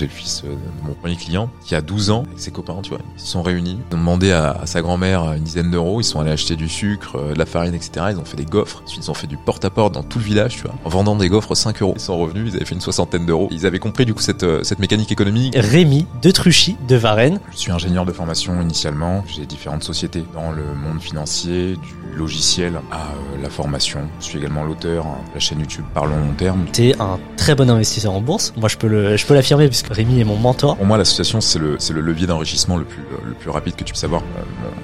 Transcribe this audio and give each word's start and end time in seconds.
J'ai 0.00 0.06
le 0.06 0.12
fils 0.12 0.44
de 0.44 0.48
mon 0.82 0.94
premier 0.94 1.14
client 1.14 1.50
qui 1.62 1.74
a 1.74 1.82
12 1.82 2.10
ans 2.10 2.22
avec 2.26 2.40
ses 2.40 2.50
copains, 2.50 2.78
tu 2.82 2.88
vois. 2.88 3.00
Ils 3.18 3.20
se 3.20 3.26
sont 3.26 3.42
réunis, 3.42 3.78
ils 3.90 3.94
ont 3.94 3.98
demandé 3.98 4.32
à, 4.32 4.62
sa 4.64 4.80
grand-mère 4.80 5.34
une 5.34 5.42
dizaine 5.42 5.70
d'euros, 5.70 6.00
ils 6.00 6.04
sont 6.04 6.20
allés 6.20 6.30
acheter 6.30 6.56
du 6.56 6.70
sucre, 6.70 7.18
de 7.34 7.38
la 7.38 7.44
farine, 7.44 7.74
etc. 7.74 8.06
Ils 8.12 8.16
ont 8.16 8.24
fait 8.24 8.38
des 8.38 8.46
gaufres, 8.46 8.80
ensuite 8.82 9.04
ils 9.04 9.10
ont 9.10 9.14
fait 9.14 9.26
du 9.26 9.36
porte-à-porte 9.36 9.92
dans 9.92 10.02
tout 10.02 10.18
le 10.18 10.24
village, 10.24 10.56
tu 10.56 10.62
vois, 10.62 10.74
en 10.86 10.88
vendant 10.88 11.16
des 11.16 11.28
gaufres 11.28 11.54
5 11.54 11.82
euros. 11.82 11.92
Ils 11.96 12.00
sont 12.00 12.18
revenus, 12.18 12.50
ils 12.50 12.56
avaient 12.56 12.64
fait 12.64 12.74
une 12.74 12.80
soixantaine 12.80 13.26
d'euros. 13.26 13.48
Ils 13.50 13.66
avaient 13.66 13.78
compris 13.78 14.06
du 14.06 14.14
coup 14.14 14.22
cette, 14.22 14.64
cette 14.64 14.78
mécanique 14.78 15.12
économique. 15.12 15.54
Rémi 15.54 16.06
de 16.22 16.30
Truchy 16.30 16.78
de 16.88 16.96
Varennes. 16.96 17.38
Je 17.52 17.58
suis 17.58 17.72
ingénieur 17.72 18.06
de 18.06 18.12
formation 18.12 18.58
initialement. 18.62 19.22
J'ai 19.28 19.44
différentes 19.44 19.82
sociétés 19.82 20.24
dans 20.32 20.50
le 20.50 20.62
monde 20.62 21.02
financier, 21.02 21.76
du 21.76 22.16
logiciel 22.16 22.80
à 22.90 23.08
la 23.42 23.50
formation. 23.50 24.08
Je 24.20 24.24
suis 24.24 24.38
également 24.38 24.64
l'auteur 24.64 25.04
de 25.04 25.34
la 25.34 25.40
chaîne 25.40 25.60
YouTube 25.60 25.84
Parlons 25.92 26.16
long 26.16 26.32
terme. 26.36 26.64
T'es 26.72 26.94
un 27.00 27.18
très 27.36 27.54
bon 27.54 27.68
investisseur 27.68 28.12
en 28.12 28.20
bourse. 28.20 28.52
Moi, 28.56 28.68
je 28.68 28.76
peux 28.76 28.86
le, 28.86 29.16
je 29.16 29.26
peux 29.26 29.34
l'affirmer 29.34 29.68
puisque 29.68 29.89
Rémi 29.90 30.20
est 30.20 30.24
mon 30.24 30.36
mentor. 30.36 30.76
Pour 30.76 30.86
moi, 30.86 30.96
l'association, 30.96 31.40
c'est 31.40 31.58
le, 31.58 31.74
c'est 31.80 31.92
le 31.92 32.00
levier 32.00 32.28
d'enrichissement 32.28 32.76
le 32.76 32.84
plus, 32.84 33.02
le 33.24 33.32
plus 33.32 33.50
rapide 33.50 33.74
que 33.74 33.82
tu 33.82 33.92
puisses 33.92 34.04
avoir. 34.04 34.22
Euh, 34.22 34.42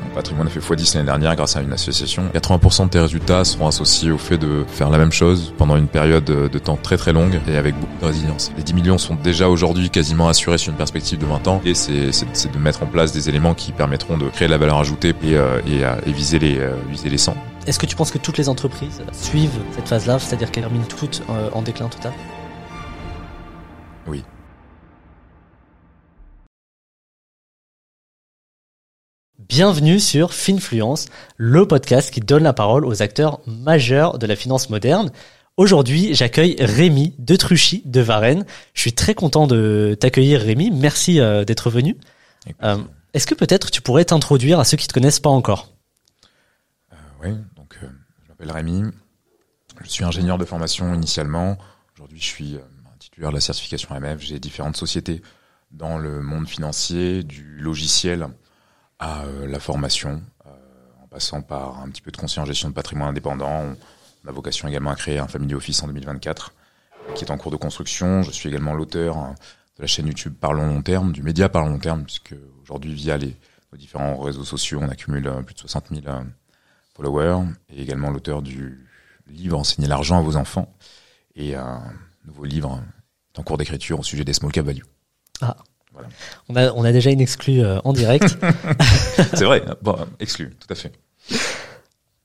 mon 0.08 0.14
patrimoine 0.16 0.48
a 0.48 0.50
fait 0.50 0.58
x10 0.58 0.94
l'année 0.94 1.06
dernière 1.06 1.36
grâce 1.36 1.56
à 1.56 1.62
une 1.62 1.72
association. 1.72 2.24
80% 2.34 2.86
de 2.86 2.90
tes 2.90 2.98
résultats 2.98 3.44
seront 3.44 3.68
associés 3.68 4.10
au 4.10 4.18
fait 4.18 4.36
de 4.36 4.64
faire 4.66 4.90
la 4.90 4.98
même 4.98 5.12
chose 5.12 5.54
pendant 5.56 5.76
une 5.76 5.86
période 5.86 6.24
de 6.24 6.58
temps 6.58 6.76
très 6.80 6.96
très 6.96 7.12
longue 7.12 7.40
et 7.48 7.56
avec 7.56 7.78
beaucoup 7.78 7.98
de 8.00 8.06
résilience. 8.06 8.50
Les 8.56 8.64
10 8.64 8.74
millions 8.74 8.98
sont 8.98 9.14
déjà 9.14 9.48
aujourd'hui 9.48 9.90
quasiment 9.90 10.28
assurés 10.28 10.58
sur 10.58 10.72
une 10.72 10.76
perspective 10.76 11.18
de 11.20 11.26
20 11.26 11.46
ans 11.46 11.60
et 11.64 11.74
c'est, 11.74 12.10
de 12.10 12.58
mettre 12.58 12.82
en 12.82 12.86
place 12.86 13.12
des 13.12 13.28
éléments 13.28 13.54
qui 13.54 13.70
permettront 13.70 14.18
de 14.18 14.28
créer 14.28 14.48
de 14.48 14.52
la 14.52 14.58
valeur 14.58 14.78
ajoutée 14.78 15.14
et, 15.22 15.36
euh, 15.36 15.60
et, 15.68 15.82
et 16.08 16.12
viser 16.12 16.40
les, 16.40 16.58
euh, 16.58 16.74
viser 16.90 17.10
les 17.10 17.18
100. 17.18 17.36
Est-ce 17.68 17.78
que 17.78 17.86
tu 17.86 17.94
penses 17.94 18.10
que 18.10 18.18
toutes 18.18 18.38
les 18.38 18.48
entreprises 18.48 19.02
suivent 19.12 19.58
cette 19.76 19.88
phase-là, 19.88 20.18
c'est-à-dire 20.18 20.50
qu'elles 20.50 20.64
terminent 20.64 20.84
toutes 20.84 21.22
en 21.52 21.62
déclin 21.62 21.88
total? 21.88 22.12
Bienvenue 29.48 30.00
sur 30.00 30.34
Finfluence, 30.34 31.06
le 31.36 31.68
podcast 31.68 32.10
qui 32.10 32.18
donne 32.18 32.42
la 32.42 32.52
parole 32.52 32.84
aux 32.84 33.00
acteurs 33.00 33.40
majeurs 33.46 34.18
de 34.18 34.26
la 34.26 34.34
finance 34.34 34.70
moderne. 34.70 35.12
Aujourd'hui, 35.56 36.14
j'accueille 36.14 36.56
Rémi 36.58 37.14
de 37.20 37.36
Truchy 37.36 37.82
de 37.84 38.00
Varennes. 38.00 38.44
Je 38.74 38.80
suis 38.80 38.92
très 38.92 39.14
content 39.14 39.46
de 39.46 39.96
t'accueillir 40.00 40.40
Rémi. 40.40 40.72
Merci 40.72 41.20
euh, 41.20 41.44
d'être 41.44 41.70
venu. 41.70 41.96
Euh, 42.64 42.78
Est-ce 43.14 43.28
que 43.28 43.36
peut-être 43.36 43.70
tu 43.70 43.80
pourrais 43.82 44.04
t'introduire 44.04 44.58
à 44.58 44.64
ceux 44.64 44.76
qui 44.76 44.88
te 44.88 44.92
connaissent 44.92 45.20
pas 45.20 45.30
encore? 45.30 45.72
Euh, 46.92 46.96
Oui, 47.22 47.30
je 47.80 48.28
m'appelle 48.28 48.50
Rémi. 48.50 48.82
Je 49.84 49.88
suis 49.88 50.02
ingénieur 50.02 50.38
de 50.38 50.44
formation 50.44 50.92
initialement. 50.92 51.56
Aujourd'hui, 51.94 52.18
je 52.18 52.26
suis 52.26 52.58
titulaire 52.98 53.30
de 53.30 53.36
la 53.36 53.40
certification 53.40 53.94
AMF. 53.94 54.20
J'ai 54.22 54.40
différentes 54.40 54.76
sociétés 54.76 55.22
dans 55.70 55.98
le 55.98 56.20
monde 56.20 56.48
financier, 56.48 57.22
du 57.22 57.58
logiciel 57.60 58.26
à 58.98 59.24
euh, 59.24 59.46
la 59.46 59.60
formation, 59.60 60.22
euh, 60.46 60.50
en 61.02 61.06
passant 61.08 61.42
par 61.42 61.80
un 61.80 61.88
petit 61.88 62.02
peu 62.02 62.10
de 62.10 62.16
conseil 62.16 62.42
en 62.42 62.46
gestion 62.46 62.68
de 62.68 62.74
patrimoine 62.74 63.10
indépendant. 63.10 63.76
On 64.24 64.28
a 64.28 64.32
vocation 64.32 64.68
également 64.68 64.90
à 64.90 64.96
créer 64.96 65.18
un 65.18 65.28
Family 65.28 65.54
Office 65.54 65.82
en 65.82 65.86
2024 65.86 66.52
qui 67.14 67.24
est 67.24 67.30
en 67.30 67.36
cours 67.36 67.52
de 67.52 67.56
construction. 67.56 68.22
Je 68.22 68.30
suis 68.30 68.48
également 68.48 68.74
l'auteur 68.74 69.16
hein, 69.16 69.34
de 69.76 69.82
la 69.82 69.86
chaîne 69.86 70.06
YouTube 70.08 70.34
Parlons 70.40 70.66
long 70.66 70.82
terme, 70.82 71.12
du 71.12 71.22
média 71.22 71.48
Parlons 71.48 71.70
long 71.70 71.78
terme, 71.78 72.04
puisque 72.04 72.34
aujourd'hui, 72.62 72.94
via 72.94 73.16
les, 73.16 73.36
différents 73.74 74.18
réseaux 74.18 74.44
sociaux, 74.44 74.80
on 74.82 74.88
accumule 74.88 75.30
plus 75.44 75.54
de 75.54 75.60
60 75.60 75.88
000 75.90 76.02
follower 76.94 77.40
et 77.68 77.82
également 77.82 78.10
l'auteur 78.10 78.40
du 78.40 78.88
livre 79.28 79.58
Enseigner 79.58 79.86
l'argent 79.86 80.18
à 80.18 80.22
vos 80.22 80.36
enfants 80.36 80.74
et 81.34 81.54
un 81.54 81.82
nouveau 82.24 82.44
livre 82.44 82.82
en 83.36 83.42
cours 83.42 83.58
d'écriture 83.58 84.00
au 84.00 84.02
sujet 84.02 84.24
des 84.24 84.32
small 84.32 84.50
cap 84.50 84.64
value. 84.64 84.82
Ah. 85.42 85.56
Voilà. 85.96 86.08
On 86.48 86.56
a 86.56 86.72
on 86.72 86.84
a 86.84 86.92
déjà 86.92 87.10
une 87.10 87.20
exclue 87.20 87.64
euh, 87.64 87.80
en 87.84 87.92
direct. 87.92 88.38
C'est 89.34 89.44
vrai, 89.44 89.64
bon, 89.82 89.96
exclu, 90.20 90.54
tout 90.60 90.72
à 90.72 90.76
fait. 90.76 90.92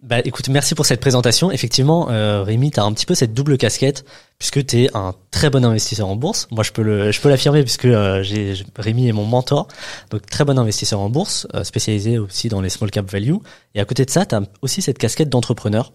Bah 0.01 0.17
écoute, 0.25 0.49
merci 0.49 0.73
pour 0.73 0.87
cette 0.87 0.99
présentation. 0.99 1.51
Effectivement, 1.51 2.09
euh, 2.09 2.41
Rémi, 2.41 2.71
tu 2.71 2.79
as 2.79 2.83
un 2.83 2.91
petit 2.91 3.05
peu 3.05 3.13
cette 3.13 3.35
double 3.35 3.59
casquette 3.59 4.03
puisque 4.39 4.65
tu 4.65 4.83
es 4.83 4.97
un 4.97 5.13
très 5.29 5.51
bon 5.51 5.63
investisseur 5.63 6.07
en 6.07 6.15
bourse. 6.15 6.47
Moi, 6.49 6.63
je 6.63 6.71
peux 6.71 6.81
le 6.81 7.11
je 7.11 7.21
peux 7.21 7.29
l'affirmer 7.29 7.61
puisque 7.61 7.85
euh, 7.85 8.23
j'ai 8.23 8.55
Rémi 8.75 9.07
est 9.07 9.11
mon 9.11 9.25
mentor. 9.25 9.67
Donc 10.09 10.25
très 10.25 10.43
bon 10.43 10.57
investisseur 10.57 10.99
en 10.99 11.09
bourse, 11.09 11.47
euh, 11.53 11.63
spécialisé 11.63 12.17
aussi 12.17 12.49
dans 12.49 12.61
les 12.61 12.69
small 12.69 12.89
cap 12.89 13.11
value 13.11 13.35
et 13.75 13.79
à 13.79 13.85
côté 13.85 14.03
de 14.03 14.09
ça, 14.09 14.25
tu 14.25 14.33
as 14.33 14.41
aussi 14.63 14.81
cette 14.81 14.97
casquette 14.97 15.29
d'entrepreneur. 15.29 15.93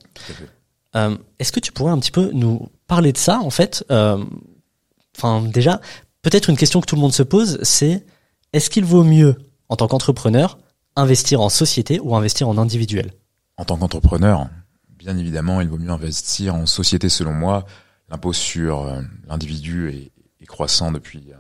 Est-ce 1.39 1.53
que 1.53 1.61
tu 1.61 1.73
pourrais 1.73 1.93
un 1.93 1.99
petit 1.99 2.13
peu 2.13 2.31
nous 2.33 2.71
parler 2.87 3.13
de 3.13 3.19
ça 3.19 3.41
en 3.41 3.51
fait? 3.51 3.85
Enfin 3.91 5.43
déjà, 5.43 5.81
peut-être 6.27 6.51
une 6.51 6.57
question 6.57 6.81
que 6.81 6.87
tout 6.87 6.97
le 6.97 7.01
monde 7.01 7.13
se 7.13 7.23
pose, 7.23 7.61
c'est 7.63 8.05
est-ce 8.53 8.69
qu'il 8.69 8.85
vaut 8.85 9.05
mieux 9.05 9.37
en 9.69 9.77
tant 9.77 9.87
qu'entrepreneur 9.87 10.59
investir 10.97 11.41
en 11.41 11.49
société 11.49 12.01
ou 12.01 12.17
investir 12.17 12.49
en 12.49 12.59
individuel? 12.59 13.13
En 13.59 13.65
tant 13.65 13.77
qu'entrepreneur, 13.77 14.49
bien 14.89 15.17
évidemment, 15.19 15.61
il 15.61 15.69
vaut 15.69 15.79
mieux 15.79 15.91
investir 15.91 16.57
en 16.57 16.67
société 16.67 17.09
selon 17.09 17.33
moi. 17.33 17.65
L'impôt 18.09 18.33
sur 18.33 18.81
euh, 18.81 19.03
l'individu 19.29 19.89
est, 19.91 20.47
croissant 20.47 20.91
depuis 20.91 21.31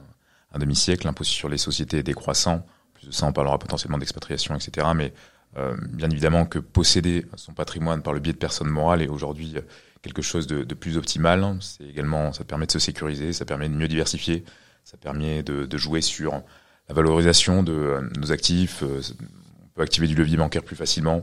un, 0.52 0.58
demi-siècle. 0.60 1.04
L'impôt 1.04 1.24
sur 1.24 1.48
les 1.48 1.58
sociétés 1.58 1.98
est 1.98 2.02
décroissant. 2.04 2.64
Plus 2.94 3.08
de 3.08 3.12
ça, 3.12 3.26
on 3.26 3.32
parlera 3.32 3.58
potentiellement 3.58 3.98
d'expatriation, 3.98 4.54
etc. 4.54 4.86
Mais 4.94 5.12
euh, 5.56 5.76
bien 5.90 6.10
évidemment 6.10 6.44
que 6.44 6.60
posséder 6.60 7.26
son 7.34 7.54
patrimoine 7.54 8.02
par 8.02 8.12
le 8.12 8.20
biais 8.20 8.32
de 8.32 8.38
personnes 8.38 8.68
morales 8.68 9.02
est 9.02 9.08
aujourd'hui 9.08 9.54
euh, 9.56 9.62
quelque 10.02 10.22
chose 10.22 10.46
de, 10.46 10.62
plus 10.74 10.96
optimal. 10.96 11.56
C'est 11.60 11.84
également, 11.84 12.32
ça 12.32 12.44
permet 12.44 12.66
de 12.66 12.72
se 12.72 12.78
sécuriser, 12.78 13.32
ça 13.32 13.44
permet 13.44 13.68
de 13.68 13.74
mieux 13.74 13.88
diversifier, 13.88 14.44
ça 14.86 14.96
permet 14.96 15.42
de, 15.42 15.66
de 15.66 15.76
jouer 15.76 16.00
sur 16.00 16.42
la 16.88 16.94
valorisation 16.94 17.64
de 17.64 18.08
nos 18.16 18.30
actifs. 18.30 18.84
On 18.84 19.68
peut 19.74 19.82
activer 19.82 20.06
du 20.06 20.14
levier 20.14 20.36
bancaire 20.36 20.62
plus 20.62 20.76
facilement 20.76 21.22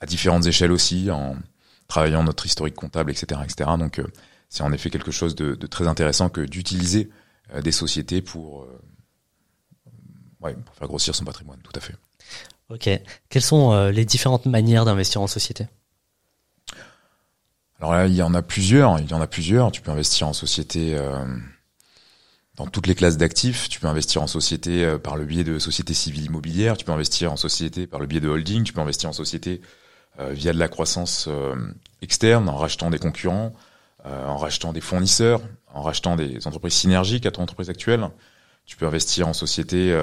à 0.00 0.06
différentes 0.06 0.46
échelles 0.46 0.70
aussi, 0.70 1.10
en 1.10 1.36
travaillant 1.88 2.22
notre 2.22 2.46
historique 2.46 2.76
comptable, 2.76 3.10
etc., 3.10 3.40
etc. 3.42 3.70
Donc, 3.76 3.98
euh, 3.98 4.06
c'est 4.48 4.62
en 4.62 4.72
effet 4.72 4.90
quelque 4.90 5.10
chose 5.10 5.34
de, 5.34 5.56
de 5.56 5.66
très 5.66 5.88
intéressant 5.88 6.28
que 6.28 6.40
d'utiliser 6.40 7.10
euh, 7.52 7.60
des 7.62 7.72
sociétés 7.72 8.22
pour, 8.22 8.62
euh, 8.62 8.80
ouais, 10.40 10.54
pour 10.54 10.74
faire 10.76 10.86
grossir 10.86 11.14
son 11.16 11.24
patrimoine. 11.24 11.58
Tout 11.64 11.72
à 11.74 11.80
fait. 11.80 11.96
Ok. 12.68 12.88
Quelles 13.28 13.42
sont 13.42 13.88
les 13.88 14.04
différentes 14.04 14.46
manières 14.46 14.84
d'investir 14.84 15.20
en 15.20 15.26
société? 15.26 15.66
Alors 17.80 17.92
là, 17.92 18.06
il 18.06 18.14
y 18.14 18.22
en 18.22 18.32
a 18.34 18.42
plusieurs. 18.42 19.00
Il 19.00 19.10
y 19.10 19.14
en 19.14 19.20
a 19.20 19.26
plusieurs. 19.26 19.72
Tu 19.72 19.80
peux 19.80 19.90
investir 19.90 20.28
en 20.28 20.32
société 20.32 20.96
dans 22.60 22.66
toutes 22.66 22.86
les 22.86 22.94
classes 22.94 23.16
d'actifs. 23.16 23.68
Tu 23.70 23.80
peux 23.80 23.86
investir 23.86 24.22
en 24.22 24.26
société 24.26 24.96
par 25.02 25.16
le 25.16 25.24
biais 25.24 25.44
de 25.44 25.58
sociétés 25.58 25.94
civiles 25.94 26.26
immobilières. 26.26 26.76
Tu 26.76 26.84
peux 26.84 26.92
investir 26.92 27.32
en 27.32 27.36
société 27.36 27.86
par 27.86 28.00
le 28.00 28.06
biais 28.06 28.20
de 28.20 28.28
holding. 28.28 28.64
Tu 28.64 28.74
peux 28.74 28.82
investir 28.82 29.08
en 29.08 29.14
société 29.14 29.62
euh, 30.18 30.32
via 30.32 30.52
de 30.52 30.58
la 30.58 30.68
croissance 30.68 31.26
euh, 31.28 31.54
externe, 32.02 32.48
en 32.48 32.56
rachetant 32.56 32.90
des 32.90 32.98
concurrents, 32.98 33.54
euh, 34.04 34.26
en 34.26 34.36
rachetant 34.36 34.74
des 34.74 34.82
fournisseurs, 34.82 35.40
en 35.72 35.80
rachetant 35.80 36.16
des 36.16 36.46
entreprises 36.46 36.74
synergiques 36.74 37.24
à 37.24 37.30
ton 37.30 37.42
entreprise 37.42 37.70
actuelle. 37.70 38.06
Tu 38.66 38.76
peux 38.76 38.86
investir 38.86 39.26
en 39.26 39.32
société 39.32 39.96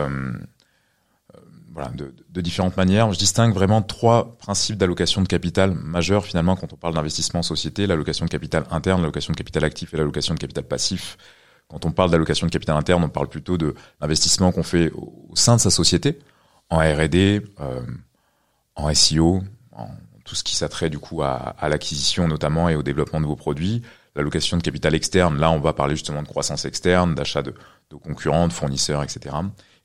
voilà, 1.71 1.89
de, 1.89 2.15
de, 2.29 2.41
différentes 2.41 2.75
manières. 2.75 3.13
Je 3.13 3.19
distingue 3.19 3.53
vraiment 3.53 3.81
trois 3.83 4.35
principes 4.39 4.77
d'allocation 4.77 5.21
de 5.21 5.27
capital 5.27 5.71
majeurs 5.75 6.25
finalement 6.25 6.55
quand 6.55 6.73
on 6.73 6.75
parle 6.75 6.95
d'investissement 6.95 7.41
en 7.41 7.43
société 7.43 7.85
l'allocation 7.85 8.25
de 8.25 8.31
capital 8.31 8.65
interne, 8.71 9.01
l'allocation 9.01 9.31
de 9.31 9.37
capital 9.37 9.63
actif 9.63 9.93
et 9.93 9.97
l'allocation 9.97 10.33
de 10.33 10.39
capital 10.39 10.63
passif. 10.63 11.17
Quand 11.69 11.85
on 11.85 11.91
parle 11.91 12.11
d'allocation 12.11 12.47
de 12.47 12.51
capital 12.51 12.77
interne, 12.77 13.03
on 13.03 13.09
parle 13.09 13.27
plutôt 13.27 13.57
de 13.57 13.75
l'investissement 13.99 14.51
qu'on 14.51 14.63
fait 14.63 14.91
au, 14.91 15.35
sein 15.35 15.57
de 15.57 15.61
sa 15.61 15.69
société, 15.69 16.19
en 16.69 16.77
R&D, 16.77 17.41
euh, 17.59 17.81
en 18.75 18.93
SEO, 18.93 19.43
en 19.73 19.89
tout 20.23 20.35
ce 20.35 20.43
qui 20.43 20.55
s'attrait 20.55 20.89
du 20.89 20.99
coup 20.99 21.23
à, 21.23 21.55
l'acquisition 21.69 22.27
notamment 22.27 22.69
et 22.69 22.75
au 22.75 22.83
développement 22.83 23.19
de 23.19 23.23
nouveaux 23.23 23.35
produits. 23.35 23.81
L'allocation 24.15 24.57
de 24.57 24.61
capital 24.61 24.93
externe, 24.95 25.39
là 25.39 25.51
on 25.51 25.59
va 25.59 25.73
parler 25.73 25.95
justement 25.95 26.21
de 26.21 26.27
croissance 26.27 26.65
externe, 26.65 27.15
d'achat 27.15 27.41
de, 27.41 27.53
concurrents, 28.03 28.47
de 28.47 28.53
fournisseurs, 28.53 29.03
etc. 29.03 29.35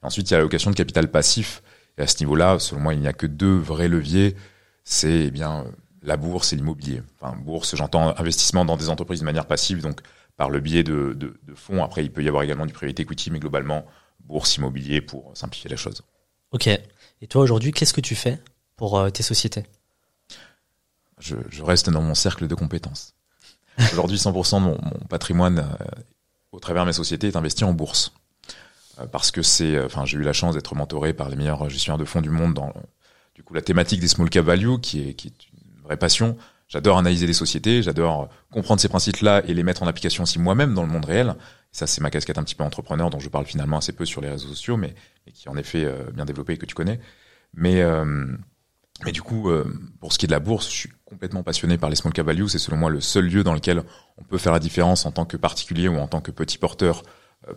Et 0.03 0.07
ensuite 0.07 0.31
il 0.31 0.33
y 0.33 0.35
a 0.35 0.39
l'allocation 0.39 0.71
de 0.71 0.77
capital 0.77 1.11
passif. 1.11 1.63
Et 1.99 2.03
à 2.03 2.07
ce 2.07 2.19
niveau-là, 2.21 2.59
selon 2.59 2.81
moi, 2.81 2.95
il 2.95 3.01
n'y 3.01 3.07
a 3.07 3.13
que 3.13 3.27
deux 3.27 3.57
vrais 3.57 3.89
leviers. 3.89 4.35
C'est 4.83 5.27
eh 5.27 5.31
bien 5.31 5.67
la 6.03 6.17
bourse 6.17 6.53
et 6.53 6.57
l'immobilier. 6.57 7.03
Enfin, 7.21 7.37
bourse, 7.37 7.77
j'entends 7.77 8.19
investissement 8.19 8.65
dans 8.65 8.77
des 8.77 8.89
entreprises 8.89 9.21
de 9.21 9.25
manière 9.25 9.47
passive, 9.47 9.83
donc 9.83 10.01
par 10.37 10.51
le 10.51 10.61
biais 10.61 10.83
de, 10.83 11.15
de, 11.15 11.39
de, 11.43 11.55
fonds. 11.55 11.83
Après, 11.85 12.05
il 12.05 12.13
peut 12.13 12.23
y 12.23 12.29
avoir 12.29 12.43
également 12.43 12.67
du 12.67 12.73
private 12.73 13.01
equity, 13.01 13.31
mais 13.31 13.39
globalement, 13.39 13.87
bourse, 14.21 14.57
immobilier 14.57 15.01
pour 15.01 15.37
simplifier 15.37 15.71
la 15.71 15.77
chose. 15.77 16.03
Ok. 16.53 16.67
Et 16.67 17.27
toi, 17.29 17.43
aujourd'hui, 17.43 17.73
qu'est-ce 17.73 17.95
que 17.95 18.01
tu 18.01 18.15
fais 18.15 18.39
pour 18.77 18.99
euh, 18.99 19.11
tes 19.11 19.23
sociétés? 19.23 19.65
Je, 21.19 21.37
je, 21.51 21.63
reste 21.63 21.89
dans 21.91 22.03
mon 22.03 22.15
cercle 22.15 22.49
de 22.49 22.55
compétences. 22.55 23.15
Aujourd'hui, 23.93 24.19
100% 24.19 24.57
de 24.57 24.61
mon, 24.61 24.79
mon 24.83 25.07
patrimoine 25.09 25.59
euh, 25.59 25.85
au 26.51 26.59
travers 26.59 26.83
de 26.83 26.89
mes 26.89 26.93
sociétés 26.93 27.29
est 27.29 27.37
investi 27.37 27.65
en 27.65 27.73
bourse. 27.73 28.13
Euh, 28.99 29.07
parce 29.07 29.31
que 29.31 29.43
c'est, 29.43 29.83
enfin, 29.83 30.05
j'ai 30.05 30.19
eu 30.19 30.23
la 30.23 30.33
chance 30.33 30.55
d'être 30.55 30.75
mentoré 30.75 31.15
par 31.15 31.29
les 31.29 31.37
meilleurs 31.37 31.71
gestionnaires 31.71 31.99
de 31.99 32.05
fonds 32.05 32.21
du 32.21 32.31
monde 32.31 32.55
dans, 32.55 32.73
du 33.35 33.43
coup, 33.43 33.55
la 33.55 33.63
thématique 33.63 34.01
des 34.01 34.09
small 34.09 34.29
cap 34.29 34.45
value, 34.45 34.79
qui 34.81 35.09
est, 35.09 35.15
qui 35.15 35.29
est 35.29 35.47
une 35.53 35.83
vraie 35.83 35.97
passion. 35.97 36.37
J'adore 36.73 36.97
analyser 36.97 37.27
les 37.27 37.35
sociétés, 37.35 37.83
j'adore 37.83 38.31
comprendre 38.51 38.81
ces 38.81 38.89
principes-là 38.89 39.43
et 39.47 39.53
les 39.53 39.63
mettre 39.63 39.83
en 39.83 39.87
application 39.87 40.23
aussi 40.23 40.39
moi-même 40.39 40.73
dans 40.73 40.81
le 40.81 40.89
monde 40.89 41.05
réel. 41.05 41.35
ça, 41.71 41.87
c'est 41.87 42.01
ma 42.01 42.09
casquette 42.09 42.39
un 42.39 42.43
petit 42.45 42.55
peu 42.55 42.65
entrepreneur 42.65 43.11
dont 43.11 43.19
je 43.19 43.29
parle 43.29 43.45
finalement 43.45 43.77
assez 43.77 43.93
peu 43.93 44.07
sur 44.07 44.23
les 44.23 44.31
réseaux 44.31 44.49
sociaux, 44.49 44.79
mais, 44.79 44.95
qui 45.35 45.49
est 45.49 45.51
en 45.51 45.57
effet 45.59 45.85
euh, 45.85 46.05
bien 46.15 46.25
développé 46.25 46.55
et 46.55 46.57
que 46.57 46.65
tu 46.65 46.75
connais. 46.75 46.99
Mais, 47.53 47.83
euh, 47.83 48.27
mais 49.05 49.13
du 49.13 49.21
coup, 49.21 49.51
euh, 49.51 49.71
pour 50.01 50.15
ce 50.15 50.19
qui 50.19 50.25
est 50.25 50.29
de 50.29 50.33
la 50.33 50.41
bourse, 50.41 50.71
je 50.71 50.75
suis 50.75 50.93
complètement 51.05 51.43
passionné 51.43 51.77
par 51.77 51.91
les 51.91 51.97
small 51.97 52.15
cap. 52.15 52.27
C'est 52.49 52.59
selon 52.59 52.79
moi 52.79 52.89
le 52.89 53.03
seul 53.03 53.27
lieu 53.27 53.45
dans 53.45 53.53
lequel 53.53 53.83
on 54.17 54.23
peut 54.23 54.39
faire 54.39 54.55
la 54.55 54.59
différence 54.59 55.05
en 55.05 55.11
tant 55.11 55.27
que 55.27 55.37
particulier 55.37 55.89
ou 55.89 55.99
en 55.99 56.09
tant 56.09 56.23
que 56.23 56.31
petit 56.31 56.57
porteur 56.57 57.03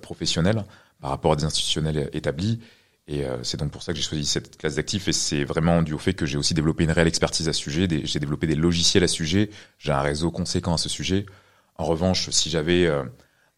professionnel 0.01 0.65
par 1.00 1.12
rapport 1.12 1.31
à 1.31 1.35
des 1.38 1.45
institutionnels 1.45 2.09
établis. 2.12 2.59
Et 3.07 3.24
c'est 3.44 3.57
donc 3.57 3.72
pour 3.72 3.84
ça 3.84 3.94
que 3.94 4.00
j'ai 4.00 4.04
choisi 4.04 4.25
cette 4.25 4.57
classe 4.57 4.75
d'actifs. 4.75 5.07
Et 5.07 5.13
c'est 5.13 5.44
vraiment 5.44 5.84
dû 5.84 5.94
au 5.94 6.00
fait 6.00 6.13
que 6.13 6.25
j'ai 6.25 6.40
aussi 6.40 6.56
développé 6.56 6.86
une 6.86 6.92
réelle 6.92 7.07
expertise 7.07 7.48
à 7.48 7.54
ce 7.54 7.60
sujet. 7.60 7.88
J'ai 8.04 8.19
développé 8.19 8.48
des 8.48 8.56
logiciels 8.56 9.04
à 9.04 9.07
ce 9.07 9.13
sujet. 9.13 9.52
J'ai 9.78 9.92
un 9.92 10.02
réseau 10.02 10.31
conséquent 10.31 10.74
à 10.74 10.78
ce 10.78 10.90
sujet. 10.90 11.28
En 11.78 11.86
revanche, 11.86 12.31
si 12.31 12.50
j'avais 12.50 12.88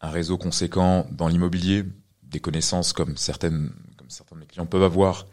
un 0.01 0.09
réseau 0.09 0.37
conséquent 0.37 1.07
dans 1.11 1.29
l'immobilier, 1.29 1.85
des 2.23 2.39
connaissances 2.39 2.93
comme 2.93 3.17
certaines, 3.17 3.71
comme 3.97 4.09
certains 4.09 4.35
de 4.35 4.41
mes 4.41 4.47
clients 4.47 4.65
peuvent 4.65 4.83
avoir, 4.83 5.27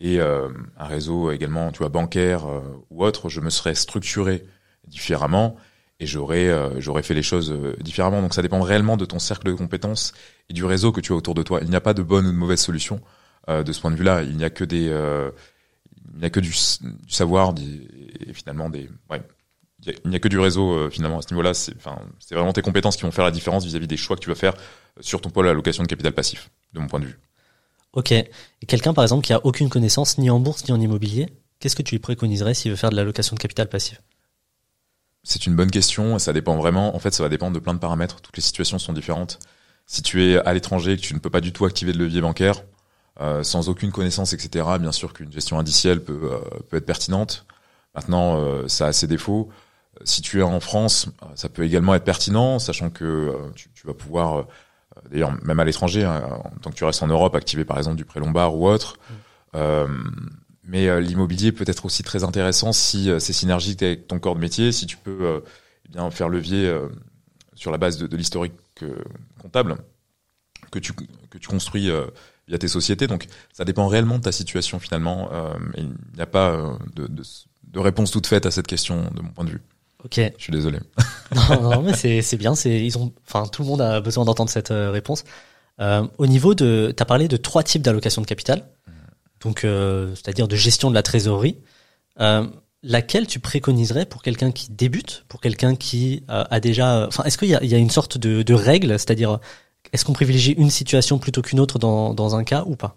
et 0.00 0.20
euh, 0.20 0.48
un 0.78 0.84
réseau 0.84 1.30
également, 1.30 1.72
tu 1.72 1.78
vois, 1.78 1.88
bancaire 1.88 2.46
euh, 2.46 2.60
ou 2.90 3.04
autre, 3.04 3.28
je 3.28 3.40
me 3.40 3.50
serais 3.50 3.74
structuré 3.74 4.44
différemment 4.86 5.56
et 5.98 6.06
j'aurais 6.06 6.48
euh, 6.48 6.80
j'aurais 6.80 7.02
fait 7.02 7.14
les 7.14 7.22
choses 7.22 7.54
différemment. 7.80 8.20
Donc 8.20 8.34
ça 8.34 8.42
dépend 8.42 8.60
réellement 8.60 8.96
de 8.96 9.06
ton 9.06 9.18
cercle 9.18 9.46
de 9.46 9.52
compétences 9.54 10.12
et 10.50 10.52
du 10.52 10.64
réseau 10.64 10.92
que 10.92 11.00
tu 11.00 11.12
as 11.12 11.16
autour 11.16 11.34
de 11.34 11.42
toi. 11.42 11.60
Il 11.62 11.70
n'y 11.70 11.76
a 11.76 11.80
pas 11.80 11.94
de 11.94 12.02
bonne 12.02 12.26
ou 12.26 12.32
de 12.32 12.36
mauvaise 12.36 12.60
solution 12.60 13.00
de 13.48 13.72
ce 13.72 13.80
point 13.80 13.90
de 13.90 13.96
vue-là. 13.96 14.22
Il 14.22 14.36
n'y 14.36 14.44
a 14.44 14.50
que 14.50 14.64
des 14.64 14.90
il 16.14 16.20
n'y 16.20 16.24
a 16.24 16.30
que 16.30 16.40
du, 16.40 16.50
du 16.50 17.12
savoir 17.12 17.54
et 17.58 18.32
finalement 18.32 18.70
des 18.70 18.88
ouais, 19.10 19.22
il 20.04 20.10
n'y 20.10 20.16
a 20.16 20.18
que 20.18 20.28
du 20.28 20.38
réseau 20.38 20.72
euh, 20.72 20.90
finalement 20.90 21.18
à 21.18 21.22
ce 21.22 21.32
niveau-là. 21.32 21.54
C'est 21.54 21.76
enfin, 21.76 21.98
c'est 22.18 22.34
vraiment 22.34 22.52
tes 22.52 22.62
compétences 22.62 22.96
qui 22.96 23.02
vont 23.02 23.10
faire 23.10 23.24
la 23.24 23.30
différence 23.30 23.64
vis-à-vis 23.64 23.86
des 23.86 23.96
choix 23.96 24.16
que 24.16 24.22
tu 24.22 24.28
vas 24.28 24.34
faire 24.34 24.54
euh, 24.54 25.02
sur 25.02 25.20
ton 25.20 25.30
pôle 25.30 25.48
allocation 25.48 25.82
de 25.82 25.88
capital 25.88 26.12
passif, 26.12 26.50
de 26.72 26.80
mon 26.80 26.86
point 26.86 27.00
de 27.00 27.06
vue. 27.06 27.18
Ok. 27.92 28.12
Et 28.12 28.30
quelqu'un 28.66 28.94
par 28.94 29.04
exemple 29.04 29.24
qui 29.24 29.32
a 29.32 29.44
aucune 29.44 29.68
connaissance 29.68 30.18
ni 30.18 30.30
en 30.30 30.40
bourse 30.40 30.64
ni 30.66 30.72
en 30.72 30.80
immobilier, 30.80 31.28
qu'est-ce 31.60 31.76
que 31.76 31.82
tu 31.82 31.94
lui 31.94 32.00
préconiserais 32.00 32.54
s'il 32.54 32.70
veut 32.70 32.76
faire 32.76 32.90
de 32.90 32.96
l'allocation 32.96 33.34
de 33.34 33.40
capital 33.40 33.68
passif? 33.68 34.00
C'est 35.22 35.46
une 35.46 35.56
bonne 35.56 35.70
question. 35.70 36.18
Ça 36.18 36.32
dépend 36.32 36.56
vraiment. 36.56 36.94
En 36.94 37.00
fait, 37.00 37.12
ça 37.12 37.22
va 37.22 37.28
dépendre 37.28 37.52
de 37.54 37.58
plein 37.58 37.74
de 37.74 37.80
paramètres. 37.80 38.20
Toutes 38.20 38.36
les 38.36 38.42
situations 38.42 38.78
sont 38.78 38.92
différentes. 38.92 39.40
Si 39.84 40.02
tu 40.02 40.24
es 40.24 40.38
à 40.38 40.54
l'étranger 40.54 40.92
et 40.92 40.96
que 40.96 41.02
tu 41.02 41.14
ne 41.14 41.18
peux 41.18 41.30
pas 41.30 41.40
du 41.40 41.52
tout 41.52 41.64
activer 41.64 41.92
de 41.92 41.98
levier 41.98 42.20
bancaire, 42.20 42.62
euh, 43.20 43.42
sans 43.42 43.68
aucune 43.68 43.92
connaissance, 43.92 44.32
etc., 44.32 44.66
bien 44.80 44.92
sûr 44.92 45.12
qu'une 45.12 45.32
gestion 45.32 45.58
indicielle 45.58 46.02
peut, 46.02 46.40
peut 46.68 46.76
être 46.76 46.86
pertinente. 46.86 47.46
Maintenant, 47.94 48.68
ça 48.68 48.88
a 48.88 48.92
ses 48.92 49.06
défauts. 49.06 49.50
Si 50.04 50.20
tu 50.20 50.40
es 50.40 50.42
en 50.42 50.60
France, 50.60 51.08
ça 51.34 51.48
peut 51.48 51.64
également 51.64 51.94
être 51.94 52.04
pertinent, 52.04 52.58
sachant 52.58 52.90
que 52.90 53.04
euh, 53.04 53.50
tu, 53.54 53.86
vas 53.86 53.94
pouvoir, 53.94 54.38
euh, 54.38 54.42
d'ailleurs 55.10 55.32
même 55.42 55.58
à 55.58 55.64
l'étranger, 55.64 56.04
hein, 56.04 56.42
tant 56.60 56.70
que 56.70 56.76
tu 56.76 56.84
restes 56.84 57.02
en 57.02 57.06
Europe, 57.06 57.34
activer 57.34 57.64
par 57.64 57.78
exemple 57.78 57.96
du 57.96 58.04
prêt 58.04 58.20
lombard 58.20 58.54
ou 58.54 58.68
autre. 58.68 58.98
Mm. 58.98 59.14
Euh, 59.54 59.86
mais 60.64 61.00
l'immobilier 61.00 61.52
peut 61.52 61.64
être 61.68 61.84
aussi 61.84 62.02
très 62.02 62.24
intéressant 62.24 62.72
si 62.72 63.08
c'est 63.20 63.32
synergique 63.32 63.84
avec 63.84 64.08
ton 64.08 64.18
corps 64.18 64.34
de 64.34 64.40
métier, 64.40 64.72
si 64.72 64.86
tu 64.86 64.96
peux 64.96 65.44
eh 65.84 65.88
bien 65.88 66.10
faire 66.10 66.28
levier 66.28 66.76
sur 67.54 67.70
la 67.70 67.78
base 67.78 67.98
de, 67.98 68.16
l'historique 68.16 68.52
comptable 69.40 69.76
que 70.72 70.80
tu 70.80 70.92
que 70.92 71.38
tu 71.38 71.46
construis 71.46 71.88
via 72.48 72.58
tes 72.58 72.68
sociétés. 72.68 73.06
Donc 73.06 73.26
ça 73.52 73.64
dépend 73.64 73.86
réellement 73.88 74.18
de 74.18 74.22
ta 74.22 74.32
situation 74.32 74.78
finalement. 74.78 75.30
il 75.76 75.92
n'y 76.14 76.22
a 76.22 76.26
pas 76.26 76.78
de, 76.94 77.06
de 77.06 77.78
réponse 77.78 78.10
toute 78.10 78.26
faite 78.26 78.46
à 78.46 78.50
cette 78.50 78.66
question 78.66 79.10
de 79.14 79.22
mon 79.22 79.30
point 79.30 79.44
de 79.44 79.50
vue. 79.50 79.62
Ok. 80.04 80.20
Je 80.38 80.42
suis 80.42 80.52
désolé. 80.52 80.78
non, 81.34 81.60
non, 81.62 81.82
mais 81.82 81.94
c'est 81.94 82.22
c'est 82.22 82.36
bien. 82.36 82.54
C'est 82.54 82.84
ils 82.84 82.96
ont, 82.98 83.12
enfin 83.26 83.46
tout 83.46 83.62
le 83.62 83.68
monde 83.68 83.80
a 83.80 84.00
besoin 84.00 84.24
d'entendre 84.24 84.50
cette 84.50 84.70
euh, 84.70 84.90
réponse. 84.90 85.24
Euh, 85.80 86.06
au 86.18 86.26
niveau 86.26 86.54
de, 86.54 86.92
t'as 86.96 87.04
parlé 87.04 87.28
de 87.28 87.36
trois 87.36 87.62
types 87.62 87.82
d'allocation 87.82 88.22
de 88.22 88.26
capital, 88.26 88.64
donc 89.42 89.64
euh, 89.64 90.14
c'est-à-dire 90.14 90.48
de 90.48 90.56
gestion 90.56 90.90
de 90.90 90.94
la 90.94 91.02
trésorerie. 91.02 91.58
Euh, 92.20 92.46
laquelle 92.82 93.26
tu 93.26 93.40
préconiserais 93.40 94.06
pour 94.06 94.22
quelqu'un 94.22 94.52
qui 94.52 94.70
débute, 94.70 95.24
pour 95.28 95.40
quelqu'un 95.40 95.74
qui 95.74 96.22
euh, 96.30 96.44
a 96.48 96.60
déjà, 96.60 97.06
enfin 97.06 97.24
est-ce 97.24 97.36
qu'il 97.36 97.48
y 97.48 97.54
a, 97.54 97.62
il 97.62 97.68
y 97.68 97.74
a 97.74 97.78
une 97.78 97.90
sorte 97.90 98.16
de, 98.16 98.42
de 98.42 98.54
règle, 98.54 98.90
c'est-à-dire 98.98 99.38
est-ce 99.92 100.04
qu'on 100.04 100.12
privilégie 100.12 100.52
une 100.52 100.70
situation 100.70 101.18
plutôt 101.18 101.42
qu'une 101.42 101.60
autre 101.60 101.78
dans 101.78 102.36
un 102.36 102.44
cas 102.44 102.64
ou 102.66 102.76
pas? 102.76 102.96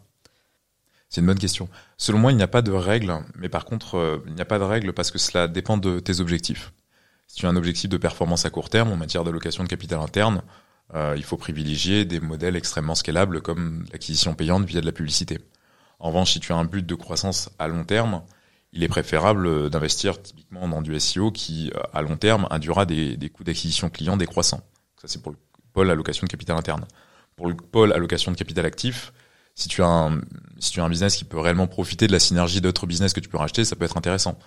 C'est 1.10 1.22
une 1.22 1.28
bonne 1.28 1.40
question. 1.40 1.70
Selon 1.98 2.20
moi, 2.20 2.32
il 2.32 2.38
n'y 2.38 2.44
a 2.44 2.48
pas 2.48 2.62
de 2.62 2.72
règle, 2.72 3.24
mais 3.36 3.50
par 3.50 3.66
contre, 3.66 4.22
il 4.28 4.34
n'y 4.34 4.42
a 4.42 4.46
pas 4.46 4.60
de 4.60 4.64
règle 4.64 4.94
parce 4.94 5.10
que 5.10 5.18
cela 5.18 5.48
dépend 5.48 5.78
de 5.78 6.00
tes 6.00 6.20
objectifs. 6.20 6.72
Si 7.30 7.36
tu 7.38 7.46
as 7.46 7.50
un 7.50 7.56
objectif 7.56 7.90
de 7.90 7.98
performance 7.98 8.46
à 8.46 8.50
court 8.50 8.70
terme 8.70 8.92
en 8.92 8.98
matière 8.98 9.24
d'allocation 9.24 9.64
de 9.64 9.70
capital 9.70 10.00
interne, 10.00 10.42
euh, 10.96 11.14
il 11.16 11.24
faut 11.24 11.38
privilégier 11.38 12.04
des 12.04 12.20
modèles 12.20 12.56
extrêmement 12.56 12.96
scalables 12.96 13.42
comme 13.42 13.86
l'acquisition 13.92 14.34
payante 14.34 14.66
via 14.66 14.82
de 14.82 14.86
la 14.88 14.92
publicité. 14.92 15.38
En 16.00 16.08
revanche, 16.08 16.34
si 16.34 16.40
tu 16.40 16.52
as 16.54 16.56
un 16.56 16.66
but 16.66 16.84
de 16.84 16.96
croissance 16.96 17.52
à 17.60 17.68
long 17.68 17.84
terme, 17.84 18.24
il 18.74 18.84
est 18.84 18.88
préférable 18.88 19.70
d'investir 19.70 20.20
typiquement 20.22 20.68
dans 20.68 20.82
du 20.82 21.00
SEO 21.00 21.32
qui, 21.32 21.72
euh, 21.76 21.82
à 21.94 22.02
long 22.02 22.18
terme, 22.18 22.48
induira 22.50 22.88
des, 22.88 23.16
des 23.16 23.30
coûts 23.30 23.44
d'acquisition 23.44 23.92
client 23.92 24.18
décroissants. 24.18 24.62
Ça, 25.00 25.08
c'est 25.08 25.22
pour 25.22 25.32
le 25.32 25.38
pôle 25.80 25.92
allocation 25.92 26.26
de 26.26 26.30
capital 26.30 26.58
interne. 26.58 26.84
Pour 27.38 27.48
le 27.48 27.56
pôle 27.56 27.94
allocation 27.94 28.34
de 28.34 28.38
capital 28.38 28.66
actif, 28.66 29.14
si 29.56 29.70
tu 29.70 29.82
as 29.82 29.88
un, 29.88 30.20
si 30.60 30.72
tu 30.74 30.82
as 30.82 30.84
un 30.84 30.90
business 30.90 31.16
qui 31.16 31.24
peut 31.24 31.40
réellement 31.40 31.68
profiter 31.68 32.06
de 32.06 32.12
la 32.12 32.20
synergie 32.20 32.60
d'autres 32.60 32.86
business 32.86 33.14
que 33.14 33.22
tu 33.22 33.30
peux 33.30 33.38
racheter, 33.38 33.64
ça 33.64 33.78
peut 33.78 33.86
être 33.86 33.96
intéressant. 33.96 34.38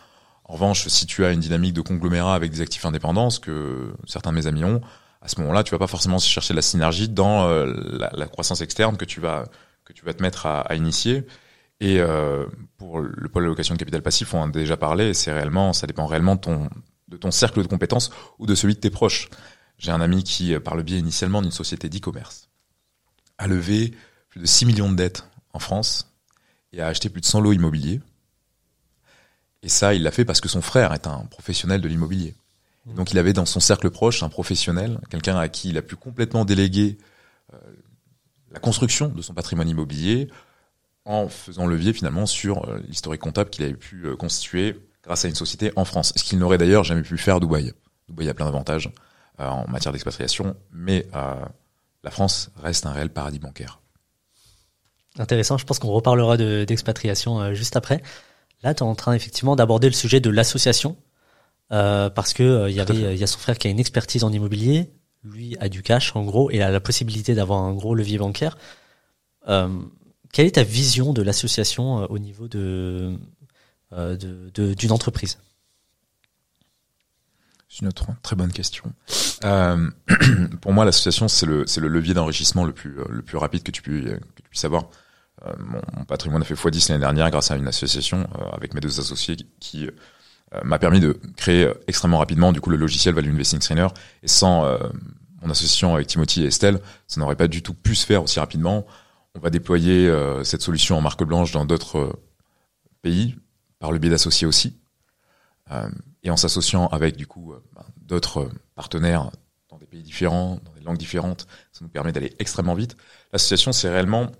En 0.44 0.52
revanche, 0.52 0.88
si 0.88 1.06
tu 1.06 1.24
as 1.24 1.32
une 1.32 1.40
dynamique 1.40 1.72
de 1.72 1.80
conglomérat 1.80 2.34
avec 2.34 2.50
des 2.50 2.60
actifs 2.60 2.84
indépendants, 2.84 3.30
ce 3.30 3.40
que 3.40 3.94
certains 4.06 4.30
de 4.30 4.36
mes 4.36 4.46
amis 4.46 4.62
ont, 4.62 4.82
à 5.22 5.28
ce 5.28 5.40
moment-là, 5.40 5.62
tu 5.62 5.70
vas 5.70 5.78
pas 5.78 5.86
forcément 5.86 6.18
chercher 6.18 6.52
la 6.52 6.60
synergie 6.60 7.08
dans 7.08 7.48
euh, 7.48 7.72
la, 8.12 8.26
croissance 8.26 8.60
externe 8.60 8.98
que 8.98 9.06
tu 9.06 9.20
vas 9.20 9.46
que 9.86 9.94
tu 9.94 10.04
vas 10.04 10.12
te 10.12 10.22
mettre 10.22 10.44
à, 10.44 10.74
initier. 10.74 11.26
Et 11.80 11.98
euh, 11.98 12.44
pour 12.76 13.00
le 13.00 13.28
pôle 13.30 13.44
allocation 13.44 13.74
de 13.74 13.78
capital 13.78 14.02
passif, 14.02 14.34
on 14.34 14.40
en 14.42 14.48
a 14.48 14.52
déjà 14.52 14.76
parlé. 14.76 15.14
C'est 15.14 15.32
réellement, 15.32 15.72
ça 15.72 15.86
dépend 15.86 16.04
réellement 16.04 16.34
de 16.34 16.40
ton 16.40 16.68
de 17.08 17.16
ton 17.16 17.30
cercle 17.30 17.62
de 17.62 17.68
compétences 17.68 18.10
ou 18.38 18.46
de 18.46 18.54
celui 18.54 18.74
de 18.74 18.80
tes 18.80 18.90
proches. 18.90 19.28
J'ai 19.82 19.90
un 19.90 20.00
ami 20.00 20.24
qui, 20.24 20.58
par 20.60 20.76
le 20.76 20.82
biais 20.82 20.98
initialement 20.98 21.42
d'une 21.42 21.50
société 21.50 21.90
d'e-commerce, 21.90 22.48
a 23.36 23.46
levé 23.46 23.92
plus 24.30 24.40
de 24.40 24.46
6 24.46 24.64
millions 24.64 24.90
de 24.90 24.96
dettes 24.96 25.28
en 25.52 25.58
France 25.58 26.08
et 26.72 26.80
a 26.80 26.86
acheté 26.86 27.10
plus 27.10 27.20
de 27.20 27.26
100 27.26 27.40
lots 27.42 27.52
immobiliers 27.52 28.00
et 29.62 29.68
ça, 29.68 29.94
il 29.94 30.02
l'a 30.02 30.10
fait 30.10 30.24
parce 30.24 30.40
que 30.40 30.48
son 30.48 30.60
frère 30.60 30.92
est 30.92 31.06
un 31.06 31.24
professionnel 31.30 31.80
de 31.80 31.88
l'immobilier. 31.88 32.34
Mmh. 32.86 32.94
Donc 32.94 33.12
il 33.12 33.18
avait 33.18 33.32
dans 33.32 33.46
son 33.46 33.60
cercle 33.60 33.90
proche 33.90 34.22
un 34.22 34.28
professionnel, 34.28 34.98
quelqu'un 35.08 35.36
à 35.36 35.48
qui 35.48 35.70
il 35.70 35.78
a 35.78 35.82
pu 35.82 35.96
complètement 35.96 36.44
déléguer 36.44 36.98
euh, 37.54 37.56
la 38.50 38.58
construction 38.58 39.08
de 39.08 39.22
son 39.22 39.34
patrimoine 39.34 39.68
immobilier 39.68 40.28
en 41.04 41.28
faisant 41.28 41.66
levier 41.66 41.92
finalement 41.92 42.26
sur 42.26 42.68
euh, 42.68 42.80
l'historique 42.88 43.20
comptable 43.20 43.50
qu'il 43.50 43.64
avait 43.64 43.74
pu 43.74 44.06
euh, 44.06 44.16
constituer 44.16 44.76
grâce 45.04 45.24
à 45.24 45.28
une 45.28 45.34
société 45.34 45.72
en 45.76 45.84
France. 45.84 46.12
Ce 46.16 46.24
qu'il 46.24 46.38
n'aurait 46.38 46.58
d'ailleurs 46.58 46.84
jamais 46.84 47.02
pu 47.02 47.16
faire 47.16 47.36
à 47.36 47.40
Dubaï. 47.40 47.72
Dubaï 48.08 48.28
a 48.28 48.34
plein 48.34 48.46
d'avantages 48.46 48.90
en 49.38 49.66
matière 49.68 49.92
d'expatriation, 49.92 50.54
mais 50.72 51.06
la 51.12 52.10
France 52.10 52.50
reste 52.56 52.86
un 52.86 52.92
réel 52.92 53.10
paradis 53.10 53.38
bancaire. 53.38 53.80
Intéressant, 55.18 55.58
je 55.58 55.66
pense 55.66 55.78
qu'on 55.78 55.90
reparlera 55.90 56.36
d'expatriation 56.36 57.54
juste 57.54 57.76
après. 57.76 58.02
Là, 58.62 58.74
tu 58.74 58.84
es 58.84 58.86
en 58.86 58.94
train 58.94 59.14
effectivement 59.14 59.56
d'aborder 59.56 59.88
le 59.88 59.94
sujet 59.94 60.20
de 60.20 60.30
l'association 60.30 60.96
euh, 61.72 62.10
parce 62.10 62.32
que 62.32 62.42
euh, 62.42 62.70
il 62.70 62.76
y 62.76 62.80
avait 62.80 62.94
il 62.94 63.18
y 63.18 63.24
a 63.24 63.26
son 63.26 63.38
frère 63.38 63.58
qui 63.58 63.66
a 63.66 63.70
une 63.70 63.80
expertise 63.80 64.24
en 64.24 64.32
immobilier, 64.32 64.92
lui 65.24 65.56
a 65.58 65.68
du 65.68 65.82
cash 65.82 66.14
en 66.16 66.24
gros 66.24 66.50
et 66.50 66.62
a 66.62 66.70
la 66.70 66.80
possibilité 66.80 67.34
d'avoir 67.34 67.60
un 67.60 67.72
gros 67.72 67.94
levier 67.94 68.18
bancaire. 68.18 68.56
Euh, 69.48 69.68
quelle 70.32 70.46
est 70.46 70.52
ta 70.52 70.62
vision 70.62 71.12
de 71.12 71.22
l'association 71.22 72.02
euh, 72.02 72.06
au 72.08 72.18
niveau 72.18 72.48
de 72.48 73.16
euh, 73.92 74.16
d'une 74.16 74.74
de, 74.74 74.92
entreprise? 74.92 75.38
C'est 77.72 77.80
une 77.80 77.88
autre 77.88 78.04
très 78.22 78.36
bonne 78.36 78.52
question. 78.52 78.92
pour 80.60 80.72
moi, 80.74 80.84
l'association 80.84 81.26
c'est 81.26 81.46
le 81.46 81.88
levier 81.88 82.12
d'enrichissement 82.12 82.64
le 82.64 82.72
plus 82.74 83.36
rapide 83.38 83.62
que 83.62 83.70
tu 83.70 83.80
puisses 83.80 84.04
que 84.04 84.42
tu 84.42 84.48
puisses 84.50 84.64
avoir. 84.66 84.90
Euh, 85.46 85.52
mon, 85.58 86.04
patrimoine 86.04 86.42
a 86.42 86.44
fait 86.44 86.54
x10 86.54 86.90
l'année 86.90 87.00
dernière 87.00 87.30
grâce 87.30 87.50
à 87.50 87.56
une 87.56 87.66
association 87.66 88.28
euh, 88.38 88.44
avec 88.52 88.74
mes 88.74 88.80
deux 88.80 89.00
associés 89.00 89.36
qui, 89.58 89.86
euh, 89.86 90.60
m'a 90.64 90.78
permis 90.78 91.00
de 91.00 91.18
créer 91.34 91.72
extrêmement 91.86 92.18
rapidement 92.18 92.52
du 92.52 92.60
coup 92.60 92.68
le 92.68 92.76
logiciel 92.76 93.14
Value 93.14 93.30
Investing 93.30 93.58
Trainer 93.58 93.88
et 94.22 94.28
sans 94.28 94.66
mon 95.40 95.48
association 95.48 95.94
avec 95.94 96.08
Timothy 96.08 96.42
et 96.42 96.48
Estelle, 96.48 96.78
ça 97.06 97.20
n'aurait 97.20 97.36
pas 97.36 97.48
du 97.48 97.62
tout 97.62 97.72
pu 97.72 97.94
se 97.94 98.04
faire 98.04 98.22
aussi 98.22 98.38
rapidement. 98.38 98.86
On 99.34 99.40
va 99.40 99.48
déployer 99.48 100.14
cette 100.44 100.60
solution 100.60 100.98
en 100.98 101.00
marque 101.00 101.24
blanche 101.24 101.52
dans 101.52 101.64
d'autres 101.64 102.20
pays 103.00 103.34
par 103.78 103.92
le 103.92 103.98
biais 103.98 104.10
d'associés 104.10 104.46
aussi. 104.46 104.76
Et 106.22 106.30
en 106.30 106.36
s'associant 106.36 106.86
avec 106.88 107.16
du 107.16 107.26
coup 107.26 107.54
ben, 107.74 107.84
d'autres 107.96 108.48
partenaires 108.74 109.30
dans 109.70 109.78
des 109.78 109.86
pays 109.86 110.02
différents, 110.02 110.60
dans 110.64 110.72
des 110.72 110.82
langues 110.82 110.98
différentes, 110.98 111.46
ça 111.72 111.80
nous 111.82 111.88
permet 111.88 112.12
d'aller 112.12 112.34
extrêmement 112.38 112.74
vite. 112.74 112.96
L'association, 113.32 113.72
c'est 113.72 113.88
réellement 113.88 114.30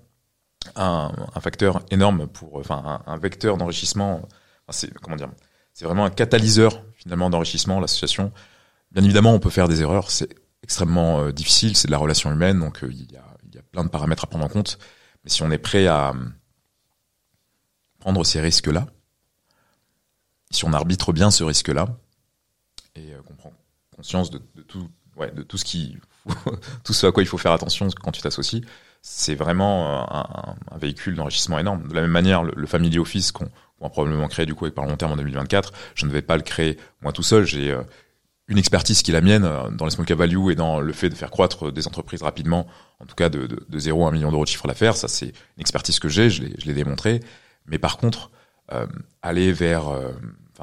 un, 0.75 1.11
facteur 1.41 1.81
énorme 1.91 2.27
pour, 2.27 2.55
enfin, 2.55 3.01
un, 3.05 3.17
vecteur 3.17 3.57
d'enrichissement. 3.57 4.27
c'est 4.69 4.93
comment 4.99 5.15
dire 5.15 5.29
C'est 5.73 5.85
vraiment 5.85 6.05
un 6.05 6.11
catalyseur 6.11 6.83
finalement 6.95 7.29
d'enrichissement. 7.29 7.79
L'association. 7.79 8.31
Bien 8.91 9.03
évidemment, 9.03 9.33
on 9.33 9.39
peut 9.39 9.49
faire 9.49 9.67
des 9.67 9.81
erreurs. 9.81 10.11
C'est 10.11 10.29
extrêmement 10.61 11.29
difficile, 11.31 11.75
c'est 11.75 11.87
de 11.87 11.91
la 11.91 11.97
relation 11.97 12.31
humaine, 12.31 12.59
donc 12.59 12.79
il 12.83 13.11
y, 13.11 13.17
a, 13.17 13.23
plein 13.71 13.83
de 13.83 13.89
paramètres 13.89 14.23
à 14.23 14.27
prendre 14.27 14.45
en 14.45 14.49
compte. 14.49 14.77
Mais 15.23 15.29
si 15.29 15.41
on 15.41 15.49
est 15.51 15.57
prêt 15.57 15.87
à 15.87 16.13
prendre 17.99 18.23
ces 18.23 18.39
risques-là, 18.39 18.85
si 20.53 20.65
on 20.65 20.73
arbitre 20.73 21.13
bien 21.13 21.31
ce 21.31 21.43
risque-là, 21.43 21.87
et 22.95 23.11
qu'on 23.27 23.33
prend 23.33 23.53
conscience 23.95 24.29
de, 24.29 24.39
tout, 24.67 24.87
ouais, 25.17 25.31
de 25.31 25.43
tout 25.43 25.57
ce 25.57 25.65
qui, 25.65 25.97
tout 26.83 26.93
ce 26.93 27.07
à 27.07 27.11
quoi 27.11 27.23
il 27.23 27.25
faut 27.25 27.37
faire 27.37 27.51
attention 27.51 27.87
quand 28.01 28.11
tu 28.11 28.21
t'associes, 28.21 28.61
c'est 29.01 29.35
vraiment 29.35 30.15
un, 30.15 30.55
un 30.71 30.77
véhicule 30.77 31.15
d'enrichissement 31.15 31.59
énorme. 31.59 31.87
De 31.87 31.93
la 31.93 32.01
même 32.01 32.11
manière, 32.11 32.43
le, 32.43 32.67
family 32.67 32.99
office 32.99 33.31
qu'on 33.31 33.49
va 33.81 33.89
probablement 33.89 34.27
créer 34.27 34.45
du 34.45 34.55
coup 34.55 34.65
avec 34.65 34.75
par 34.75 34.85
long 34.85 34.95
terme 34.95 35.11
en 35.11 35.17
2024, 35.17 35.73
je 35.95 36.05
ne 36.05 36.11
vais 36.11 36.21
pas 36.21 36.37
le 36.37 36.43
créer 36.43 36.77
moi 37.01 37.11
tout 37.11 37.23
seul. 37.23 37.45
J'ai 37.45 37.71
euh, 37.71 37.81
une 38.47 38.57
expertise 38.57 39.01
qui 39.01 39.11
est 39.11 39.13
la 39.13 39.21
mienne 39.21 39.43
euh, 39.43 39.69
dans 39.71 39.85
les 39.85 39.91
small 39.91 40.05
cap 40.05 40.17
value 40.17 40.51
et 40.51 40.55
dans 40.55 40.79
le 40.79 40.93
fait 40.93 41.09
de 41.09 41.15
faire 41.15 41.31
croître 41.31 41.71
des 41.71 41.85
entreprises 41.87 42.21
rapidement, 42.21 42.65
en 42.99 43.05
tout 43.05 43.15
cas 43.15 43.27
de, 43.27 43.45
de, 43.45 43.65
de 43.67 43.79
0 43.79 44.05
à 44.05 44.09
1 44.09 44.11
million 44.11 44.31
d'euros 44.31 44.45
de 44.45 44.49
chiffre 44.49 44.67
d'affaires. 44.67 44.95
Ça, 44.95 45.09
c'est 45.09 45.27
une 45.57 45.61
expertise 45.61 45.99
que 45.99 46.07
j'ai, 46.07 46.29
je 46.29 46.43
l'ai 46.43 46.73
démontré. 46.73 47.19
Mais 47.65 47.79
par 47.79 47.97
contre, 47.97 48.31
euh, 48.71 48.87
aller 49.21 49.51
vers, 49.51 49.89
euh, 49.89 50.11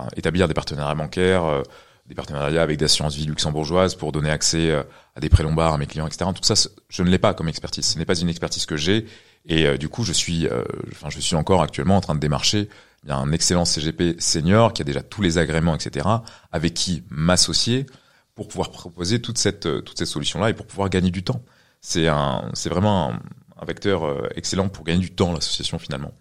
enfin, 0.00 0.08
établir 0.16 0.48
des 0.48 0.54
partenariats 0.54 0.94
bancaires, 0.94 1.62
des 2.10 2.16
partenariats 2.16 2.62
avec 2.62 2.76
des 2.76 2.86
assurances 2.86 3.14
vie 3.14 3.24
luxembourgeoises 3.24 3.94
pour 3.94 4.10
donner 4.10 4.30
accès 4.30 4.70
euh, 4.70 4.82
à 5.14 5.20
des 5.20 5.28
prêts 5.28 5.44
lombards 5.44 5.74
à 5.74 5.78
mes 5.78 5.86
clients, 5.86 6.08
etc. 6.08 6.28
Tout 6.34 6.42
ça, 6.42 6.68
je 6.88 7.02
ne 7.04 7.08
l'ai 7.08 7.18
pas 7.18 7.34
comme 7.34 7.48
expertise. 7.48 7.86
Ce 7.86 7.98
n'est 7.98 8.04
pas 8.04 8.18
une 8.18 8.28
expertise 8.28 8.66
que 8.66 8.76
j'ai. 8.76 9.06
Et 9.46 9.66
euh, 9.66 9.78
du 9.78 9.88
coup, 9.88 10.02
je 10.02 10.12
suis, 10.12 10.48
euh, 10.48 10.64
enfin, 10.90 11.08
je 11.08 11.20
suis 11.20 11.36
encore 11.36 11.62
actuellement 11.62 11.96
en 11.96 12.00
train 12.00 12.16
de 12.16 12.20
démarcher. 12.20 12.68
Il 13.04 13.08
y 13.08 13.12
a 13.12 13.16
un 13.16 13.30
excellent 13.30 13.64
CGP 13.64 14.16
senior 14.18 14.72
qui 14.72 14.82
a 14.82 14.84
déjà 14.84 15.02
tous 15.02 15.22
les 15.22 15.38
agréments, 15.38 15.74
etc. 15.76 16.06
Avec 16.50 16.74
qui 16.74 17.04
m'associer 17.10 17.86
pour 18.34 18.48
pouvoir 18.48 18.72
proposer 18.72 19.22
toute 19.22 19.38
cette 19.38 19.84
toute 19.84 19.96
cette 19.96 20.08
solution-là 20.08 20.50
et 20.50 20.54
pour 20.54 20.66
pouvoir 20.66 20.90
gagner 20.90 21.12
du 21.12 21.22
temps. 21.22 21.42
C'est 21.80 22.08
un, 22.08 22.50
c'est 22.54 22.68
vraiment 22.68 23.10
un, 23.10 23.20
un, 23.56 23.64
vecteur 23.64 24.28
excellent 24.36 24.68
pour 24.68 24.84
gagner 24.84 25.00
du 25.00 25.12
temps 25.12 25.32
l'association 25.32 25.78
finalement. 25.78 26.12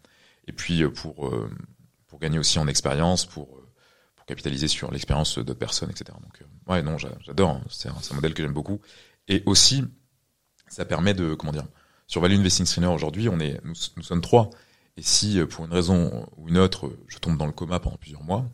Et 0.47 0.53
puis 0.53 0.87
pour 0.87 1.33
pour 2.07 2.19
gagner 2.19 2.39
aussi 2.39 2.59
en 2.59 2.67
expérience, 2.67 3.25
pour 3.25 3.58
capitaliser 4.29 4.67
sur 4.67 4.91
l'expérience 4.91 5.39
d'autres 5.39 5.59
personnes, 5.59 5.89
etc. 5.89 6.17
Donc, 6.21 6.41
euh, 6.41 6.71
ouais, 6.71 6.83
non, 6.83 6.97
j'adore. 6.97 7.49
Hein. 7.49 7.61
C'est 7.69 7.89
un, 7.89 7.93
un, 7.93 8.15
modèle 8.15 8.33
que 8.33 8.43
j'aime 8.43 8.53
beaucoup. 8.53 8.79
Et 9.27 9.41
aussi, 9.45 9.83
ça 10.67 10.85
permet 10.85 11.13
de, 11.13 11.33
comment 11.33 11.51
dire, 11.51 11.65
sur 12.07 12.21
Value 12.21 12.35
Investing 12.35 12.65
Trainer 12.65 12.87
aujourd'hui, 12.87 13.27
on 13.27 13.39
est, 13.39 13.59
nous, 13.63 13.73
nous, 13.97 14.03
sommes 14.03 14.21
trois. 14.21 14.51
Et 14.97 15.01
si, 15.01 15.39
euh, 15.39 15.47
pour 15.47 15.65
une 15.65 15.73
raison 15.73 16.27
ou 16.37 16.47
une 16.47 16.57
autre, 16.57 16.91
je 17.07 17.17
tombe 17.17 17.37
dans 17.37 17.47
le 17.47 17.51
coma 17.51 17.79
pendant 17.79 17.97
plusieurs 17.97 18.23
mois, 18.23 18.45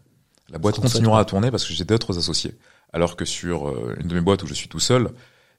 la 0.50 0.60
boîte 0.60 0.80
continuera 0.80 1.20
à 1.20 1.26
tourner 1.26 1.52
parce 1.52 1.66
que 1.66 1.74
j'ai 1.74 1.86
d'autres 1.86 2.18
associés. 2.18 2.58
Alors 2.94 3.18
que 3.18 3.26
sur 3.26 3.68
euh, 3.68 3.96
une 4.00 4.08
de 4.08 4.16
mes 4.16 4.22
boîtes 4.22 4.44
où 4.44 4.48
je 4.48 4.54
suis 4.54 4.70
tout 4.70 4.80
seul, 4.80 5.12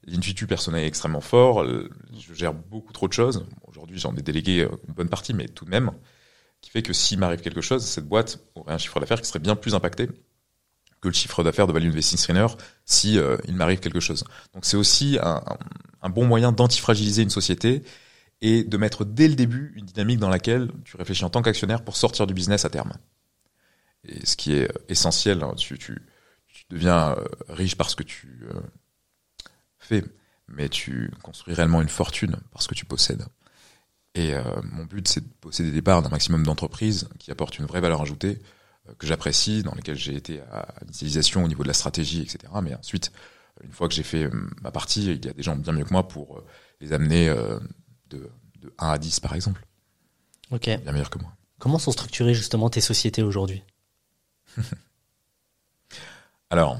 l'intuitu 0.06 0.46
personnel 0.46 0.84
est 0.84 0.86
extrêmement 0.86 1.20
fort. 1.20 1.66
Je 1.66 2.34
gère 2.34 2.54
beaucoup 2.54 2.92
trop 2.92 3.08
de 3.08 3.12
choses. 3.12 3.44
Aujourd'hui, 3.66 3.98
j'en 3.98 4.14
ai 4.16 4.22
délégué 4.22 4.66
une 4.88 4.94
bonne 4.94 5.10
partie, 5.10 5.34
mais 5.34 5.46
tout 5.48 5.66
de 5.66 5.70
même, 5.70 5.90
qui 6.60 6.70
fait 6.70 6.82
que 6.82 6.92
s'il 6.92 7.18
m'arrive 7.18 7.40
quelque 7.40 7.60
chose, 7.60 7.84
cette 7.84 8.06
boîte 8.06 8.40
aurait 8.54 8.74
un 8.74 8.78
chiffre 8.78 8.98
d'affaires 9.00 9.20
qui 9.20 9.28
serait 9.28 9.38
bien 9.38 9.56
plus 9.56 9.74
impacté 9.74 10.08
que 11.00 11.08
le 11.08 11.14
chiffre 11.14 11.42
d'affaires 11.42 11.66
de 11.66 11.72
Value 11.72 11.88
Investing 11.88 12.18
Trainer 12.18 12.46
si 12.84 13.18
euh, 13.18 13.36
il 13.46 13.54
m'arrive 13.54 13.80
quelque 13.80 14.00
chose. 14.00 14.24
Donc 14.54 14.64
c'est 14.64 14.76
aussi 14.76 15.18
un, 15.22 16.08
bon 16.08 16.26
moyen 16.26 16.52
d'antifragiliser 16.52 17.22
une 17.22 17.30
société 17.30 17.82
et 18.40 18.64
de 18.64 18.76
mettre 18.76 19.04
dès 19.04 19.28
le 19.28 19.34
début 19.34 19.72
une 19.76 19.84
dynamique 19.84 20.18
dans 20.18 20.28
laquelle 20.28 20.70
tu 20.84 20.96
réfléchis 20.96 21.24
en 21.24 21.30
tant 21.30 21.42
qu'actionnaire 21.42 21.84
pour 21.84 21.96
sortir 21.96 22.26
du 22.26 22.34
business 22.34 22.64
à 22.64 22.70
terme. 22.70 22.92
Et 24.04 24.24
ce 24.24 24.36
qui 24.36 24.54
est 24.54 24.70
essentiel, 24.88 25.42
hein, 25.42 25.54
tu, 25.56 25.78
tu, 25.78 26.00
tu 26.46 26.64
deviens 26.70 27.10
euh, 27.10 27.24
riche 27.48 27.76
parce 27.76 27.94
que 27.94 28.02
tu 28.02 28.46
euh, 28.50 28.60
fais, 29.78 30.04
mais 30.48 30.68
tu 30.68 31.10
construis 31.22 31.54
réellement 31.54 31.82
une 31.82 31.88
fortune 31.88 32.36
parce 32.52 32.66
que 32.66 32.74
tu 32.74 32.84
possèdes. 32.84 33.26
Et 34.16 34.32
euh, 34.34 34.42
mon 34.72 34.84
but, 34.84 35.06
c'est 35.06 35.20
de 35.20 35.28
posséder 35.40 35.70
des 35.70 35.82
parts 35.82 36.00
d'un 36.02 36.08
maximum 36.08 36.42
d'entreprises 36.42 37.08
qui 37.18 37.30
apportent 37.30 37.58
une 37.58 37.66
vraie 37.66 37.82
valeur 37.82 38.00
ajoutée, 38.00 38.40
euh, 38.88 38.94
que 38.98 39.06
j'apprécie, 39.06 39.62
dans 39.62 39.74
lesquelles 39.74 39.98
j'ai 39.98 40.16
été 40.16 40.40
à 40.40 40.74
l'utilisation 40.86 41.44
au 41.44 41.48
niveau 41.48 41.62
de 41.62 41.68
la 41.68 41.74
stratégie, 41.74 42.22
etc. 42.22 42.38
Mais 42.62 42.74
ensuite, 42.74 43.12
une 43.62 43.72
fois 43.72 43.88
que 43.88 43.94
j'ai 43.94 44.02
fait 44.02 44.24
euh, 44.24 44.30
ma 44.62 44.70
partie, 44.70 45.04
il 45.04 45.24
y 45.24 45.28
a 45.28 45.34
des 45.34 45.42
gens 45.42 45.54
bien 45.54 45.74
mieux 45.74 45.84
que 45.84 45.92
moi 45.92 46.08
pour 46.08 46.42
les 46.80 46.94
amener 46.94 47.28
de, 48.08 48.30
de 48.60 48.72
1 48.78 48.88
à 48.88 48.98
10, 48.98 49.20
par 49.20 49.34
exemple. 49.34 49.66
Ok. 50.50 50.64
Bien 50.64 50.92
meilleur 50.92 51.10
que 51.10 51.18
moi. 51.18 51.32
Comment 51.58 51.78
sont 51.78 51.92
structurées 51.92 52.34
justement 52.34 52.70
tes 52.70 52.80
sociétés 52.80 53.22
aujourd'hui? 53.22 53.62
Alors, 56.50 56.78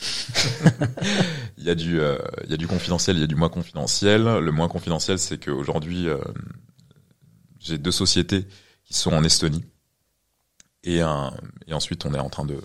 il 1.58 1.64
y 1.64 1.70
a 1.70 1.74
du, 1.74 2.00
euh, 2.00 2.18
il 2.44 2.50
y 2.50 2.54
a 2.54 2.56
du 2.56 2.66
confidentiel, 2.66 3.16
il 3.16 3.20
y 3.20 3.24
a 3.24 3.28
du 3.28 3.34
moins 3.34 3.48
confidentiel. 3.48 4.22
Le 4.22 4.52
moins 4.52 4.68
confidentiel, 4.68 5.18
c'est 5.18 5.42
qu'aujourd'hui, 5.42 6.08
euh, 6.08 6.18
j'ai 7.58 7.78
deux 7.78 7.92
sociétés 7.92 8.46
qui 8.84 8.94
sont 8.94 9.12
en 9.12 9.24
Estonie. 9.24 9.64
Et, 10.84 11.02
ensuite, 11.02 12.06
on 12.06 12.14
est 12.14 12.18
en 12.18 12.30
train 12.30 12.44
de, 12.44 12.60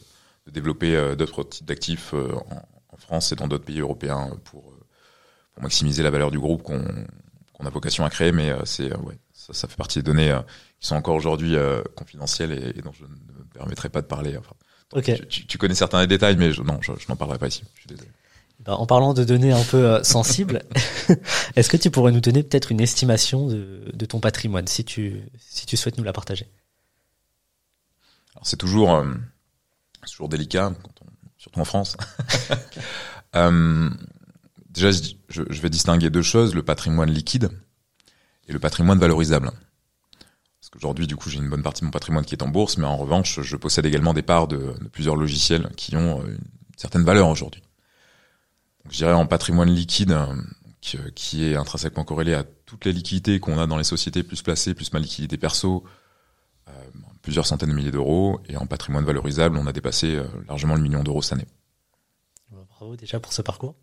développer 0.51 0.95
euh, 0.95 1.15
d'autres 1.15 1.43
types 1.43 1.65
d'actifs 1.65 2.13
euh, 2.13 2.35
en, 2.89 2.97
France 2.97 3.31
et 3.31 3.35
dans 3.35 3.47
d'autres 3.47 3.65
pays 3.65 3.79
européens 3.79 4.29
pour, 4.45 4.73
maximiser 5.61 6.01
la 6.01 6.09
valeur 6.09 6.31
du 6.31 6.39
groupe 6.39 6.63
qu'on 6.63 6.75
a 6.79 7.69
vocation 7.69 8.05
à 8.05 8.09
créer. 8.09 8.31
Mais 8.31 8.51
c'est 8.63 8.91
ça, 9.33 9.67
fait 9.67 9.75
partie 9.75 9.99
des 9.99 10.03
données 10.03 10.35
qui 10.79 10.87
sont 10.87 10.95
encore 10.95 11.15
aujourd'hui 11.15 11.55
confidentielles 11.95 12.51
et, 12.75 12.81
dont 12.81 12.91
je 12.91 13.03
ne 13.03 13.09
me 13.09 13.43
permettrai 13.53 13.89
pas 13.89 14.01
de 14.01 14.07
parler. 14.07 14.37
Okay. 14.95 15.19
Tu, 15.27 15.45
tu, 15.45 15.57
connais 15.57 15.75
certains 15.75 16.05
détails, 16.05 16.37
mais 16.37 16.53
je, 16.53 16.61
non, 16.61 16.79
je, 16.81 16.91
je 16.99 17.07
n'en 17.09 17.15
parlerai 17.15 17.39
pas 17.39 17.47
ici. 17.47 17.63
Je 17.75 17.79
suis 17.81 17.87
désolé. 17.87 18.09
Ben, 18.59 18.73
en 18.73 18.85
parlant 18.85 19.13
de 19.13 19.23
données 19.23 19.51
un 19.51 19.63
peu 19.63 19.85
euh, 19.85 20.03
sensibles, 20.03 20.63
est-ce 21.55 21.69
que 21.69 21.77
tu 21.77 21.91
pourrais 21.91 22.11
nous 22.11 22.21
donner 22.21 22.43
peut-être 22.43 22.71
une 22.71 22.79
estimation 22.79 23.47
de, 23.47 23.91
de, 23.91 24.05
ton 24.05 24.19
patrimoine, 24.19 24.67
si 24.67 24.85
tu, 24.85 25.21
si 25.37 25.65
tu 25.65 25.75
souhaites 25.75 25.97
nous 25.97 26.03
la 26.03 26.13
partager? 26.13 26.47
C'est 28.43 28.57
toujours, 28.57 28.93
euh, 28.93 29.13
toujours 30.05 30.29
délicat, 30.29 30.73
quand 30.81 30.93
on, 31.01 31.07
surtout 31.37 31.59
en 31.59 31.65
France. 31.65 31.97
euh, 33.35 33.89
déjà, 34.69 34.91
je, 35.27 35.43
je 35.49 35.61
vais 35.61 35.69
distinguer 35.69 36.09
deux 36.09 36.21
choses, 36.21 36.55
le 36.55 36.63
patrimoine 36.63 37.11
liquide 37.11 37.49
et 38.47 38.53
le 38.53 38.59
patrimoine 38.59 38.99
valorisable. 38.99 39.51
Aujourd'hui, 40.75 41.07
du 41.07 41.15
coup, 41.15 41.29
j'ai 41.29 41.37
une 41.37 41.49
bonne 41.49 41.63
partie 41.63 41.81
de 41.81 41.85
mon 41.85 41.91
patrimoine 41.91 42.25
qui 42.25 42.33
est 42.33 42.43
en 42.43 42.47
bourse, 42.47 42.77
mais 42.77 42.85
en 42.85 42.97
revanche, 42.97 43.41
je 43.41 43.55
possède 43.55 43.85
également 43.85 44.13
des 44.13 44.23
parts 44.23 44.47
de, 44.47 44.73
plusieurs 44.91 45.15
logiciels 45.15 45.69
qui 45.77 45.95
ont 45.95 46.21
euh, 46.21 46.25
une 46.25 46.39
certaine 46.77 47.03
valeur 47.03 47.27
aujourd'hui. 47.29 47.61
Je 48.89 48.97
dirais 48.97 49.13
en 49.13 49.25
patrimoine 49.25 49.69
liquide, 49.69 50.11
euh, 50.11 50.35
qui, 50.81 50.97
qui, 51.15 51.45
est 51.45 51.55
intrinsèquement 51.55 52.03
corrélé 52.03 52.33
à 52.33 52.43
toutes 52.65 52.85
les 52.85 52.91
liquidités 52.91 53.39
qu'on 53.39 53.59
a 53.59 53.67
dans 53.67 53.77
les 53.77 53.83
sociétés, 53.83 54.23
plus 54.23 54.41
placées, 54.41 54.73
plus 54.73 54.91
ma 54.93 54.99
liquidité 54.99 55.37
perso, 55.37 55.83
euh, 56.67 56.71
plusieurs 57.21 57.45
centaines 57.45 57.69
de 57.69 57.75
milliers 57.75 57.91
d'euros. 57.91 58.41
Et 58.49 58.57
en 58.57 58.65
patrimoine 58.65 59.05
valorisable, 59.05 59.57
on 59.57 59.67
a 59.67 59.73
dépassé 59.73 60.15
euh, 60.15 60.25
largement 60.47 60.75
le 60.75 60.81
million 60.81 61.03
d'euros 61.03 61.21
cette 61.21 61.33
année. 61.33 61.47
Bravo 62.69 62.95
déjà 62.95 63.19
pour 63.19 63.31
ce 63.31 63.41
parcours. 63.41 63.75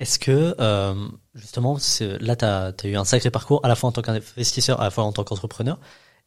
Est-ce 0.00 0.18
que 0.18 0.56
euh, 0.58 1.08
justement, 1.34 1.78
là, 2.20 2.36
tu 2.36 2.44
as, 2.44 2.88
eu 2.88 2.96
un 2.96 3.04
sacré 3.04 3.30
parcours 3.30 3.60
à 3.64 3.68
la 3.68 3.76
fois 3.76 3.88
en 3.88 3.92
tant 3.92 4.02
qu'investisseur, 4.02 4.80
à 4.80 4.84
la 4.84 4.90
fois 4.90 5.04
en 5.04 5.12
tant 5.12 5.24
qu'entrepreneur. 5.24 5.78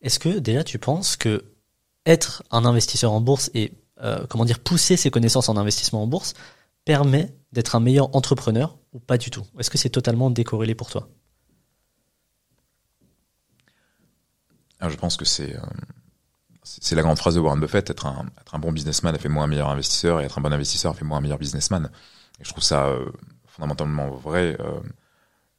Est-ce 0.02 0.20
que 0.20 0.40
déjà 0.40 0.64
tu 0.64 0.80
penses 0.80 1.18
que 1.18 1.54
être 2.06 2.44
un 2.52 2.66
investisseur 2.66 3.12
en 3.12 3.20
bourse 3.20 3.52
et 3.54 3.74
euh, 4.02 4.26
comment 4.30 4.46
dire 4.46 4.60
pousser 4.60 4.96
ses 4.96 5.10
connaissances 5.12 5.50
en 5.50 5.58
investissement 5.58 6.04
en 6.04 6.08
bourse 6.08 6.34
permet 6.86 7.36
d'être 7.52 7.76
un 7.76 7.80
meilleur 7.80 8.16
entrepreneur 8.16 8.78
ou 8.94 9.00
pas 9.00 9.18
du 9.18 9.32
tout? 9.32 9.44
Est-ce 9.60 9.70
que 9.70 9.78
c'est 9.78 9.90
totalement 9.90 10.30
décorrélé 10.30 10.76
pour 10.76 10.90
toi? 10.90 11.10
Je 14.80 14.96
pense 14.96 15.18
que 15.18 15.26
c'est 15.26 15.56
euh, 15.56 15.62
c'est 16.64 16.96
la 16.96 17.02
grande 17.02 17.18
phrase 17.18 17.36
de 17.36 17.40
Warren 17.40 17.60
Buffett 17.60 17.90
être 17.90 18.06
un, 18.06 18.28
être 18.40 18.54
un 18.54 18.60
bon 18.60 18.72
businessman 18.72 19.16
a 19.16 19.18
fait 19.18 19.30
moi 19.30 19.44
un 19.44 19.48
meilleur 19.48 19.70
investisseur 19.70 20.22
et 20.22 20.26
être 20.26 20.38
un 20.38 20.42
bon 20.42 20.54
investisseur 20.54 20.92
a 20.92 20.96
fait 20.96 21.06
moi 21.06 21.18
un 21.18 21.22
meilleur 21.22 21.40
businessman. 21.40 21.90
Et 22.40 22.44
je 22.44 22.50
trouve 22.50 22.64
ça 22.64 22.94
fondamentalement 23.58 24.10
vrai. 24.12 24.56
Euh, 24.60 24.80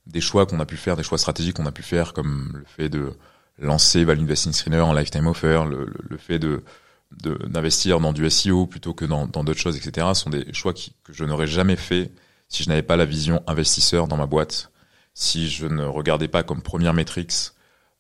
des 0.07 0.23
choix 0.23 0.47
qu'on 0.47 0.59
a 0.61 0.65
pu 0.65 0.79
faire, 0.79 0.97
des 0.97 1.03
choix 1.03 1.19
stratégiques 1.19 1.57
qu'on 1.57 1.67
a 1.67 1.73
pu 1.73 1.83
faire, 1.83 2.15
comme 2.15 2.51
le 2.55 2.65
fait 2.65 2.89
de 2.89 3.13
lancer 3.59 4.05
Value 4.05 4.23
Investing 4.23 4.53
Screener 4.53 4.81
en 4.81 4.95
lifetime 4.95 5.27
offer, 5.27 5.65
le, 5.69 5.85
le, 5.85 5.95
le 6.09 6.17
fait 6.17 6.39
de 6.39 6.63
d'investir 7.11 8.01
dans 8.01 8.13
du 8.13 8.29
SEO 8.29 8.67
plutôt 8.67 8.93
que 8.93 9.07
dans 9.07 9.27
d'autres 9.27 9.59
choses, 9.59 9.77
etc., 9.77 10.09
sont 10.13 10.29
des 10.29 10.53
choix 10.53 10.75
qui, 10.75 10.95
que 11.05 11.13
je 11.15 11.25
n'aurais 11.25 11.47
jamais 11.47 11.77
fait 11.77 12.13
si 12.49 12.63
je 12.63 12.69
n'avais 12.69 12.83
pas 12.83 12.97
la 12.97 13.05
vision 13.05 13.43
investisseur 13.47 14.09
dans 14.09 14.17
ma 14.17 14.27
boîte, 14.27 14.71
si 15.15 15.49
je 15.49 15.67
ne 15.67 15.85
regardais 15.85 16.29
pas 16.29 16.43
comme 16.43 16.63
première 16.63 16.95
métrique 16.95 17.33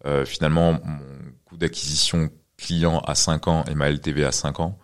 euh, 0.06 0.24
finalement 0.24 0.74
mon 0.84 0.98
coût 1.44 1.56
d'acquisition 1.56 2.30
client 2.56 3.00
à 3.00 3.14
5 3.14 3.48
ans 3.48 3.64
et 3.70 3.74
ma 3.74 3.90
LTV 3.90 4.24
à 4.24 4.32
5 4.32 4.60
ans, 4.60 4.78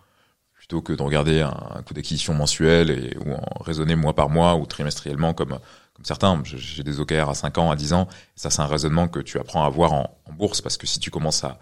plutôt 0.65 0.81
que 0.81 0.93
de 0.93 1.01
regarder 1.03 1.41
un, 1.41 1.55
un 1.75 1.83
coût 1.83 1.93
d'acquisition 1.93 2.33
mensuel 2.33 2.89
et 2.89 3.15
ou 3.23 3.33
en 3.33 3.63
raisonner 3.63 3.95
mois 3.95 4.15
par 4.15 4.29
mois 4.29 4.55
ou 4.55 4.65
trimestriellement 4.65 5.35
comme 5.35 5.59
comme 5.93 6.05
certains. 6.05 6.41
J'ai 6.43 6.83
des 6.83 6.99
OKR 6.99 7.29
à 7.29 7.35
5 7.35 7.57
ans, 7.57 7.71
à 7.71 7.75
10 7.75 7.93
ans. 7.93 8.09
Et 8.35 8.39
ça, 8.39 8.49
c'est 8.49 8.61
un 8.61 8.67
raisonnement 8.67 9.07
que 9.07 9.19
tu 9.19 9.39
apprends 9.39 9.63
à 9.63 9.67
avoir 9.67 9.93
en, 9.93 10.19
en, 10.25 10.33
bourse 10.33 10.59
parce 10.59 10.75
que 10.75 10.87
si 10.87 10.99
tu 10.99 11.09
commences 11.09 11.43
à, 11.45 11.57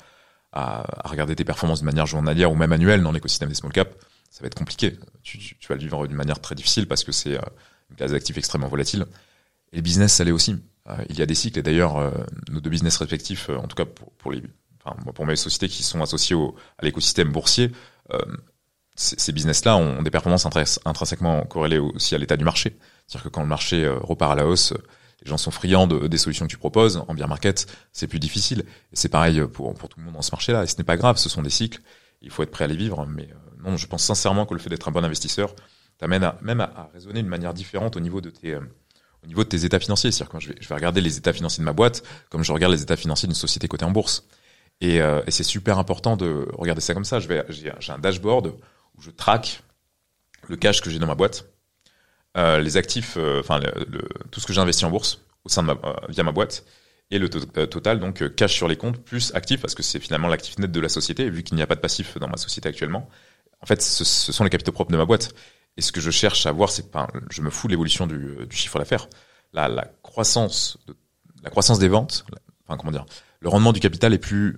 à, 0.53 1.05
à, 1.05 1.10
regarder 1.10 1.36
tes 1.36 1.43
performances 1.43 1.81
de 1.81 1.86
manière 1.86 2.07
journalière 2.07 2.51
ou 2.51 2.55
même 2.55 2.72
annuelle 2.72 3.03
dans 3.03 3.12
l'écosystème 3.12 3.50
des 3.50 3.55
small 3.55 3.74
cap, 3.74 3.93
ça 4.31 4.41
va 4.41 4.48
être 4.48 4.55
compliqué. 4.55 4.98
Tu, 5.22 5.38
tu, 5.38 5.67
vas 5.67 5.75
le 5.75 5.81
vivre 5.81 6.07
d'une 6.07 6.17
manière 6.17 6.39
très 6.39 6.55
difficile 6.55 6.88
parce 6.88 7.03
que 7.03 7.12
c'est 7.12 7.36
une 7.91 7.95
classe 7.98 8.12
d'actifs 8.12 8.38
extrêmement 8.38 8.69
volatile. 8.69 9.05
Et 9.72 9.75
le 9.75 9.81
business, 9.83 10.13
ça 10.13 10.24
l'est 10.24 10.31
aussi. 10.31 10.55
il 11.10 11.19
y 11.19 11.22
a 11.22 11.27
des 11.27 11.36
cycles, 11.36 11.60
et 11.60 11.63
d'ailleurs, 11.63 12.12
nos 12.50 12.60
deux 12.60 12.69
business 12.72 12.98
respectifs, 12.98 13.50
en 13.50 13.67
tout 13.67 13.75
cas 13.75 13.86
pour, 13.86 14.12
pour 14.13 14.31
les, 14.31 14.41
enfin, 14.83 14.95
pour 15.12 15.27
mes 15.27 15.36
sociétés 15.36 15.67
qui 15.67 15.83
sont 15.83 16.01
associées 16.01 16.36
au, 16.36 16.55
à 16.79 16.86
l'écosystème 16.86 17.31
boursier, 17.31 17.72
ces 18.96 19.32
business-là 19.32 19.76
ont 19.76 20.02
des 20.02 20.12
performances 20.12 20.46
intrinsèquement 20.86 21.44
corrélées 21.46 21.80
aussi 21.80 22.14
à 22.16 22.18
l'état 22.18 22.38
du 22.38 22.44
marché. 22.44 22.78
C'est-à-dire 23.08 23.24
que 23.24 23.30
quand 23.30 23.42
le 23.42 23.48
marché 23.48 23.88
repart 23.88 24.34
à 24.34 24.36
la 24.36 24.48
hausse, 24.48 24.74
les 25.24 25.30
gens 25.30 25.38
sont 25.38 25.52
friands 25.52 25.88
de, 25.88 26.08
des 26.08 26.18
solutions 26.18 26.46
que 26.46 26.52
tu 26.52 26.58
proposes. 26.58 27.04
En 27.08 27.14
bear 27.14 27.28
market, 27.28 27.66
c'est 27.94 28.08
plus 28.08 28.20
difficile. 28.20 28.66
C'est 28.92 29.10
pareil 29.10 29.42
pour, 29.48 29.74
pour 29.74 29.90
tout 29.90 30.00
le 30.00 30.06
monde 30.06 30.16
dans 30.16 30.22
ce 30.22 30.32
marché-là. 30.32 30.64
Et 30.64 30.68
ce 30.68 30.78
n'est 30.78 30.84
pas 30.84 30.98
grave, 30.98 31.18
ce 31.18 31.30
sont 31.30 31.42
des 31.42 31.50
cycles. 31.50 31.82
Il 32.22 32.30
faut 32.30 32.44
être 32.44 32.52
prêt 32.52 32.66
à 32.66 32.68
les 32.68 32.76
vivre. 32.76 33.06
Mais 33.08 33.30
euh, 33.32 33.70
non, 33.70 33.78
je 33.78 33.88
pense 33.88 34.04
sincèrement 34.04 34.46
que 34.46 34.54
le 34.54 34.60
fait 34.60 34.70
d'être 34.70 34.88
un 34.88 34.92
bon 34.92 35.04
investisseur 35.04 35.56
t'amène 35.98 36.24
à, 36.24 36.38
même 36.42 36.60
à, 36.60 36.90
raisonner 36.94 37.22
d'une 37.22 37.30
manière 37.30 37.54
différente 37.54 37.96
au 37.96 38.02
niveau 38.02 38.20
de 38.20 38.30
tes, 38.30 38.56
euh, 38.56 38.60
au 39.24 39.28
niveau 39.28 39.44
de 39.44 39.50
tes 39.50 39.64
états 39.64 39.80
financiers. 39.80 40.12
C'est-à-dire 40.12 40.32
quand 40.32 40.40
je 40.40 40.50
vais, 40.50 40.56
je 40.60 40.68
vais 40.68 40.76
regarder 40.76 41.00
les 41.00 41.18
états 41.18 41.34
financiers 41.34 41.62
de 41.62 41.66
ma 41.66 41.74
boîte, 41.74 42.04
comme 42.30 42.44
je 42.44 42.52
regarde 42.52 42.74
les 42.74 42.82
états 42.82 42.98
financiers 42.98 43.28
d'une 43.28 43.36
société 43.36 43.70
cotée 43.70 43.86
en 43.86 43.92
bourse. 43.92 44.28
Et, 44.82 45.02
euh, 45.02 45.22
et 45.26 45.32
c'est 45.32 45.44
super 45.44 45.80
important 45.80 46.18
de 46.18 46.48
regarder 46.54 46.82
ça 46.82 46.94
comme 46.94 47.06
ça. 47.06 47.20
J'ai, 47.22 47.72
un 47.90 48.00
dashboard 48.00 48.56
où 48.98 49.02
je 49.02 49.12
traque 49.12 49.64
le 50.48 50.56
cash 50.56 50.82
que 50.82 50.90
j'ai 50.90 51.00
dans 51.00 51.08
ma 51.08 51.16
boîte, 51.16 51.46
euh, 52.38 52.60
les 52.60 52.78
actifs, 52.78 53.18
enfin 53.40 53.60
le, 53.60 54.02
tout 54.32 54.40
ce 54.40 54.48
que 54.48 54.54
j'ai 54.54 54.62
investi 54.62 54.86
en 54.86 54.92
bourse, 54.92 55.24
au 55.46 55.50
sein 55.50 55.62
de 55.64 55.68
ma, 55.68 55.74
euh, 55.74 55.94
via 56.10 56.24
ma 56.24 56.32
boîte 56.32 56.66
et 57.12 57.20
le 57.20 57.30
euh, 57.58 57.66
total 57.66 58.00
donc 58.00 58.22
euh, 58.22 58.30
cash 58.30 58.54
sur 58.54 58.68
les 58.68 58.78
comptes 58.78 58.98
plus 58.98 59.34
actif 59.36 59.62
parce 59.62 59.76
que 59.76 59.84
c'est 59.84 60.00
finalement 60.00 60.28
l'actif 60.28 60.58
net 60.58 60.72
de 60.72 60.80
la 60.80 60.90
société 60.90 61.30
vu 61.30 61.44
qu'il 61.44 61.56
n'y 61.56 61.62
a 61.62 61.68
pas 61.68 61.76
de 61.76 61.82
passif 61.82 62.18
dans 62.18 62.28
ma 62.28 62.38
société 62.38 62.70
actuellement. 62.70 63.10
En 63.62 63.66
fait, 63.66 63.82
ce, 63.82 64.04
sont 64.04 64.44
les 64.44 64.50
capitaux 64.50 64.74
propres 64.74 64.92
de 64.92 64.98
ma 64.98 65.06
boîte. 65.06 65.34
Et 65.78 65.82
ce 65.82 65.92
que 65.92 66.02
je 66.02 66.12
cherche 66.12 66.46
à 66.46 66.52
voir, 66.52 66.70
c'est 66.70 66.92
pas, 66.92 67.08
je 67.32 67.42
me 67.42 67.50
fous 67.50 67.68
de 67.68 67.72
l'évolution 67.72 68.08
du, 68.08 68.46
du, 68.48 68.56
chiffre 68.56 68.78
d'affaires. 68.78 69.08
La, 69.54 69.70
la 69.70 69.90
croissance, 70.04 70.78
de, 70.86 70.96
la 71.44 71.50
croissance 71.50 71.80
des 71.80 71.88
ventes, 71.88 72.26
enfin 72.68 72.78
comment 72.78 72.92
dire, 72.92 73.06
le 73.40 73.50
rendement 73.50 73.72
du 73.72 73.80
capital 73.80 74.14
est 74.14 74.20
plus 74.20 74.58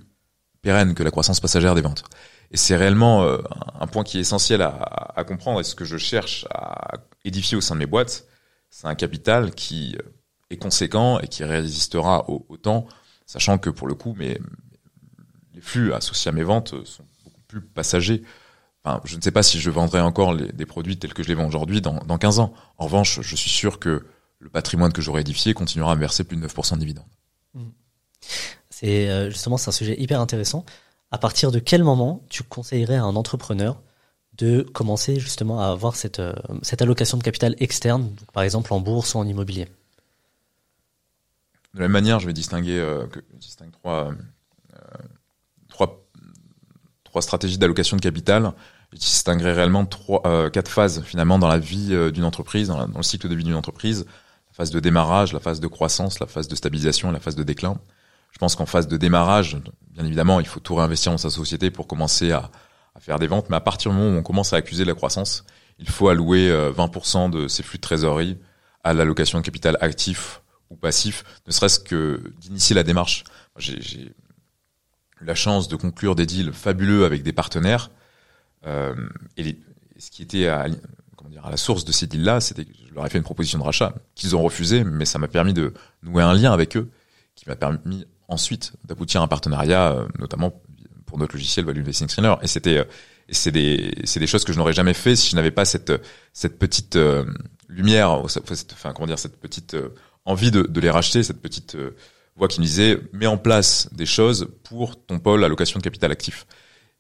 pérenne 0.62 0.96
que 0.96 1.04
la 1.04 1.12
croissance 1.12 1.40
passagère 1.40 1.76
des 1.76 1.82
ventes. 1.82 2.04
Et 2.52 2.58
c'est 2.58 2.76
réellement 2.76 3.24
euh, 3.24 3.38
un 3.80 3.88
point 3.88 4.04
qui 4.04 4.18
est 4.18 4.22
essentiel 4.22 4.62
à, 4.62 5.24
comprendre. 5.28 5.60
Et 5.60 5.64
ce 5.64 5.76
que 5.76 5.86
je 5.86 5.98
cherche 5.98 6.46
à 6.52 6.94
édifier 7.24 7.58
au 7.58 7.62
sein 7.62 7.76
de 7.76 7.80
mes 7.80 7.86
boîtes, 7.86 8.26
c'est 8.70 8.88
un 8.88 8.96
capital 8.96 9.52
qui 9.52 9.98
est 10.50 10.58
conséquent 10.58 11.20
et 11.20 11.28
qui 11.28 11.44
résistera 11.44 12.30
au, 12.30 12.58
temps, 12.58 12.86
sachant 13.26 13.58
que 13.58 13.70
pour 13.70 13.88
le 13.88 13.96
coup, 13.96 14.14
mes, 14.18 14.40
les 15.54 15.62
flux 15.62 15.94
associés 15.94 16.30
à 16.30 16.32
mes 16.32 16.44
ventes 16.44 16.86
sont 16.86 17.06
beaucoup 17.24 17.42
plus 17.48 17.62
passagers. 17.62 18.24
Enfin, 18.84 19.02
je 19.06 19.16
ne 19.16 19.22
sais 19.22 19.32
pas 19.32 19.42
si 19.42 19.60
je 19.60 19.72
vendrai 19.72 20.02
encore 20.02 20.36
des 20.36 20.66
produits 20.66 20.98
tels 20.98 21.14
que 21.14 21.24
je 21.24 21.28
les 21.28 21.34
vends 21.34 21.48
aujourd'hui 21.48 21.82
dans, 21.82 22.04
dans 22.06 22.18
15 22.18 22.40
ans. 22.40 22.54
En 22.78 22.86
revanche, 22.86 23.22
je 23.22 23.36
suis 23.36 23.50
sûr 23.50 23.80
que 23.80 24.06
le 24.40 24.50
patrimoine 24.50 24.94
que 24.94 25.02
j'aurai 25.02 25.22
édifié 25.22 25.54
continuera 25.54 25.94
à 25.94 25.96
me 25.96 26.02
verser 26.02 26.24
plus 26.24 26.38
de 26.38 26.48
9% 26.48 26.76
de 26.76 26.80
dividendes. 26.80 27.06
Mmh. 27.56 27.64
C'est 28.70 29.10
euh, 29.10 29.30
justement 29.30 29.56
un 29.56 29.72
sujet 29.72 30.00
hyper 30.00 30.20
intéressant. 30.20 30.66
À 31.12 31.18
partir 31.18 31.52
de 31.52 31.60
quel 31.60 31.84
moment 31.84 32.24
tu 32.30 32.44
conseillerais 32.44 32.96
à 32.96 33.04
un 33.04 33.16
entrepreneur 33.16 33.82
de 34.38 34.62
commencer 34.62 35.20
justement 35.20 35.62
à 35.62 35.68
avoir 35.68 35.96
cette, 35.96 36.20
euh, 36.20 36.34
allocation 36.80 37.18
de 37.18 37.24
capital 37.24 37.56
externe, 37.60 38.12
par 38.34 38.44
exemple 38.44 38.74
en 38.74 38.80
bourse 38.80 39.14
ou 39.16 39.20
en 39.20 39.28
immobilier? 39.28 39.66
De 41.74 41.80
la 41.80 41.86
même 41.86 41.92
manière, 41.92 42.20
je 42.20 42.28
vais 42.28 42.34
distinguer 42.34 42.80
euh, 42.80 43.06
euh, 43.86 44.12
trois, 45.70 46.02
stratégies 47.22 47.58
d'allocation 47.58 47.96
de 47.96 48.02
capital. 48.02 48.52
Je 48.92 48.98
distinguerai 48.98 49.54
réellement 49.54 49.86
quatre 49.86 50.70
phases 50.70 51.02
finalement 51.04 51.40
dans 51.40 51.48
la 51.48 51.60
vie 51.60 52.12
d'une 52.12 52.26
entreprise, 52.26 52.68
dans, 52.68 52.88
dans, 52.88 52.98
le 52.98 53.04
cycle 53.04 53.30
de 53.30 53.36
vie 53.36 53.44
d'une 53.44 53.56
entreprise. 53.56 54.06
La 54.48 54.54
phase 54.54 54.72
de 54.72 54.80
démarrage, 54.82 55.32
la 55.32 55.40
phase 55.40 55.62
de 55.62 55.68
croissance, 55.68 56.20
la 56.20 56.28
phase 56.28 56.50
de 56.50 56.56
stabilisation 56.56 57.10
et 57.10 57.14
la 57.14 57.22
phase 57.22 57.36
de 57.36 57.44
déclin. 57.44 57.78
Je 58.36 58.40
pense 58.40 58.56
qu'en 58.56 58.66
phase 58.66 58.90
de 58.90 58.98
démarrage, 58.98 59.58
bien 59.92 60.06
évidemment, 60.06 60.42
il 60.42 60.46
faut 60.46 60.60
tout 60.60 60.76
réinvestir 60.76 61.14
dans 61.14 61.18
sa 61.18 61.30
société 61.30 61.72
pour 61.72 61.88
commencer 61.88 62.34
à, 62.34 62.52
faire 63.00 63.18
des 63.18 63.28
ventes. 63.28 63.50
Mais 63.50 63.56
à 63.56 63.62
partir 63.62 63.92
du 63.92 63.98
moment 63.98 64.14
où 64.14 64.20
on 64.20 64.24
commence 64.24 64.52
à 64.52 64.58
accuser 64.58 64.84
de 64.84 64.90
la 64.90 64.96
croissance, 64.96 65.46
il 65.80 65.90
faut 65.90 66.10
allouer 66.10 66.50
20% 66.50 67.30
de 67.30 67.48
ses 67.48 67.64
flux 67.64 67.78
de 67.78 67.82
trésorerie 67.82 68.38
à 68.84 68.94
l'allocation 68.94 69.40
de 69.40 69.44
capital 69.44 69.78
actif 69.82 70.42
ou 70.70 70.76
passif, 70.76 71.24
ne 71.48 71.52
serait-ce 71.52 71.80
que 71.80 72.22
d'initier 72.40 72.76
la 72.76 72.84
démarche. 72.84 73.24
J'ai 73.58 74.02
eu 74.02 74.14
la 75.22 75.36
chance 75.36 75.68
de 75.68 75.76
conclure 75.76 76.16
des 76.16 76.26
deals 76.26 76.54
fabuleux 76.54 77.06
avec 77.06 77.24
des 77.24 77.34
partenaires. 77.34 77.90
Euh, 78.68 78.94
et 79.38 79.58
ce 79.98 80.12
qui 80.12 80.22
était 80.22 80.48
à, 80.48 80.68
comment 81.16 81.30
dire, 81.30 81.46
à 81.46 81.52
la 81.52 81.58
source 81.58 81.86
de 81.86 81.92
ces 81.92 82.08
deals-là, 82.08 82.42
c'était 82.42 82.66
que 82.66 82.72
je 82.88 82.94
leur 82.94 83.06
ai 83.06 83.10
fait 83.10 83.18
une 83.18 83.24
proposition 83.24 83.60
de 83.60 83.64
rachat 83.64 83.94
qu'ils 84.16 84.36
ont 84.36 84.42
refusé, 84.42 84.84
mais 84.84 85.06
ça 85.06 85.20
m'a 85.20 85.28
permis 85.28 85.54
de 85.54 85.74
nouer 86.04 86.24
un 86.24 86.34
lien 86.34 86.52
avec 86.52 86.76
eux, 86.78 86.90
qui 87.36 87.48
m'a 87.48 87.56
permis 87.56 88.06
ensuite 88.28 88.74
d'aboutir 88.84 89.22
à 89.22 89.24
un 89.24 89.28
partenariat, 89.28 89.92
euh, 89.92 90.08
notamment 90.20 90.62
pour 91.06 91.18
notre 91.18 91.36
logiciel 91.36 91.66
Value 91.66 91.82
Investing 91.82 92.08
Screener. 92.08 92.36
Et 92.42 92.48
c'était, 92.48 92.78
euh, 92.80 92.84
c'est 93.30 93.52
des, 93.52 93.94
c'est 94.04 94.20
des 94.20 94.28
choses 94.28 94.44
que 94.44 94.54
je 94.54 94.58
n'aurais 94.58 94.74
jamais 94.74 94.94
fait 94.94 95.16
si 95.16 95.30
je 95.30 95.36
n'avais 95.36 95.52
pas 95.52 95.66
cette, 95.66 95.94
cette 96.34 96.60
petite 96.60 96.96
euh, 96.96 97.26
lumière, 97.68 98.12
enfin 98.12 98.94
comment 98.94 99.08
dire, 99.08 99.20
cette 99.20 99.40
petite 99.40 99.76
envie 100.26 100.52
de, 100.52 100.64
de 100.64 100.80
les 100.80 100.90
racheter, 100.90 101.24
cette 101.24 101.42
petite 101.42 101.78
voix 102.36 102.48
qui 102.48 102.60
me 102.60 102.66
disait 102.66 103.00
mets 103.14 103.28
en 103.28 103.38
place 103.38 103.90
des 103.94 104.06
choses 104.06 104.48
pour 104.64 105.04
ton 105.04 105.20
pôle 105.20 105.44
allocation 105.44 105.80
de 105.80 105.84
capital 105.84 106.12
actif. 106.12 106.46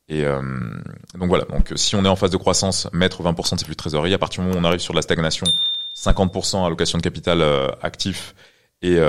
Et 0.08 0.24
donc 0.24 1.30
voilà, 1.30 1.46
donc 1.46 1.72
si 1.76 1.96
on 1.96 2.04
est 2.06 2.08
en 2.08 2.16
phase 2.16 2.32
de 2.32 2.38
croissance, 2.38 2.88
mettre 2.94 3.24
20% 3.24 3.56
de 3.56 3.60
ses 3.60 3.66
flux 3.66 3.74
de 3.74 3.78
trésorerie, 3.78 4.14
à 4.14 4.20
partir 4.20 4.42
du 4.42 4.48
moment 4.48 4.60
où 4.60 4.64
on 4.64 4.68
arrive 4.68 4.80
sur 4.80 4.94
la 4.94 5.02
stagnation, 5.02 5.48
50% 5.96 6.66
allocation 6.66 6.98
de 6.98 7.04
capital 7.04 7.44
actif 7.82 8.36
et, 8.82 9.00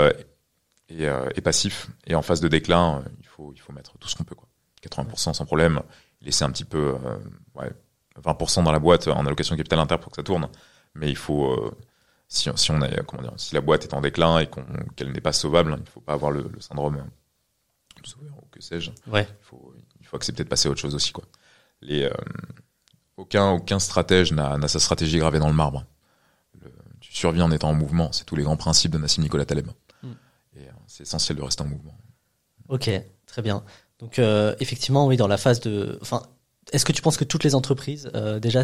euh, 0.92 1.28
et, 1.34 1.38
et, 1.38 1.40
passif. 1.40 1.88
Et 2.06 2.14
en 2.14 2.22
phase 2.22 2.40
de 2.40 2.48
déclin, 2.48 3.04
il 3.20 3.26
faut, 3.26 3.52
il 3.54 3.60
faut 3.60 3.72
mettre 3.72 3.98
tout 3.98 4.08
ce 4.08 4.16
qu'on 4.16 4.24
peut. 4.24 4.34
Quoi. 4.34 4.48
80% 4.82 5.34
sans 5.34 5.44
problème, 5.46 5.82
laisser 6.20 6.44
un 6.44 6.50
petit 6.50 6.64
peu 6.64 6.94
ouais, 7.54 7.70
20% 8.22 8.64
dans 8.64 8.72
la 8.72 8.78
boîte 8.78 9.08
en 9.08 9.26
allocation 9.26 9.54
de 9.54 9.58
capital 9.58 9.80
inter 9.80 9.98
pour 9.98 10.12
que 10.12 10.16
ça 10.16 10.22
tourne. 10.22 10.48
Mais 10.94 11.10
il 11.10 11.16
faut 11.16 11.74
si, 12.28 12.50
si 12.54 12.70
on 12.70 12.80
est, 12.82 13.04
comment 13.06 13.22
dire, 13.22 13.32
si 13.36 13.54
la 13.54 13.60
boîte 13.60 13.84
est 13.84 13.94
en 13.94 14.00
déclin 14.00 14.38
et 14.38 14.48
qu'elle 14.96 15.12
n'est 15.12 15.20
pas 15.20 15.32
sauvable, 15.32 15.74
il 15.76 15.82
ne 15.82 15.88
faut 15.88 16.00
pas 16.00 16.12
avoir 16.12 16.30
le, 16.30 16.48
le 16.52 16.60
syndrome 16.60 17.04
de 18.00 18.06
sauveur 18.06 18.32
ou 18.42 18.46
que 18.50 18.60
sais-je. 18.60 18.90
Ouais. 19.06 19.26
Il 19.28 19.44
faut, 19.44 19.74
il 20.00 20.06
faut 20.06 20.16
accepter 20.16 20.44
de 20.44 20.48
passer 20.48 20.68
à 20.68 20.70
autre 20.70 20.80
chose 20.80 20.94
aussi, 20.94 21.12
quoi. 21.12 21.24
Les, 21.82 22.04
euh, 22.04 22.12
aucun, 23.16 23.50
aucun 23.50 23.78
stratège 23.78 24.32
n'a 24.32 24.68
sa 24.68 24.80
stratégie 24.80 25.18
gravée 25.18 25.38
dans 25.38 25.48
le 25.48 25.54
marbre. 25.54 25.84
Le, 26.60 26.72
tu 27.00 27.12
survis 27.12 27.42
en 27.42 27.50
étant 27.50 27.70
en 27.70 27.74
mouvement. 27.74 28.12
C'est 28.12 28.24
tous 28.24 28.36
les 28.36 28.42
grands 28.42 28.56
principes 28.56 28.92
de 28.92 28.98
Nassim 28.98 29.22
Nicolas 29.22 29.44
Taleb. 29.44 29.68
C'est 30.96 31.02
essentiel 31.02 31.36
de 31.36 31.42
rester 31.42 31.62
en 31.62 31.66
mouvement. 31.66 31.94
Ok, 32.70 32.90
très 33.26 33.42
bien. 33.42 33.62
Donc 33.98 34.18
euh, 34.18 34.56
effectivement, 34.60 35.06
oui, 35.06 35.18
dans 35.18 35.28
la 35.28 35.36
phase 35.36 35.60
de, 35.60 35.98
enfin, 36.00 36.22
est-ce 36.72 36.86
que 36.86 36.92
tu 36.92 37.02
penses 37.02 37.18
que 37.18 37.24
toutes 37.24 37.44
les 37.44 37.54
entreprises 37.54 38.10
euh, 38.14 38.40
déjà 38.40 38.62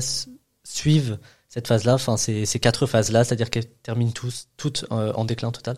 suivent 0.64 1.18
cette 1.50 1.68
phase-là, 1.68 1.92
enfin 1.92 2.16
ces, 2.16 2.46
ces 2.46 2.58
quatre 2.58 2.86
phases-là, 2.86 3.24
c'est-à-dire 3.24 3.50
qu'elles 3.50 3.68
terminent 3.68 4.12
tous, 4.12 4.48
toutes 4.56 4.86
euh, 4.92 5.12
en 5.12 5.26
déclin 5.26 5.50
total? 5.50 5.76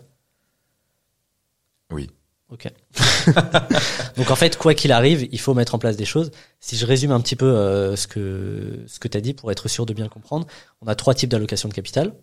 Oui. 1.90 2.08
Ok. 2.50 2.70
Donc 4.16 4.30
en 4.30 4.36
fait, 4.36 4.56
quoi 4.56 4.74
qu'il 4.74 4.92
arrive, 4.92 5.26
il 5.32 5.40
faut 5.40 5.54
mettre 5.54 5.74
en 5.74 5.78
place 5.80 5.96
des 5.96 6.04
choses. 6.04 6.30
Si 6.60 6.76
je 6.76 6.86
résume 6.86 7.10
un 7.10 7.20
petit 7.20 7.34
peu 7.34 7.46
euh, 7.46 7.96
ce 7.96 8.06
que 8.06 8.84
ce 8.86 9.00
que 9.00 9.08
tu 9.08 9.18
as 9.18 9.20
dit 9.20 9.34
pour 9.34 9.50
être 9.50 9.66
sûr 9.66 9.86
de 9.86 9.92
bien 9.92 10.04
le 10.04 10.10
comprendre, 10.10 10.46
on 10.80 10.86
a 10.86 10.94
trois 10.94 11.14
types 11.14 11.30
d'allocation 11.30 11.68
de 11.68 11.74
capital. 11.74 12.14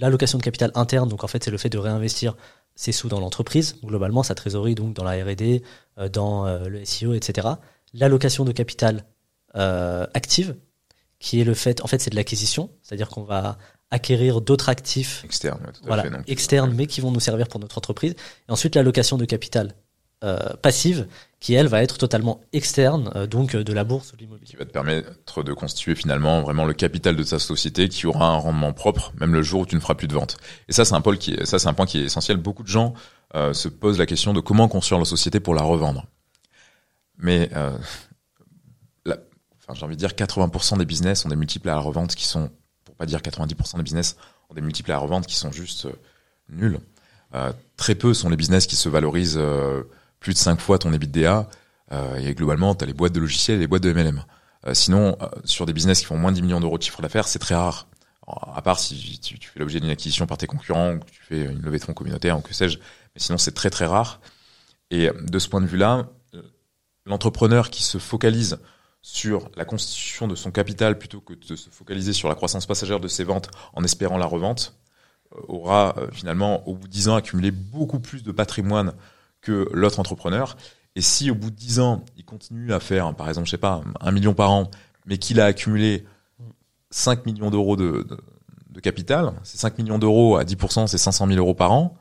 L'allocation 0.00 0.36
de 0.36 0.42
capital 0.42 0.70
interne, 0.74 1.08
donc 1.08 1.24
en 1.24 1.28
fait, 1.28 1.42
c'est 1.42 1.50
le 1.50 1.56
fait 1.56 1.70
de 1.70 1.78
réinvestir 1.78 2.36
ses 2.78 2.92
sous 2.92 3.08
dans 3.08 3.18
l'entreprise, 3.18 3.74
globalement 3.84 4.22
sa 4.22 4.36
trésorerie, 4.36 4.76
donc 4.76 4.94
dans 4.94 5.02
la 5.02 5.24
R&D, 5.24 5.64
euh, 5.98 6.08
dans 6.08 6.46
euh, 6.46 6.68
le 6.68 6.84
SEO, 6.84 7.12
etc. 7.12 7.48
L'allocation 7.92 8.44
de 8.44 8.52
capital 8.52 9.04
euh, 9.56 10.06
active, 10.14 10.54
qui 11.18 11.40
est 11.40 11.44
le 11.44 11.54
fait, 11.54 11.82
en 11.82 11.88
fait, 11.88 12.00
c'est 12.00 12.10
de 12.10 12.14
l'acquisition, 12.14 12.70
c'est-à-dire 12.82 13.08
qu'on 13.08 13.24
va 13.24 13.58
acquérir 13.90 14.40
d'autres 14.40 14.68
actifs 14.68 15.24
externes, 15.24 15.72
voilà, 15.82 16.04
externes, 16.28 16.72
mais 16.72 16.86
qui 16.86 17.00
vont 17.00 17.10
nous 17.10 17.18
servir 17.18 17.48
pour 17.48 17.58
notre 17.58 17.78
entreprise. 17.78 18.14
Et 18.48 18.52
ensuite, 18.52 18.76
l'allocation 18.76 19.18
de 19.18 19.24
capital 19.24 19.74
euh, 20.22 20.38
passive, 20.62 21.08
qui 21.40 21.54
elle 21.54 21.68
va 21.68 21.82
être 21.82 21.98
totalement 21.98 22.40
externe, 22.52 23.10
euh, 23.14 23.26
donc 23.26 23.54
euh, 23.54 23.62
de 23.62 23.72
la 23.72 23.84
bourse 23.84 24.12
ou 24.12 24.16
de 24.16 24.22
l'immobilier. 24.22 24.50
Qui 24.50 24.56
va 24.56 24.64
te 24.64 24.72
permettre 24.72 25.42
de 25.42 25.52
constituer 25.52 25.94
finalement 25.94 26.42
vraiment 26.42 26.64
le 26.64 26.74
capital 26.74 27.14
de 27.14 27.22
ta 27.22 27.38
société, 27.38 27.88
qui 27.88 28.06
aura 28.06 28.26
un 28.26 28.36
rendement 28.36 28.72
propre, 28.72 29.12
même 29.20 29.32
le 29.32 29.42
jour 29.42 29.60
où 29.60 29.66
tu 29.66 29.76
ne 29.76 29.80
feras 29.80 29.94
plus 29.94 30.08
de 30.08 30.14
vente. 30.14 30.36
Et 30.68 30.72
ça, 30.72 30.84
c'est 30.84 30.94
un 30.94 31.00
point 31.00 31.16
qui 31.16 31.34
est 31.34 32.04
essentiel. 32.04 32.38
Beaucoup 32.38 32.64
de 32.64 32.68
gens 32.68 32.92
euh, 33.36 33.52
se 33.52 33.68
posent 33.68 33.98
la 33.98 34.06
question 34.06 34.32
de 34.32 34.40
comment 34.40 34.68
construire 34.68 34.98
la 34.98 35.04
société 35.04 35.38
pour 35.38 35.54
la 35.54 35.62
revendre. 35.62 36.06
Mais 37.18 37.50
j'ai 39.74 39.84
envie 39.84 39.96
de 39.96 40.00
dire 40.00 40.10
80% 40.10 40.78
des 40.78 40.86
business 40.86 41.26
ont 41.26 41.28
des 41.28 41.36
multiples 41.36 41.68
à 41.68 41.74
la 41.74 41.80
revente 41.80 42.14
qui 42.14 42.24
sont, 42.24 42.50
pour 42.84 42.94
pas 42.94 43.06
dire 43.06 43.20
90% 43.20 43.76
des 43.76 43.82
business 43.82 44.16
ont 44.48 44.54
des 44.54 44.62
multiples 44.62 44.90
à 44.92 44.94
la 44.94 45.00
revente 45.00 45.26
qui 45.26 45.34
sont 45.34 45.52
juste 45.52 45.88
nuls. 46.48 46.78
Très 47.76 47.96
peu 47.96 48.14
sont 48.14 48.30
les 48.30 48.36
business 48.36 48.66
qui 48.66 48.76
se 48.76 48.88
valorisent 48.88 49.38
plus 50.20 50.34
de 50.34 50.38
5 50.38 50.60
fois 50.60 50.78
ton 50.78 50.92
EBITDA. 50.92 51.48
Euh, 51.92 52.16
et 52.16 52.34
globalement, 52.34 52.74
tu 52.74 52.84
as 52.84 52.86
les 52.86 52.92
boîtes 52.92 53.12
de 53.12 53.20
logiciels 53.20 53.56
et 53.56 53.60
les 53.60 53.66
boîtes 53.66 53.82
de 53.82 53.92
MLM. 53.92 54.24
Euh, 54.66 54.74
sinon, 54.74 55.16
sur 55.44 55.66
des 55.66 55.72
business 55.72 56.00
qui 56.00 56.06
font 56.06 56.18
moins 56.18 56.30
de 56.30 56.36
10 56.36 56.42
millions 56.42 56.60
d'euros 56.60 56.78
de 56.78 56.82
chiffre 56.82 57.00
d'affaires, 57.02 57.28
c'est 57.28 57.38
très 57.38 57.54
rare. 57.54 57.86
à 58.26 58.60
part 58.62 58.78
si 58.78 59.18
tu, 59.20 59.38
fais 59.40 59.60
l'objet 59.60 59.80
d'une 59.80 59.90
acquisition 59.90 60.26
par 60.26 60.38
tes 60.38 60.46
concurrents 60.46 60.94
ou 60.94 60.98
que 60.98 61.10
tu 61.10 61.22
fais 61.22 61.44
une 61.44 61.62
levée 61.62 61.78
de 61.78 61.84
fonds 61.84 61.94
communautaire 61.94 62.38
ou 62.38 62.42
que 62.42 62.54
sais-je. 62.54 62.78
Mais 62.78 63.20
sinon, 63.20 63.38
c'est 63.38 63.52
très 63.52 63.70
très 63.70 63.86
rare. 63.86 64.20
Et 64.90 65.10
de 65.20 65.38
ce 65.38 65.48
point 65.48 65.60
de 65.60 65.66
vue-là, 65.66 66.08
l'entrepreneur 67.08 67.70
qui 67.70 67.82
se 67.82 67.98
focalise 67.98 68.58
sur 69.02 69.50
la 69.56 69.64
constitution 69.64 70.28
de 70.28 70.34
son 70.34 70.50
capital 70.50 70.98
plutôt 70.98 71.20
que 71.20 71.34
de 71.34 71.56
se 71.56 71.70
focaliser 71.70 72.12
sur 72.12 72.28
la 72.28 72.34
croissance 72.34 72.66
passagère 72.66 73.00
de 73.00 73.08
ses 73.08 73.24
ventes 73.24 73.50
en 73.72 73.84
espérant 73.84 74.18
la 74.18 74.26
revente, 74.26 74.76
euh, 75.34 75.40
aura 75.48 75.94
euh, 75.98 76.08
finalement 76.12 76.66
au 76.68 76.74
bout 76.74 76.88
de 76.88 76.92
10 76.92 77.08
ans 77.08 77.16
accumulé 77.16 77.50
beaucoup 77.50 78.00
plus 78.00 78.22
de 78.22 78.32
patrimoine 78.32 78.92
que 79.40 79.68
l'autre 79.72 80.00
entrepreneur. 80.00 80.56
Et 80.96 81.00
si 81.00 81.30
au 81.30 81.34
bout 81.34 81.50
de 81.50 81.56
10 81.56 81.80
ans, 81.80 82.04
il 82.16 82.24
continue 82.24 82.72
à 82.72 82.80
faire, 82.80 83.14
par 83.14 83.28
exemple, 83.28 83.46
je 83.46 83.52
sais 83.52 83.58
pas, 83.58 83.82
un 84.00 84.10
million 84.10 84.34
par 84.34 84.50
an, 84.50 84.70
mais 85.06 85.18
qu'il 85.18 85.40
a 85.40 85.46
accumulé 85.46 86.04
5 86.90 87.26
millions 87.26 87.50
d'euros 87.50 87.76
de, 87.76 88.06
de, 88.70 88.80
capital, 88.80 89.32
ces 89.42 89.58
5 89.58 89.78
millions 89.78 89.98
d'euros 89.98 90.36
à 90.36 90.44
10%, 90.44 90.86
c'est 90.86 90.98
500 90.98 91.26
000 91.26 91.38
euros 91.38 91.54
par 91.54 91.72
an. 91.72 91.96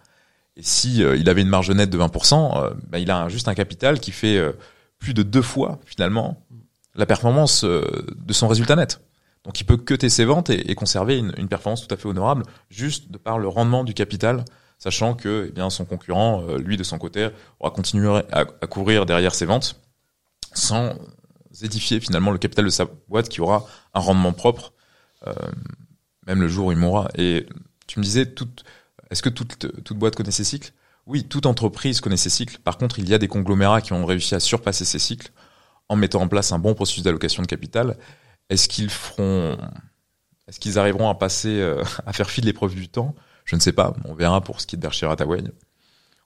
Et 0.56 0.64
si 0.64 1.04
euh, 1.04 1.16
il 1.16 1.30
avait 1.30 1.42
une 1.42 1.50
marge 1.50 1.70
nette 1.72 1.90
de 1.90 1.98
20%, 1.98 2.74
ben, 2.88 2.98
il 2.98 3.12
a 3.12 3.30
juste 3.30 3.48
un 3.48 3.56
capital 3.56 4.00
qui 4.00 4.12
fait 4.12 4.42
plus 5.00 5.14
de 5.14 5.24
deux 5.24 5.42
fois 5.42 5.80
finalement 5.86 6.44
la 6.96 7.06
performance 7.06 7.64
de 7.64 8.34
son 8.34 8.48
résultat 8.48 8.76
net. 8.76 9.02
Donc 9.44 9.62
il 9.62 9.64
peut 9.64 9.78
cuter 9.78 10.10
ses 10.10 10.26
ventes 10.26 10.50
et, 10.50 10.76
conserver 10.76 11.18
une, 11.18 11.34
une, 11.38 11.48
performance 11.48 11.88
tout 11.88 11.94
à 11.94 11.98
fait 11.98 12.08
honorable 12.08 12.44
juste 12.70 13.12
de 13.12 13.18
par 13.18 13.38
le 13.40 13.48
rendement 13.48 13.84
du 13.84 13.94
capital, 13.94 14.44
sachant 14.78 15.14
que 15.14 15.48
eh 15.50 15.52
bien 15.52 15.70
son 15.70 15.86
concurrent, 15.86 16.44
euh, 16.48 16.58
lui 16.58 16.78
de 16.78 16.84
son 16.84 16.98
côté, 16.98 17.30
aura 17.60 17.72
continué 17.72 18.22
à, 18.32 18.46
courir 18.46 19.06
derrière 19.06 19.36
ses 19.36 19.46
ventes 19.46 19.80
sans 20.54 20.96
édifier 21.62 22.00
finalement 22.00 22.32
le 22.32 22.38
capital 22.38 22.66
de 22.66 22.70
sa 22.70 22.86
boîte 23.08 23.30
qui 23.30 23.42
aura 23.42 23.66
un 23.94 24.00
rendement 24.00 24.34
propre, 24.34 24.74
euh, 25.26 25.34
même 26.26 26.42
le 26.42 26.48
jour 26.48 26.68
où 26.68 26.72
il 26.72 26.78
mourra. 26.78 27.08
Et 27.16 27.48
tu 27.88 28.00
me 28.00 28.04
disais, 28.04 28.32
est-ce 29.10 29.22
que 29.22 29.30
toute, 29.30 29.58
toute 29.84 29.98
boîte 29.98 30.16
connaît 30.16 30.32
ses 30.32 30.44
cycles? 30.44 30.72
Oui, 31.06 31.24
toute 31.24 31.46
entreprise 31.46 32.02
connaît 32.02 32.18
ses 32.18 32.30
cycles. 32.30 32.60
Par 32.60 32.78
contre, 32.78 33.00
il 33.00 33.08
y 33.10 33.14
a 33.14 33.18
des 33.18 33.28
conglomérats 33.28 33.82
qui 33.82 33.94
ont 33.94 34.06
réussi 34.06 34.36
à 34.36 34.40
surpasser 34.40 34.86
ces 34.86 35.00
cycles 35.00 35.32
en 35.90 35.96
mettant 35.96 36.22
en 36.22 36.28
place 36.28 36.52
un 36.52 36.60
bon 36.60 36.74
processus 36.74 37.04
d'allocation 37.04 37.42
de 37.42 37.48
capital 37.48 37.98
est-ce 38.50 38.68
qu'ils 38.68 38.90
feront, 38.90 39.58
est-ce 40.48 40.60
qu'ils 40.60 40.80
arriveront 40.80 41.10
à 41.10 41.16
passer, 41.16 41.60
euh, 41.60 41.84
à 42.06 42.14
faire 42.14 42.30
fi 42.30 42.42
de 42.42 42.46
l'épreuve 42.46 42.76
du 42.76 42.90
temps? 42.90 43.16
Je 43.48 43.56
ne 43.56 43.62
sais 43.62 43.72
pas. 43.72 43.96
On 44.06 44.14
verra 44.14 44.42
pour 44.42 44.62
ce 44.62 44.68
qui 44.68 44.76
est 44.76 44.78
de 44.78 44.82
Berkshire 44.82 45.10
Hathaway. 45.10 45.42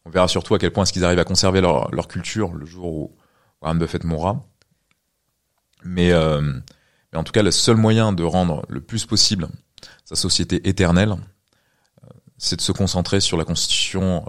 On 0.04 0.10
verra 0.10 0.28
surtout 0.28 0.56
à 0.56 0.60
quel 0.60 0.72
point 0.72 0.84
est-ce 0.84 0.92
qu'ils 0.92 1.06
arrivent 1.06 1.20
à 1.20 1.24
conserver 1.24 1.62
leur, 1.62 1.90
leur 1.94 2.10
culture 2.10 2.54
le 2.54 2.66
jour 2.66 2.94
où 2.94 3.16
Warren 3.62 3.80
Buffett 3.80 4.04
mourra. 4.04 4.44
Mais, 5.84 6.12
euh, 6.12 6.42
mais 6.42 7.20
en 7.20 7.24
tout 7.24 7.32
cas, 7.32 7.44
le 7.44 7.52
seul 7.52 7.78
moyen 7.78 8.12
de 8.12 8.24
rendre 8.24 8.66
le 8.68 8.82
plus 8.82 9.06
possible 9.06 9.48
sa 10.04 10.16
société 10.16 10.68
éternelle, 10.68 11.12
euh, 11.12 12.08
c'est 12.38 12.56
de 12.56 12.62
se 12.62 12.72
concentrer 12.72 13.22
sur 13.22 13.38
la 13.38 13.46
constitution 13.46 14.26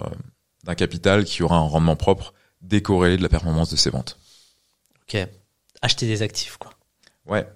d'un 0.64 0.74
capital 0.74 1.24
qui 1.24 1.42
aura 1.42 1.56
un 1.56 1.66
rendement 1.66 1.96
propre 1.96 2.34
décorrélé 2.60 3.16
de 3.16 3.22
la 3.22 3.28
performance 3.28 3.70
de 3.70 3.76
ses 3.76 3.90
ventes. 3.90 4.18
Ok. 5.02 5.16
Acheter 5.80 6.06
des 6.06 6.22
actifs, 6.22 6.58
quoi. 6.58 6.72
Ouais. 7.26 7.46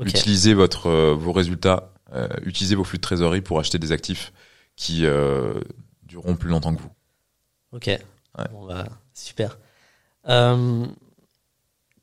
Utilisez 0.00 0.54
votre, 0.54 0.86
euh, 0.86 1.14
vos 1.14 1.32
résultats, 1.32 1.92
euh, 2.12 2.28
utilisez 2.44 2.74
vos 2.74 2.84
flux 2.84 2.98
de 2.98 3.02
trésorerie 3.02 3.40
pour 3.40 3.58
acheter 3.58 3.78
des 3.78 3.92
actifs 3.92 4.32
qui 4.76 5.04
euh, 5.04 5.60
dureront 6.02 6.36
plus 6.36 6.48
longtemps 6.48 6.74
que 6.74 6.80
vous. 6.80 6.92
Ok. 7.72 7.90
Bon, 8.52 8.66
bah, 8.66 8.86
super. 9.14 9.58
Euh, 10.28 10.86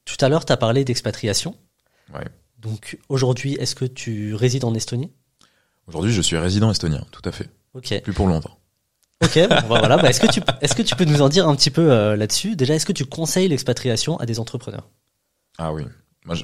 tout 0.05 0.17
à 0.21 0.29
l'heure, 0.29 0.45
tu 0.45 0.53
as 0.53 0.57
parlé 0.57 0.85
d'expatriation. 0.85 1.55
Ouais. 2.13 2.25
Donc 2.59 2.97
aujourd'hui, 3.09 3.55
est-ce 3.55 3.75
que 3.75 3.85
tu 3.85 4.33
résides 4.35 4.63
en 4.63 4.73
Estonie? 4.73 5.11
Aujourd'hui, 5.87 6.11
je 6.11 6.21
suis 6.21 6.37
résident 6.37 6.69
estonien, 6.69 7.05
tout 7.11 7.21
à 7.23 7.31
fait. 7.31 7.49
Ok. 7.73 8.01
Plus 8.01 8.13
pour 8.13 8.27
longtemps. 8.27 8.57
Ok, 9.23 9.35
bon, 9.35 9.47
bah, 9.47 9.79
voilà. 9.79 9.97
Bah, 9.97 10.09
est-ce 10.09 10.19
que 10.19 10.31
tu 10.31 10.41
est-ce 10.61 10.75
que 10.75 10.81
tu 10.81 10.95
peux 10.95 11.05
nous 11.05 11.21
en 11.21 11.29
dire 11.29 11.47
un 11.47 11.55
petit 11.55 11.71
peu 11.71 12.15
là-dessus? 12.15 12.55
Déjà, 12.55 12.75
est-ce 12.75 12.85
que 12.85 12.93
tu 12.93 13.05
conseilles 13.05 13.47
l'expatriation 13.47 14.17
à 14.19 14.25
des 14.25 14.39
entrepreneurs? 14.39 14.89
Ah 15.57 15.73
oui, 15.73 15.83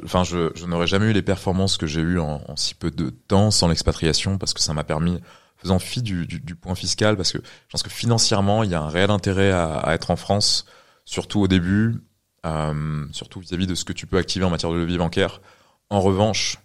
enfin, 0.03 0.23
je, 0.23 0.51
je 0.55 0.65
n'aurais 0.65 0.87
jamais 0.87 1.07
eu 1.07 1.13
les 1.13 1.21
performances 1.21 1.77
que 1.77 1.87
j'ai 1.87 2.01
eues 2.01 2.19
en, 2.19 2.41
si 2.55 2.75
peu 2.75 2.91
de 2.91 3.09
temps 3.09 3.51
sans 3.51 3.67
l'expatriation 3.67 4.37
parce 4.37 4.53
que 4.53 4.61
ça 4.61 4.73
m'a 4.73 4.83
permis, 4.83 5.19
faisant 5.57 5.79
fi 5.79 6.01
du, 6.01 6.55
point 6.55 6.75
fiscal, 6.75 7.17
parce 7.17 7.31
que 7.31 7.39
je 7.39 7.71
pense 7.71 7.83
que 7.83 7.89
financièrement, 7.89 8.63
il 8.63 8.71
y 8.71 8.75
a 8.75 8.81
un 8.81 8.89
réel 8.89 9.11
intérêt 9.11 9.51
à, 9.51 9.77
à 9.77 9.93
être 9.93 10.11
en 10.11 10.15
France, 10.15 10.65
surtout 11.05 11.41
au 11.41 11.47
début, 11.47 12.01
euh, 12.45 13.05
surtout 13.11 13.39
vis-à-vis 13.39 13.67
de 13.67 13.75
ce 13.75 13.85
que 13.85 13.93
tu 13.93 14.07
peux 14.07 14.17
activer 14.17 14.45
en 14.45 14.49
matière 14.49 14.71
de 14.71 14.77
levier 14.77 14.97
bancaire. 14.97 15.41
En 15.89 16.01
revanche, 16.01 16.57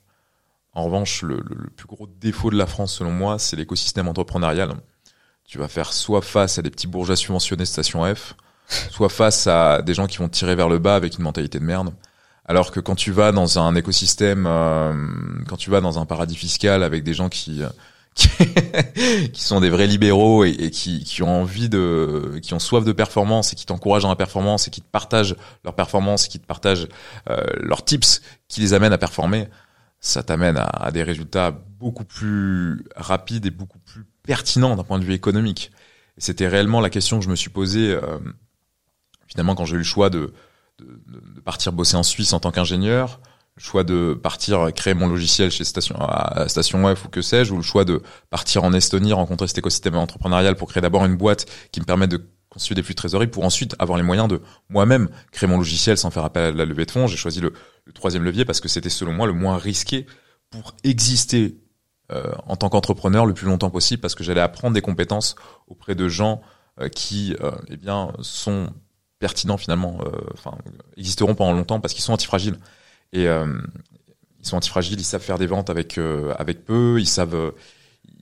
en 0.72 0.84
revanche, 0.84 1.22
le, 1.22 1.36
le, 1.36 1.70
plus 1.70 1.86
gros 1.86 2.06
défaut 2.06 2.50
de 2.50 2.56
la 2.56 2.66
France, 2.66 2.94
selon 2.94 3.10
moi, 3.10 3.38
c'est 3.38 3.56
l'écosystème 3.56 4.08
entrepreneurial. 4.08 4.74
Tu 5.44 5.58
vas 5.58 5.68
faire 5.68 5.92
soit 5.92 6.22
face 6.22 6.58
à 6.58 6.62
des 6.62 6.70
petits 6.70 6.86
bourgeois 6.86 7.16
subventionnés 7.16 7.64
station 7.64 8.04
F, 8.14 8.34
soit 8.90 9.08
face 9.08 9.46
à 9.46 9.82
des 9.82 9.94
gens 9.94 10.06
qui 10.06 10.18
vont 10.18 10.28
tirer 10.28 10.54
vers 10.54 10.68
le 10.68 10.78
bas 10.78 10.94
avec 10.94 11.16
une 11.16 11.24
mentalité 11.24 11.58
de 11.58 11.64
merde. 11.64 11.92
Alors 12.48 12.72
que 12.72 12.80
quand 12.80 12.94
tu 12.94 13.12
vas 13.12 13.30
dans 13.30 13.58
un 13.58 13.74
écosystème, 13.76 14.46
euh, 14.46 14.94
quand 15.46 15.56
tu 15.56 15.70
vas 15.70 15.80
dans 15.80 15.98
un 15.98 16.06
paradis 16.06 16.34
fiscal 16.34 16.82
avec 16.82 17.04
des 17.04 17.14
gens 17.14 17.28
qui 17.28 17.62
qui, 19.32 19.42
sont 19.42 19.60
des 19.60 19.70
vrais 19.70 19.86
libéraux 19.86 20.44
et, 20.44 20.70
qui, 20.70 21.04
qui, 21.04 21.22
ont 21.22 21.42
envie 21.42 21.68
de, 21.68 22.40
qui 22.42 22.52
ont 22.52 22.58
soif 22.58 22.84
de 22.84 22.92
performance 22.92 23.52
et 23.52 23.56
qui 23.56 23.64
t'encouragent 23.64 24.02
dans 24.02 24.08
la 24.08 24.16
performance 24.16 24.66
et 24.66 24.70
qui 24.70 24.80
te 24.80 24.90
partagent 24.90 25.36
leur 25.64 25.74
performance, 25.74 26.26
qui 26.26 26.40
te 26.40 26.46
partagent 26.46 26.88
euh, 27.30 27.40
leurs 27.60 27.84
tips, 27.84 28.22
qui 28.48 28.60
les 28.60 28.74
amènent 28.74 28.92
à 28.92 28.98
performer, 28.98 29.48
ça 30.00 30.22
t'amène 30.24 30.56
à, 30.56 30.90
des 30.90 31.04
résultats 31.04 31.52
beaucoup 31.78 32.04
plus 32.04 32.84
rapides 32.96 33.46
et 33.46 33.50
beaucoup 33.50 33.78
plus 33.78 34.04
pertinents 34.24 34.74
d'un 34.74 34.84
point 34.84 34.98
de 34.98 35.04
vue 35.04 35.14
économique. 35.14 35.70
C'était 36.16 36.48
réellement 36.48 36.80
la 36.80 36.90
question 36.90 37.18
que 37.18 37.24
je 37.24 37.30
me 37.30 37.36
suis 37.36 37.50
posée 37.50 37.92
euh, 37.92 38.18
finalement 39.28 39.54
quand 39.54 39.64
j'ai 39.64 39.74
eu 39.74 39.78
le 39.78 39.84
choix 39.84 40.10
de 40.10 40.32
de, 40.78 41.20
de, 41.34 41.40
partir 41.40 41.72
bosser 41.72 41.96
en 41.96 42.02
Suisse 42.02 42.32
en 42.32 42.40
tant 42.40 42.50
qu'ingénieur, 42.50 43.20
le 43.56 43.62
choix 43.62 43.84
de 43.84 44.18
partir 44.20 44.72
créer 44.74 44.94
mon 44.94 45.08
logiciel 45.08 45.50
chez 45.50 45.64
Station, 45.64 45.96
à 45.98 46.48
Station 46.48 46.84
Web 46.84 46.96
ou 47.04 47.08
que 47.08 47.22
sais-je, 47.22 47.52
ou 47.52 47.56
le 47.56 47.62
choix 47.62 47.84
de 47.84 48.02
partir 48.30 48.64
en 48.64 48.72
Estonie, 48.72 49.12
rencontrer 49.12 49.48
cet 49.48 49.58
écosystème 49.58 49.96
entrepreneurial 49.96 50.54
pour 50.54 50.68
créer 50.68 50.80
d'abord 50.80 51.04
une 51.04 51.16
boîte 51.16 51.46
qui 51.72 51.80
me 51.80 51.84
permette 51.84 52.10
de 52.10 52.24
constituer 52.50 52.74
des 52.76 52.82
flux 52.82 52.94
de 52.94 52.98
trésorerie 52.98 53.26
pour 53.26 53.44
ensuite 53.44 53.74
avoir 53.78 53.98
les 53.98 54.04
moyens 54.04 54.28
de 54.28 54.40
moi-même 54.68 55.08
créer 55.32 55.48
mon 55.48 55.58
logiciel 55.58 55.98
sans 55.98 56.10
faire 56.10 56.24
appel 56.24 56.42
à 56.42 56.50
la 56.52 56.64
levée 56.64 56.86
de 56.86 56.90
fonds. 56.90 57.06
J'ai 57.06 57.16
choisi 57.16 57.40
le, 57.40 57.52
le, 57.84 57.92
troisième 57.92 58.24
levier 58.24 58.44
parce 58.44 58.60
que 58.60 58.68
c'était 58.68 58.90
selon 58.90 59.12
moi 59.12 59.26
le 59.26 59.32
moins 59.32 59.58
risqué 59.58 60.06
pour 60.50 60.74
exister 60.84 61.58
euh, 62.10 62.32
en 62.46 62.56
tant 62.56 62.70
qu'entrepreneur 62.70 63.26
le 63.26 63.34
plus 63.34 63.46
longtemps 63.46 63.70
possible 63.70 64.00
parce 64.00 64.14
que 64.14 64.24
j'allais 64.24 64.40
apprendre 64.40 64.74
des 64.74 64.80
compétences 64.80 65.36
auprès 65.66 65.94
de 65.94 66.08
gens 66.08 66.40
euh, 66.80 66.88
qui 66.88 67.36
euh, 67.40 67.50
eh 67.68 67.76
bien 67.76 68.12
sont 68.22 68.72
pertinents 69.18 69.56
finalement, 69.56 69.98
euh, 70.02 70.10
enfin 70.34 70.56
existeront 70.96 71.34
pendant 71.34 71.52
longtemps 71.52 71.80
parce 71.80 71.94
qu'ils 71.94 72.02
sont 72.04 72.12
antifragiles. 72.12 72.58
Et 73.12 73.26
euh, 73.26 73.46
ils 74.40 74.46
sont 74.46 74.56
antifragiles, 74.56 75.00
ils 75.00 75.04
savent 75.04 75.22
faire 75.22 75.38
des 75.38 75.46
ventes 75.46 75.70
avec 75.70 75.98
euh, 75.98 76.34
avec 76.38 76.64
peu, 76.64 77.00
ils 77.00 77.06
savent 77.06 77.52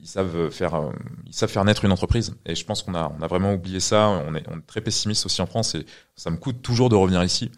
ils 0.01 0.09
savent 0.09 0.51
faire 0.51 0.91
ils 1.27 1.35
savent 1.35 1.51
faire 1.51 1.65
naître 1.65 1.85
une 1.85 1.93
entreprise. 1.93 2.35
Et 2.47 2.55
je 2.55 2.65
pense 2.65 2.83
qu'on 2.83 2.95
a 2.95 3.13
on 3.19 3.23
a 3.23 3.27
vraiment 3.27 3.53
oublié 3.53 3.81
ça, 3.81 4.09
on 4.09 4.35
est, 4.35 4.45
on 4.49 4.59
est 4.59 4.67
très 4.67 4.81
pessimiste 4.81 5.27
aussi 5.27 5.43
en 5.43 5.47
France 5.47 5.75
et 5.75 5.87
ça 6.15 6.31
me 6.31 6.37
coûte 6.37 6.63
toujours 6.63 6.89
de 6.89 6.97
revenir 6.97 7.23
ici 7.25 7.51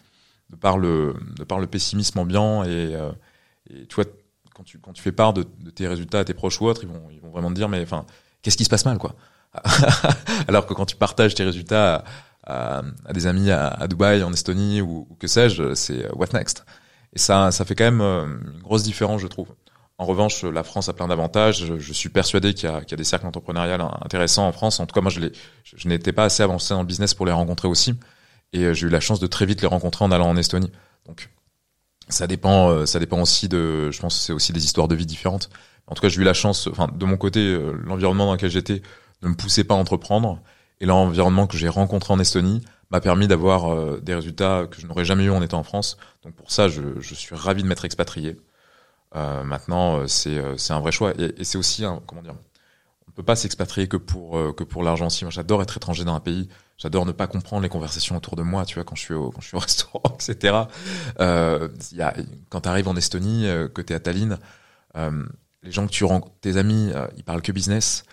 de 0.50 0.56
par 0.56 0.78
le 0.78 1.14
de 1.36 1.44
par 1.44 1.58
le 1.58 1.66
pessimisme 1.66 2.18
ambiant 2.18 2.64
et, 2.64 2.96
et 3.70 3.86
tu 3.86 3.94
vois 3.94 4.06
quand 4.58 4.64
tu 4.64 4.78
quand 4.80 4.92
tu 4.92 5.02
fais 5.02 5.12
part 5.12 5.32
de, 5.32 5.44
tes 5.70 5.86
résultats 5.86 6.18
à 6.18 6.24
tes 6.24 6.34
proches 6.34 6.60
ou 6.60 6.66
autres, 6.66 6.82
ils 6.82 6.88
vont 6.88 7.08
ils 7.12 7.20
vont 7.20 7.30
vraiment 7.30 7.50
te 7.50 7.54
dire 7.54 7.68
mais 7.68 7.80
enfin 7.80 8.04
qu'est-ce 8.42 8.56
qui 8.56 8.64
se 8.64 8.70
passe 8.70 8.84
mal 8.84 8.98
quoi? 8.98 9.14
Alors 10.48 10.66
que 10.66 10.74
quand 10.74 10.84
tu 10.84 10.96
partages 10.96 11.34
tes 11.36 11.44
résultats 11.44 12.04
à 12.48 13.12
des 13.12 13.26
amis 13.26 13.50
à, 13.50 13.68
à, 13.68 13.86
Dubaï, 13.88 14.22
en 14.22 14.32
Estonie 14.32 14.80
ou, 14.80 15.06
ou 15.10 15.14
que 15.16 15.26
sais-je, 15.26 15.74
c'est 15.74 16.06
euh, 16.06 16.12
what 16.14 16.28
next? 16.32 16.64
Et 17.14 17.18
ça, 17.18 17.50
ça 17.52 17.64
fait 17.64 17.74
quand 17.74 17.84
même 17.84 18.00
euh, 18.00 18.24
une 18.24 18.62
grosse 18.62 18.82
différence, 18.82 19.20
je 19.20 19.26
trouve. 19.26 19.48
En 19.98 20.06
revanche, 20.06 20.44
la 20.44 20.62
France 20.62 20.88
a 20.88 20.92
plein 20.92 21.08
d'avantages. 21.08 21.72
Je, 21.78 21.92
suis 21.92 22.08
persuadé 22.08 22.54
qu'il 22.54 22.68
y, 22.68 22.72
a, 22.72 22.80
qu'il 22.82 22.92
y 22.92 22.94
a 22.94 22.96
des 22.96 23.04
cercles 23.04 23.26
entrepreneuriaux 23.26 23.82
intéressants 24.02 24.46
en 24.46 24.52
France. 24.52 24.78
En 24.78 24.86
tout 24.86 24.94
cas, 24.94 25.00
moi, 25.00 25.10
je, 25.10 25.20
je 25.64 25.88
n'étais 25.88 26.12
pas 26.12 26.24
assez 26.24 26.42
avancé 26.42 26.72
dans 26.72 26.80
le 26.80 26.86
business 26.86 27.14
pour 27.14 27.26
les 27.26 27.32
rencontrer 27.32 27.66
aussi. 27.66 27.94
Et 28.52 28.64
euh, 28.64 28.74
j'ai 28.74 28.86
eu 28.86 28.90
la 28.90 29.00
chance 29.00 29.18
de 29.18 29.26
très 29.26 29.44
vite 29.44 29.60
les 29.60 29.66
rencontrer 29.66 30.04
en 30.04 30.12
allant 30.12 30.28
en 30.28 30.36
Estonie. 30.36 30.70
Donc, 31.06 31.30
ça 32.08 32.26
dépend, 32.26 32.86
ça 32.86 32.98
dépend 33.00 33.20
aussi 33.20 33.48
de, 33.48 33.90
je 33.90 34.00
pense, 34.00 34.16
que 34.16 34.22
c'est 34.22 34.32
aussi 34.32 34.52
des 34.52 34.64
histoires 34.64 34.88
de 34.88 34.94
vie 34.94 35.04
différentes. 35.04 35.50
En 35.88 35.94
tout 35.94 36.00
cas, 36.00 36.08
j'ai 36.08 36.20
eu 36.20 36.24
la 36.24 36.32
chance, 36.32 36.66
enfin, 36.68 36.88
de 36.94 37.04
mon 37.04 37.18
côté, 37.18 37.58
l'environnement 37.84 38.26
dans 38.26 38.32
lequel 38.32 38.50
j'étais 38.50 38.80
ne 39.22 39.28
me 39.28 39.34
poussait 39.34 39.64
pas 39.64 39.74
à 39.74 39.76
entreprendre. 39.76 40.40
Et 40.80 40.86
l'environnement 40.86 41.46
que 41.46 41.56
j'ai 41.56 41.68
rencontré 41.68 42.12
en 42.12 42.20
Estonie 42.20 42.62
m'a 42.90 43.00
permis 43.00 43.26
d'avoir 43.28 43.72
euh, 43.72 44.00
des 44.02 44.14
résultats 44.14 44.66
que 44.70 44.80
je 44.80 44.86
n'aurais 44.86 45.04
jamais 45.04 45.24
eu 45.24 45.30
en 45.30 45.42
étant 45.42 45.58
en 45.58 45.64
France. 45.64 45.98
Donc 46.24 46.34
pour 46.34 46.50
ça, 46.50 46.68
je, 46.68 47.00
je 47.00 47.14
suis 47.14 47.34
ravi 47.34 47.62
de 47.62 47.68
m'être 47.68 47.84
expatrié. 47.84 48.36
Euh, 49.16 49.42
maintenant, 49.42 50.00
euh, 50.00 50.06
c'est 50.06 50.36
euh, 50.38 50.56
c'est 50.58 50.72
un 50.72 50.80
vrai 50.80 50.92
choix 50.92 51.12
et, 51.18 51.32
et 51.38 51.44
c'est 51.44 51.58
aussi 51.58 51.84
un, 51.84 52.02
comment 52.06 52.22
dire. 52.22 52.34
On 53.06 53.10
peut 53.12 53.22
pas 53.22 53.36
s'expatrier 53.36 53.88
que 53.88 53.96
pour 53.96 54.54
que 54.54 54.62
pour 54.62 54.84
l'argent. 54.84 55.10
Si 55.10 55.24
moi, 55.24 55.32
j'adore 55.32 55.60
être 55.60 55.76
étranger 55.76 56.04
dans 56.04 56.14
un 56.14 56.20
pays. 56.20 56.48
J'adore 56.76 57.04
ne 57.04 57.10
pas 57.10 57.26
comprendre 57.26 57.62
les 57.62 57.68
conversations 57.68 58.16
autour 58.16 58.36
de 58.36 58.42
moi. 58.42 58.64
Tu 58.64 58.76
vois, 58.76 58.84
quand 58.84 58.94
je 58.94 59.00
suis 59.00 59.14
au 59.14 59.32
quand 59.32 59.40
je 59.40 59.48
suis 59.48 59.56
au 59.56 59.60
restaurant, 59.68 60.02
etc. 60.14 60.56
Euh, 61.18 61.68
y 61.90 62.00
a, 62.00 62.14
quand 62.48 62.60
tu 62.60 62.68
arrives 62.68 62.86
en 62.86 62.94
Estonie, 62.94 63.44
que 63.74 63.82
tu 63.82 63.92
es 63.92 63.96
à 63.96 63.98
Tallinn. 63.98 64.38
les 64.94 65.72
gens 65.72 65.86
que 65.88 65.92
tu 65.92 66.04
rencontres, 66.04 66.36
tes 66.40 66.58
amis, 66.58 66.92
ils 67.16 67.24
parlent 67.24 67.42
que 67.42 67.50
business. 67.50 68.04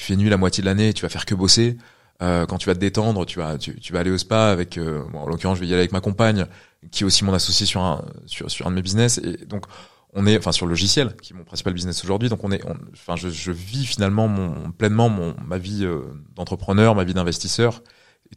Euh, 0.00 0.04
il 0.04 0.06
fait 0.06 0.16
nuit 0.16 0.30
la 0.30 0.36
moitié 0.36 0.62
de 0.62 0.66
l'année, 0.66 0.92
tu 0.92 1.02
vas 1.02 1.08
faire 1.08 1.26
que 1.26 1.34
bosser. 1.34 1.76
Euh, 2.22 2.46
quand 2.46 2.58
tu 2.58 2.66
vas 2.66 2.74
te 2.74 2.80
détendre, 2.80 3.24
tu 3.24 3.38
vas, 3.38 3.56
tu, 3.56 3.78
tu 3.80 3.92
vas 3.92 4.00
aller 4.00 4.10
au 4.10 4.18
spa 4.18 4.50
avec, 4.50 4.76
euh, 4.76 5.02
bon, 5.10 5.20
en 5.20 5.26
l'occurrence, 5.26 5.56
je 5.56 5.60
vais 5.62 5.66
y 5.68 5.72
aller 5.72 5.80
avec 5.80 5.92
ma 5.92 6.00
compagne, 6.00 6.46
qui 6.90 7.02
est 7.02 7.06
aussi 7.06 7.24
mon 7.24 7.32
associé 7.32 7.64
sur 7.66 7.80
un, 7.80 8.04
sur, 8.26 8.50
sur 8.50 8.66
un 8.66 8.70
de 8.70 8.76
mes 8.76 8.82
business. 8.82 9.18
Et 9.18 9.46
donc, 9.46 9.64
on 10.12 10.26
est, 10.26 10.36
enfin, 10.36 10.52
sur 10.52 10.66
le 10.66 10.70
logiciel, 10.70 11.16
qui 11.16 11.32
est 11.32 11.36
mon 11.36 11.44
principal 11.44 11.72
business 11.72 12.04
aujourd'hui. 12.04 12.28
Donc, 12.28 12.44
on 12.44 12.52
est, 12.52 12.62
enfin, 12.92 13.16
je, 13.16 13.28
je 13.28 13.52
vis 13.52 13.86
finalement 13.86 14.28
mon, 14.28 14.70
pleinement 14.72 15.08
mon, 15.08 15.34
ma 15.46 15.56
vie 15.56 15.84
euh, 15.84 16.02
d'entrepreneur, 16.34 16.94
ma 16.94 17.04
vie 17.04 17.14
d'investisseur. 17.14 17.82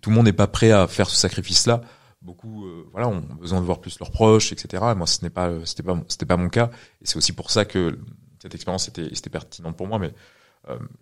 Tout 0.02 0.10
le 0.10 0.16
monde 0.16 0.26
n'est 0.26 0.34
pas 0.34 0.48
prêt 0.48 0.72
à 0.72 0.88
faire 0.88 1.10
ce 1.10 1.18
sacrifice-là. 1.18 1.82
Beaucoup, 2.22 2.66
euh, 2.66 2.88
voilà, 2.94 3.10
ont 3.10 3.20
besoin 3.20 3.60
de 3.60 3.66
voir 3.66 3.82
plus 3.82 4.00
leurs 4.00 4.12
proches, 4.12 4.54
etc. 4.54 4.82
Et 4.92 4.96
moi, 4.96 5.08
ce 5.08 5.22
n'est 5.24 5.30
pas, 5.30 5.52
c'était 5.66 5.84
pas, 5.84 6.02
c'était 6.08 6.26
pas 6.26 6.38
mon 6.38 6.50
cas. 6.50 6.72
Et 7.02 7.06
c'est 7.06 7.18
aussi 7.18 7.34
pour 7.34 7.52
ça 7.52 7.66
que 7.66 8.00
cette 8.42 8.56
expérience 8.56 8.88
était, 8.88 9.06
était 9.06 9.30
pertinente 9.30 9.76
pour 9.76 9.88
moi. 9.88 10.00
Mais 10.00 10.08
euh, 10.08 10.12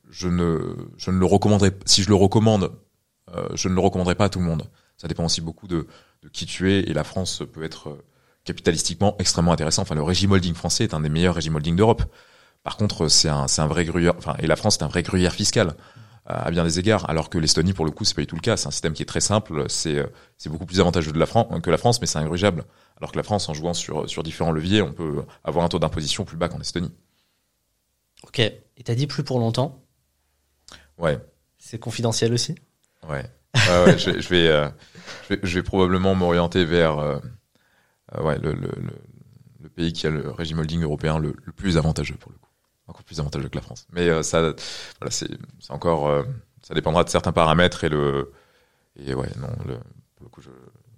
je 0.09 0.27
ne, 0.27 0.75
je 0.97 1.11
ne 1.11 1.19
le 1.19 1.25
recommanderais. 1.25 1.71
Si 1.85 2.03
je 2.03 2.09
le 2.09 2.15
recommande, 2.15 2.71
euh, 3.35 3.47
je 3.53 3.69
ne 3.69 3.73
le 3.73 3.79
recommanderais 3.79 4.15
pas 4.15 4.25
à 4.25 4.29
tout 4.29 4.39
le 4.39 4.45
monde. 4.45 4.63
Ça 4.97 5.07
dépend 5.07 5.25
aussi 5.25 5.41
beaucoup 5.41 5.67
de, 5.67 5.87
de 6.23 6.29
qui 6.29 6.45
tu 6.45 6.71
es. 6.71 6.81
Et 6.81 6.93
la 6.93 7.03
France 7.03 7.43
peut 7.51 7.63
être 7.63 7.89
euh, 7.89 8.03
capitalistiquement 8.43 9.15
extrêmement 9.19 9.51
intéressant. 9.51 9.83
Enfin, 9.83 9.95
le 9.95 10.03
régime 10.03 10.31
holding 10.31 10.53
français 10.55 10.83
est 10.83 10.93
un 10.93 10.99
des 10.99 11.09
meilleurs 11.09 11.35
régimes 11.35 11.55
holding 11.55 11.75
d'Europe. 11.75 12.03
Par 12.63 12.77
contre, 12.77 13.07
c'est 13.07 13.29
un, 13.29 13.47
c'est 13.47 13.61
un 13.61 13.67
vrai 13.67 13.85
gruyère. 13.85 14.13
Enfin, 14.17 14.35
et 14.39 14.47
la 14.47 14.55
France 14.55 14.77
est 14.77 14.83
un 14.83 14.87
vrai 14.87 15.03
gruyère 15.03 15.33
fiscal 15.33 15.69
euh, 15.69 15.73
à 16.25 16.51
bien 16.51 16.63
des 16.63 16.79
égards. 16.79 17.09
Alors 17.09 17.29
que 17.29 17.37
l'Estonie, 17.37 17.73
pour 17.73 17.85
le 17.85 17.91
coup, 17.91 18.03
c'est 18.03 18.15
pas 18.15 18.21
du 18.21 18.27
tout 18.27 18.35
le 18.35 18.41
cas. 18.41 18.57
C'est 18.57 18.67
un 18.67 18.71
système 18.71 18.93
qui 18.93 19.03
est 19.03 19.07
très 19.07 19.21
simple. 19.21 19.65
C'est, 19.69 19.97
euh, 19.97 20.07
c'est 20.37 20.49
beaucoup 20.49 20.65
plus 20.65 20.79
avantageux 20.79 21.11
de 21.11 21.19
la 21.19 21.25
France 21.25 21.47
que 21.61 21.69
la 21.69 21.77
France, 21.77 22.01
mais 22.01 22.07
c'est 22.07 22.19
ingrugeable. 22.19 22.65
Alors 22.97 23.11
que 23.11 23.17
la 23.17 23.23
France, 23.23 23.49
en 23.49 23.53
jouant 23.53 23.73
sur, 23.73 24.07
sur 24.09 24.21
différents 24.21 24.51
leviers, 24.51 24.81
on 24.83 24.93
peut 24.93 25.23
avoir 25.43 25.65
un 25.65 25.69
taux 25.69 25.79
d'imposition 25.79 26.25
plus 26.25 26.37
bas 26.37 26.49
qu'en 26.49 26.59
Estonie. 26.59 26.91
Ok. 28.27 28.41
Et 28.81 28.83
t'as 28.83 28.95
dit 28.95 29.05
plus 29.05 29.21
pour 29.23 29.37
longtemps. 29.37 29.79
Ouais. 30.97 31.19
C'est 31.59 31.77
confidentiel 31.77 32.33
aussi. 32.33 32.55
Ouais. 33.07 33.23
Ouais, 33.53 33.83
ouais, 33.85 33.97
je, 33.99 34.09
vais, 34.09 34.21
je, 34.23 34.29
vais, 34.29 34.47
euh, 34.47 34.67
je, 35.29 35.35
vais, 35.35 35.39
je 35.43 35.59
vais 35.59 35.61
probablement 35.61 36.15
m'orienter 36.15 36.65
vers 36.65 36.97
euh, 36.97 37.19
euh, 38.15 38.23
ouais, 38.23 38.39
le, 38.39 38.53
le, 38.53 38.71
le, 38.75 38.93
le 39.61 39.69
pays 39.69 39.93
qui 39.93 40.07
a 40.07 40.09
le 40.09 40.31
régime 40.31 40.57
holding 40.57 40.81
européen 40.81 41.19
le, 41.19 41.33
plus 41.55 41.77
avantageux 41.77 42.15
pour 42.15 42.31
le 42.31 42.39
coup. 42.39 42.49
Encore 42.87 43.03
plus 43.03 43.19
avantageux 43.19 43.49
que 43.49 43.55
la 43.55 43.61
France. 43.61 43.85
Mais 43.91 44.09
euh, 44.09 44.23
ça, 44.23 44.41
voilà, 44.99 45.11
c'est 45.11 45.29
encore, 45.69 46.25
ça 46.63 46.73
dépendra 46.73 47.03
de 47.03 47.09
certains 47.09 47.33
paramètres 47.33 47.83
et 47.83 47.89
le, 47.89 48.31
et 48.95 49.13
ouais, 49.13 49.29
non, 49.37 49.49
le, 49.67 49.75
pour 50.15 50.23
le 50.23 50.29
coup, 50.29 50.41
je, 50.41 50.49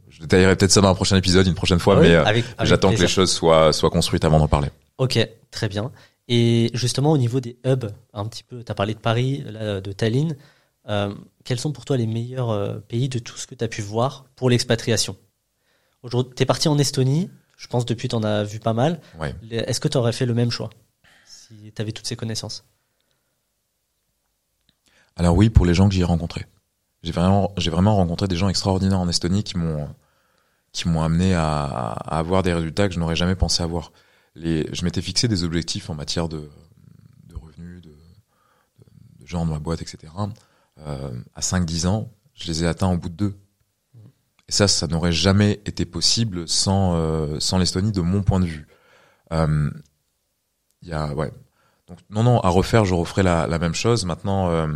je 0.07 0.21
détaillerai 0.21 0.55
peut-être 0.55 0.71
ça 0.71 0.79
dans 0.79 0.87
un 0.87 0.95
prochain 0.95 1.17
épisode, 1.17 1.47
une 1.47 1.53
prochaine 1.53 1.79
fois, 1.79 1.97
Ah 1.97 2.31
Oui, 2.31 2.45
mais 2.59 2.65
j'attends 2.65 2.93
que 2.95 3.01
les 3.01 3.09
choses 3.09 3.29
soient, 3.33 3.73
soient 3.73 3.89
construites 3.89 4.23
avant 4.23 4.39
d'en 4.39 4.47
parler. 4.47 4.69
Ok, 4.99 5.19
très 5.51 5.67
bien. 5.67 5.91
Et 6.27 6.71
justement, 6.73 7.11
au 7.11 7.17
niveau 7.17 7.39
des 7.39 7.57
hubs, 7.65 7.91
un 8.13 8.25
petit 8.25 8.43
peu, 8.43 8.63
tu 8.63 8.71
as 8.71 8.75
parlé 8.75 8.93
de 8.93 8.99
Paris, 8.99 9.43
là, 9.45 9.81
de 9.81 9.91
Tallinn. 9.91 10.37
Euh, 10.87 11.13
quels 11.43 11.59
sont 11.59 11.71
pour 11.71 11.85
toi 11.85 11.97
les 11.97 12.07
meilleurs 12.07 12.49
euh, 12.49 12.79
pays 12.79 13.09
de 13.09 13.19
tout 13.19 13.37
ce 13.37 13.47
que 13.47 13.55
tu 13.55 13.63
as 13.63 13.67
pu 13.67 13.81
voir 13.81 14.25
pour 14.35 14.49
l'expatriation? 14.49 15.17
Aujourd'hui, 16.01 16.33
tu 16.35 16.43
es 16.43 16.45
parti 16.45 16.67
en 16.67 16.77
Estonie, 16.77 17.29
je 17.57 17.67
pense 17.67 17.85
depuis 17.85 18.09
tu 18.09 18.15
en 18.15 18.23
as 18.23 18.43
vu 18.43 18.59
pas 18.59 18.73
mal. 18.73 18.99
Ouais. 19.19 19.33
Est-ce 19.49 19.79
que 19.79 19.87
tu 19.87 19.97
aurais 19.97 20.11
fait 20.11 20.25
le 20.25 20.33
même 20.33 20.51
choix 20.51 20.69
si 21.25 21.71
tu 21.73 21.81
avais 21.81 21.91
toutes 21.91 22.07
ces 22.07 22.15
connaissances? 22.15 22.65
Alors 25.15 25.35
oui, 25.35 25.49
pour 25.49 25.65
les 25.65 25.73
gens 25.73 25.87
que 25.87 25.93
j'y 25.93 26.01
ai 26.01 26.05
rencontrés. 26.05 26.45
J'ai 27.03 27.11
vraiment, 27.11 27.53
j'ai 27.57 27.69
vraiment 27.69 27.95
rencontré 27.95 28.27
des 28.27 28.35
gens 28.35 28.49
extraordinaires 28.49 28.99
en 28.99 29.07
Estonie 29.07 29.43
qui 29.43 29.57
m'ont, 29.57 29.87
qui 30.71 30.87
m'ont 30.87 31.01
amené 31.01 31.33
à, 31.33 31.65
à 31.65 32.17
avoir 32.17 32.43
des 32.43 32.53
résultats 32.53 32.87
que 32.87 32.93
je 32.93 32.99
n'aurais 32.99 33.15
jamais 33.15 33.35
pensé 33.35 33.61
avoir. 33.61 33.91
Les, 34.35 34.67
je 34.73 34.83
m'étais 34.83 35.01
fixé 35.01 35.27
des 35.27 35.43
objectifs 35.43 35.89
en 35.89 35.95
matière 35.95 36.27
de, 36.27 36.49
de 37.27 37.35
revenus, 37.35 37.81
de, 37.81 37.89
de, 37.89 37.95
de 39.21 39.25
gens 39.27 39.45
de 39.45 39.51
ma 39.51 39.59
boîte, 39.59 39.81
etc. 39.81 40.11
Euh, 40.79 41.11
à 41.35 41.41
5-10 41.41 41.87
ans, 41.87 42.11
je 42.33 42.47
les 42.47 42.63
ai 42.63 42.67
atteints 42.67 42.91
au 42.91 42.97
bout 42.97 43.09
de 43.09 43.15
deux. 43.15 43.35
Et 44.49 44.51
ça, 44.51 44.67
ça 44.67 44.87
n'aurait 44.87 45.11
jamais 45.13 45.61
été 45.65 45.85
possible 45.85 46.47
sans, 46.47 46.95
euh, 46.95 47.39
sans 47.39 47.59
l'Estonie 47.59 47.91
de 47.91 48.01
mon 48.01 48.23
point 48.23 48.39
de 48.39 48.45
vue. 48.45 48.67
Euh, 49.31 49.69
y 50.81 50.91
a, 50.91 51.13
ouais. 51.13 51.31
Donc, 51.87 51.99
non, 52.09 52.23
non, 52.23 52.39
à 52.41 52.49
refaire, 52.49 52.85
je 52.85 52.93
referai 52.93 53.23
la, 53.23 53.45
la 53.47 53.59
même 53.59 53.75
chose. 53.75 54.03
Maintenant, 54.05 54.49
euh, 54.49 54.67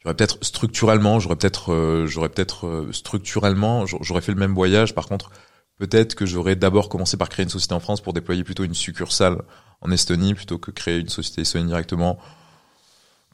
j'aurais 0.00 0.14
peut-être 0.14 0.38
structurellement, 0.42 1.20
j'aurais 1.20 1.36
peut-être, 1.36 1.72
euh, 1.72 2.06
j'aurais 2.06 2.28
peut-être 2.28 2.66
euh, 2.66 2.92
structurellement, 2.92 3.86
j'a- 3.86 3.98
j'aurais 4.00 4.20
fait 4.20 4.32
le 4.32 4.38
même 4.38 4.54
voyage. 4.54 4.94
Par 4.94 5.06
contre, 5.06 5.30
peut-être 5.82 6.14
que 6.14 6.26
j'aurais 6.26 6.54
d'abord 6.54 6.88
commencé 6.88 7.16
par 7.16 7.28
créer 7.28 7.42
une 7.42 7.50
société 7.50 7.74
en 7.74 7.80
France 7.80 8.00
pour 8.00 8.12
déployer 8.12 8.44
plutôt 8.44 8.62
une 8.62 8.72
succursale 8.72 9.42
en 9.80 9.90
Estonie 9.90 10.32
plutôt 10.32 10.56
que 10.56 10.70
créer 10.70 11.00
une 11.00 11.08
société 11.08 11.40
estonienne 11.40 11.66
directement 11.66 12.20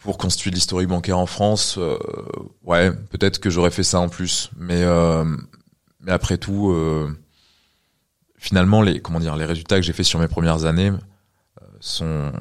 pour 0.01 0.17
constituer 0.17 0.49
de 0.49 0.55
l'historique 0.55 0.89
bancaire 0.89 1.19
en 1.19 1.27
France. 1.27 1.77
Euh, 1.77 1.99
ouais, 2.65 2.91
peut-être 3.11 3.39
que 3.39 3.51
j'aurais 3.51 3.71
fait 3.71 3.83
ça 3.83 4.01
en 4.01 4.09
plus, 4.09 4.49
mais 4.57 4.83
euh, 4.83 5.27
mais 6.01 6.11
après 6.11 6.39
tout, 6.39 6.71
euh, 6.71 7.15
finalement, 8.39 8.81
les 8.81 9.03
comment 9.03 9.21
dire, 9.21 9.37
les 9.37 9.45
résultats 9.45 9.77
que 9.77 9.83
j'ai 9.83 9.93
fait 9.93 10.03
sur 10.03 10.19
mes 10.19 10.29
premières 10.29 10.65
années 10.65 10.89
euh, 10.91 11.67
sont 11.81 12.33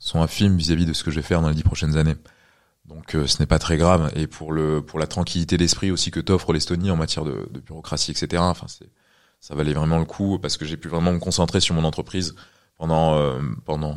sont 0.00 0.20
infimes 0.20 0.56
vis-à-vis 0.56 0.86
de 0.86 0.94
ce 0.94 1.04
que 1.04 1.12
je 1.12 1.16
vais 1.20 1.26
faire 1.26 1.42
dans 1.42 1.48
les 1.48 1.54
dix 1.54 1.62
prochaines 1.62 1.96
années. 1.96 2.16
Donc 2.88 3.14
euh, 3.14 3.26
ce 3.26 3.40
n'est 3.40 3.46
pas 3.46 3.58
très 3.58 3.76
grave. 3.76 4.12
Et 4.16 4.26
pour 4.26 4.52
le 4.52 4.82
pour 4.82 4.98
la 4.98 5.06
tranquillité 5.06 5.56
d'esprit 5.56 5.90
aussi 5.90 6.10
que 6.10 6.20
t'offre 6.20 6.52
l'Estonie 6.52 6.90
en 6.90 6.96
matière 6.96 7.24
de, 7.24 7.48
de 7.50 7.60
bureaucratie, 7.60 8.12
etc. 8.12 8.42
Enfin, 8.42 8.66
c'est 8.68 8.88
ça 9.40 9.54
valait 9.54 9.74
vraiment 9.74 9.98
le 9.98 10.04
coup 10.04 10.38
parce 10.38 10.56
que 10.56 10.64
j'ai 10.64 10.76
pu 10.76 10.88
vraiment 10.88 11.12
me 11.12 11.18
concentrer 11.18 11.60
sur 11.60 11.74
mon 11.74 11.84
entreprise 11.84 12.34
pendant 12.76 13.16
euh, 13.16 13.40
pendant 13.64 13.96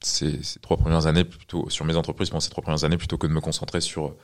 ces, 0.00 0.42
ces 0.42 0.60
trois 0.60 0.76
premières 0.76 1.06
années 1.06 1.24
plutôt 1.24 1.70
sur 1.70 1.84
mes 1.84 1.96
entreprises 1.96 2.30
pendant 2.30 2.40
ces 2.40 2.50
trois 2.50 2.62
premières 2.62 2.84
années 2.84 2.98
plutôt 2.98 3.18
que 3.18 3.26
de 3.26 3.32
me 3.32 3.40
concentrer 3.40 3.80
sur 3.80 4.14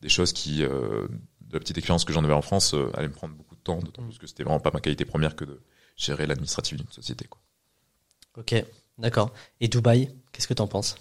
des 0.00 0.08
choses 0.08 0.32
qui 0.32 0.62
euh, 0.62 1.06
de 1.40 1.54
la 1.54 1.60
petite 1.60 1.78
expérience 1.78 2.04
que 2.04 2.12
j'en 2.12 2.24
avais 2.24 2.34
en 2.34 2.42
France 2.42 2.74
euh, 2.74 2.90
allait 2.94 3.08
me 3.08 3.12
prendre 3.12 3.34
beaucoup 3.34 3.54
de 3.56 3.60
temps 3.60 3.78
d'autant 3.78 4.02
plus 4.02 4.18
que 4.18 4.26
c'était 4.26 4.44
vraiment 4.44 4.60
pas 4.60 4.70
ma 4.72 4.80
qualité 4.80 5.04
première 5.04 5.36
que 5.36 5.44
de 5.44 5.60
gérer 5.96 6.26
l'administratif 6.26 6.76
d'une 6.76 6.90
société 6.90 7.26
quoi. 7.26 7.40
Ok, 8.36 8.54
d'accord. 8.98 9.32
Et 9.60 9.66
Dubaï, 9.66 10.14
qu'est-ce 10.32 10.46
que 10.46 10.54
tu 10.54 10.62
en 10.62 10.68
penses? 10.68 10.94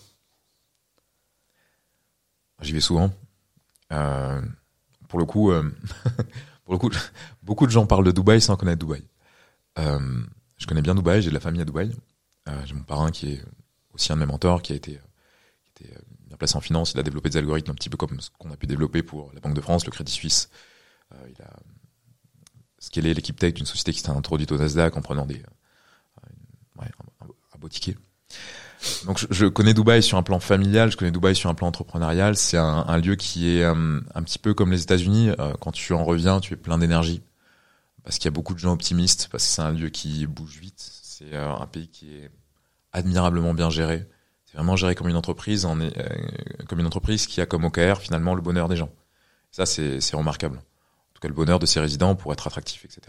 J'y 2.62 2.74
vais 2.74 2.82
souvent. 2.82 3.14
Euh, 3.92 4.42
pour 5.08 5.20
le 5.20 5.26
coup, 5.26 5.52
euh, 5.52 5.64
pour 6.66 6.74
le 6.74 6.80
coup, 6.80 6.90
beaucoup 7.44 7.66
de 7.66 7.72
gens 7.72 7.86
parlent 7.86 8.06
de 8.06 8.12
Dubaï 8.12 8.42
sans 8.42 8.58
connaître 8.58 8.86
Dubaï. 8.86 9.04
Euh, 9.80 10.22
je 10.58 10.66
connais 10.66 10.82
bien 10.82 10.96
Dubaï, 10.96 11.22
j'ai 11.22 11.30
de 11.30 11.36
la 11.36 11.40
famille 11.40 11.62
à 11.62 11.66
Dubaï. 11.66 11.96
Euh, 12.48 12.62
j'ai 12.66 12.74
mon 12.74 12.84
parrain 12.84 13.12
qui 13.12 13.34
est 13.34 13.44
aussi 13.94 14.12
un 14.12 14.16
de 14.16 14.22
mes 14.22 14.26
mentors, 14.26 14.62
qui 14.62 14.74
a 14.74 14.76
été, 14.76 15.00
qui 15.64 15.84
était 15.84 15.98
bien 16.28 16.38
placé 16.38 16.56
en 16.56 16.62
finance. 16.62 16.94
Il 16.94 17.00
a 17.00 17.04
développé 17.04 17.30
des 17.30 17.38
algorithmes 17.38 17.72
un 17.72 17.76
petit 17.76 17.90
peu 17.90 17.98
comme 17.98 18.20
ce 18.20 18.30
qu'on 18.38 18.52
a 18.52 18.58
pu 18.58 18.68
développer 18.68 19.04
pour 19.04 19.32
la 19.34 19.40
Banque 19.40 19.54
de 19.54 19.62
France, 19.62 19.86
le 19.86 19.92
Crédit 19.92 20.12
Suisse. 20.12 20.50
Euh, 21.14 21.30
il 21.30 21.42
a 21.42 21.50
scalé 22.80 23.14
l'équipe 23.14 23.38
tech 23.38 23.54
d'une 23.54 23.66
société 23.66 23.94
qui 23.94 24.00
s'est 24.00 24.10
introduite 24.10 24.52
au 24.52 24.58
Nasdaq 24.58 24.96
en 24.98 25.02
prenant 25.02 25.26
des, 25.26 25.42
euh, 25.42 26.82
ouais, 26.82 26.88
un, 27.22 27.58
beau. 27.58 27.70
Donc 29.06 29.18
je, 29.18 29.26
je, 29.32 29.46
connais 29.46 29.74
Dubaï 29.74 30.04
sur 30.04 30.18
un 30.18 30.24
plan 30.24 30.40
familial, 30.40 30.92
je 30.92 30.98
connais 30.98 31.12
Dubaï 31.12 31.36
sur 31.36 31.50
un 31.50 31.56
plan 31.56 31.68
entrepreneurial. 31.68 32.38
C'est 32.38 32.58
un, 32.58 32.86
un, 32.88 32.98
lieu 32.98 33.16
qui 33.16 33.50
est 33.50 33.64
un, 33.64 34.02
un, 34.14 34.24
petit 34.24 34.40
peu 34.40 34.54
comme 34.54 34.72
les 34.72 34.84
États-Unis. 34.84 35.32
Euh, 35.40 35.54
quand 35.60 35.72
tu 35.72 35.94
en 35.94 36.04
reviens, 36.04 36.40
tu 36.40 36.54
es 36.54 36.58
plein 36.58 36.78
d'énergie 36.78 37.24
parce 38.08 38.20
qu'il 38.20 38.26
y 38.26 38.30
a 38.30 38.32
beaucoup 38.32 38.54
de 38.54 38.60
gens 38.60 38.72
optimistes, 38.72 39.28
parce 39.30 39.44
que 39.44 39.50
c'est 39.50 39.62
un 39.62 39.74
lieu 39.74 39.90
qui 39.90 40.26
bouge 40.28 40.60
vite. 40.62 40.80
C'est 41.04 41.34
euh, 41.34 41.54
un 41.54 41.68
pays 41.68 41.90
qui 41.90 42.16
est 42.16 42.32
admirablement 42.94 43.54
bien 43.54 43.70
géré. 43.70 44.08
C'est 44.46 44.56
vraiment 44.56 44.78
géré 44.78 44.96
comme 44.96 45.10
une 45.10 45.18
entreprise, 45.18 45.66
en, 45.66 45.78
euh, 45.82 45.92
comme 46.70 46.80
une 46.80 46.86
entreprise 46.86 47.28
qui 47.28 47.42
a 47.42 47.46
comme 47.46 47.66
OKR 47.66 48.00
finalement 48.00 48.34
le 48.34 48.42
bonheur 48.42 48.70
des 48.70 48.78
gens. 48.78 48.90
Ça 49.52 49.66
c'est 49.66 50.00
remarquable. 50.14 50.56
En 50.56 51.14
tout 51.16 51.20
cas 51.20 51.28
le 51.28 51.34
bonheur 51.34 51.60
de 51.60 51.66
ses 51.66 51.82
résidents 51.82 52.16
pour 52.16 52.32
être 52.32 52.48
attractif, 52.48 52.86
etc. 52.86 53.02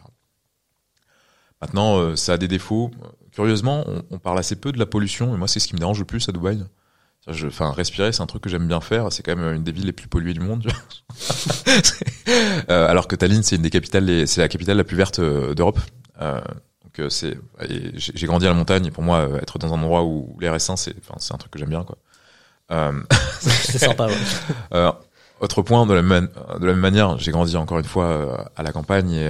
Maintenant, 1.61 1.99
euh, 1.99 2.17
ça 2.17 2.33
a 2.33 2.37
des 2.37 2.49
défauts. 2.49 2.91
Curieusement, 3.39 3.85
on, 3.87 4.03
on, 4.11 4.19
parle 4.19 4.41
assez 4.41 4.57
peu 4.57 4.73
de 4.73 4.81
la 4.81 4.87
pollution, 4.87 5.33
et 5.33 5.39
moi, 5.39 5.47
c'est 5.47 5.61
ce 5.61 5.69
qui 5.69 5.75
me 5.75 5.79
dérange 5.79 6.01
le 6.01 6.05
plus 6.05 6.29
à 6.29 6.33
Dubaï. 6.33 6.65
Enfin, 7.47 7.71
respirer, 7.71 8.11
c'est 8.11 8.21
un 8.21 8.27
truc 8.27 8.43
que 8.43 8.51
j'aime 8.51 8.67
bien 8.67 8.81
faire. 8.81 9.13
C'est 9.13 9.23
quand 9.23 9.37
même 9.37 9.55
une 9.55 9.63
des 9.63 9.71
villes 9.71 9.87
les 9.87 9.93
plus 9.93 10.09
polluées 10.09 10.35
du 10.35 10.41
monde. 10.41 10.67
euh, 12.69 12.89
alors 12.89 13.07
que 13.07 13.15
Tallinn, 13.15 13.45
c'est 13.45 13.55
une 13.55 13.63
des 13.63 13.71
capitales, 13.71 14.27
c'est 14.27 14.41
la 14.41 14.49
capitale 14.49 14.77
la 14.77 14.83
plus 14.83 14.97
verte 14.97 15.21
euh, 15.21 15.55
d'Europe. 15.55 15.79
donc 16.19 17.13
c'est, 17.13 17.39
j'ai 17.95 18.27
grandi 18.27 18.45
à 18.45 18.49
la 18.49 18.57
montagne, 18.57 18.87
et 18.87 18.91
pour 18.91 19.05
moi, 19.05 19.19
euh, 19.19 19.41
être 19.41 19.61
dans 19.61 19.73
un 19.73 19.79
endroit 19.79 20.03
où 20.03 20.37
l'air 20.41 20.57
est 20.57 20.59
sain, 20.59 20.75
c'est, 20.75 20.97
un 21.31 21.37
truc 21.37 21.53
que 21.53 21.61
j'aime 21.61 21.69
bien, 21.69 21.85
quoi. 21.85 21.97
c'est 23.41 23.79
sympa. 23.79 24.07
Ouais. 24.07 24.15
Euh, 24.75 24.91
autre 25.41 25.63
point, 25.63 25.87
de 25.87 25.95
la, 25.95 26.03
même, 26.03 26.29
de 26.59 26.67
la 26.67 26.73
même 26.73 26.81
manière, 26.81 27.17
j'ai 27.19 27.31
grandi 27.31 27.57
encore 27.57 27.79
une 27.79 27.85
fois 27.85 28.51
à 28.57 28.65
la 28.65 28.73
campagne 28.73 29.13
et, 29.13 29.27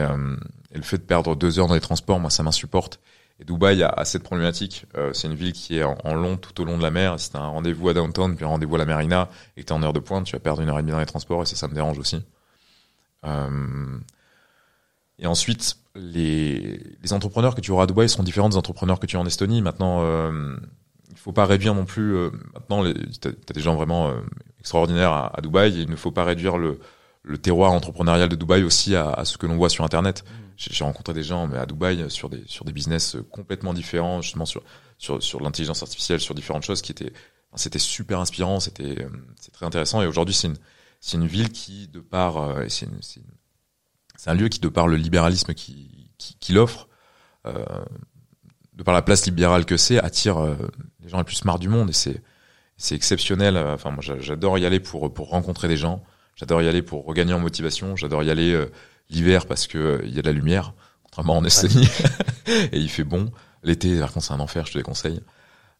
et 0.72 0.76
le 0.76 0.82
fait 0.82 0.96
de 0.96 1.02
perdre 1.02 1.36
deux 1.36 1.58
heures 1.58 1.66
dans 1.66 1.74
les 1.74 1.80
transports, 1.80 2.18
moi, 2.18 2.30
ça 2.30 2.42
m'insupporte. 2.42 2.98
Et 3.40 3.44
Dubaï 3.44 3.82
a, 3.82 3.88
a 3.88 4.04
cette 4.04 4.24
problématique. 4.24 4.86
Euh, 4.96 5.12
c'est 5.12 5.28
une 5.28 5.34
ville 5.34 5.52
qui 5.52 5.78
est 5.78 5.84
en, 5.84 6.14
long 6.14 6.36
tout 6.36 6.60
au 6.60 6.64
long 6.64 6.76
de 6.76 6.82
la 6.82 6.90
mer. 6.90 7.18
Si 7.20 7.30
t'as 7.30 7.38
un 7.38 7.48
rendez-vous 7.48 7.88
à 7.88 7.94
downtown 7.94 8.34
puis 8.34 8.44
un 8.44 8.48
rendez-vous 8.48 8.74
à 8.74 8.78
la 8.78 8.84
marina 8.84 9.28
et 9.56 9.62
que 9.62 9.66
t'es 9.66 9.72
en 9.72 9.82
heure 9.82 9.92
de 9.92 10.00
pointe, 10.00 10.26
tu 10.26 10.32
vas 10.32 10.40
perdre 10.40 10.60
une 10.60 10.68
heure 10.68 10.78
et 10.78 10.82
demie 10.82 10.92
dans 10.92 10.98
les 10.98 11.06
transports 11.06 11.42
et 11.42 11.46
ça, 11.46 11.54
ça 11.54 11.68
me 11.68 11.74
dérange 11.74 11.98
aussi. 11.98 12.24
Euh, 13.24 13.98
Et 15.20 15.26
ensuite, 15.26 15.76
les, 15.94 16.80
entrepreneurs 17.12 17.54
que 17.54 17.60
tu 17.60 17.70
auras 17.70 17.84
à 17.84 17.86
Dubaï 17.86 18.08
seront 18.08 18.24
différents 18.24 18.48
des 18.48 18.56
entrepreneurs 18.56 18.98
que 18.98 19.06
tu 19.06 19.16
as 19.16 19.20
en 19.20 19.26
Estonie. 19.26 19.62
Maintenant, 19.62 20.00
euh, 20.02 20.56
il 21.10 21.16
faut 21.18 21.32
pas 21.32 21.46
réduire 21.46 21.74
non 21.74 21.84
plus. 21.84 22.14
Maintenant, 22.54 22.84
tu 22.84 23.28
as, 23.28 23.52
des 23.52 23.60
gens 23.60 23.76
vraiment 23.76 24.12
extraordinaires 24.58 25.12
à, 25.12 25.40
Dubaï. 25.42 25.82
Il 25.82 25.90
ne 25.90 25.96
faut 25.96 26.10
pas 26.10 26.24
réduire 26.24 26.58
le, 26.58 26.80
le 27.22 27.38
terroir 27.38 27.72
entrepreneurial 27.72 28.28
de 28.28 28.36
Dubaï 28.36 28.62
aussi 28.62 28.94
à, 28.94 29.10
à 29.10 29.24
ce 29.24 29.38
que 29.38 29.46
l'on 29.46 29.56
voit 29.56 29.70
sur 29.70 29.84
Internet. 29.84 30.24
Mmh. 30.24 30.34
J'ai 30.56 30.84
rencontré 30.84 31.14
des 31.14 31.22
gens 31.22 31.46
mais 31.46 31.58
à 31.58 31.66
Dubaï 31.66 32.10
sur 32.10 32.28
des 32.28 32.42
sur 32.46 32.64
des 32.64 32.72
business 32.72 33.16
complètement 33.30 33.74
différents, 33.74 34.22
justement 34.22 34.46
sur 34.46 34.62
sur 34.98 35.22
sur 35.22 35.40
l'intelligence 35.40 35.82
artificielle, 35.82 36.20
sur 36.20 36.34
différentes 36.34 36.64
choses 36.64 36.82
qui 36.82 36.92
étaient 36.92 37.12
c'était 37.54 37.78
super 37.78 38.20
inspirant, 38.20 38.60
c'était 38.60 39.02
euh, 39.02 39.08
c'est 39.40 39.52
très 39.52 39.66
intéressant. 39.66 40.02
Et 40.02 40.06
aujourd'hui, 40.06 40.34
c'est 40.34 40.48
une 40.48 40.56
c'est 41.00 41.16
une 41.16 41.26
ville 41.26 41.50
qui, 41.50 41.88
de 41.88 42.00
par 42.00 42.36
euh, 42.38 42.64
c'est 42.68 42.88
c'est 44.16 44.30
un 44.30 44.34
lieu 44.34 44.48
qui, 44.48 44.60
de 44.60 44.68
par 44.68 44.88
le 44.88 44.96
libéralisme 44.96 45.54
qui, 45.54 46.10
qui, 46.18 46.36
qui 46.40 46.52
l'offre, 46.52 46.88
euh, 47.46 47.64
de 48.72 48.82
par 48.82 48.94
la 48.94 49.02
place 49.02 49.26
libérale 49.26 49.64
que 49.64 49.76
c'est, 49.76 49.98
attire 49.98 50.38
euh, 50.38 50.56
les 51.00 51.08
gens 51.08 51.18
les 51.18 51.24
plus 51.24 51.36
smart 51.36 51.58
du 51.58 51.68
monde 51.68 51.90
et 51.90 51.94
c'est 51.94 52.22
c'est 52.76 52.94
exceptionnel. 52.94 53.56
Enfin, 53.56 53.90
moi, 53.90 54.02
j'adore 54.02 54.58
y 54.58 54.66
aller 54.66 54.80
pour 54.80 55.12
pour 55.12 55.30
rencontrer 55.30 55.68
des 55.68 55.76
gens. 55.76 56.02
J'adore 56.38 56.62
y 56.62 56.68
aller 56.68 56.82
pour 56.82 57.04
regagner 57.04 57.34
en 57.34 57.38
motivation. 57.38 57.96
J'adore 57.96 58.22
y 58.22 58.30
aller 58.30 58.52
euh, 58.52 58.66
l'hiver 59.10 59.46
parce 59.46 59.66
que 59.66 60.00
il 60.04 60.14
y 60.14 60.18
a 60.18 60.22
de 60.22 60.26
la 60.26 60.32
lumière, 60.32 60.72
contrairement 61.02 61.36
en 61.36 61.44
Estonie, 61.44 61.88
et 62.46 62.78
il 62.78 62.88
fait 62.88 63.04
bon. 63.04 63.30
L'été, 63.62 63.98
par 63.98 64.12
contre, 64.12 64.26
c'est 64.26 64.32
un 64.32 64.40
enfer. 64.40 64.66
Je 64.66 64.72
te 64.72 64.78
déconseille. 64.78 65.20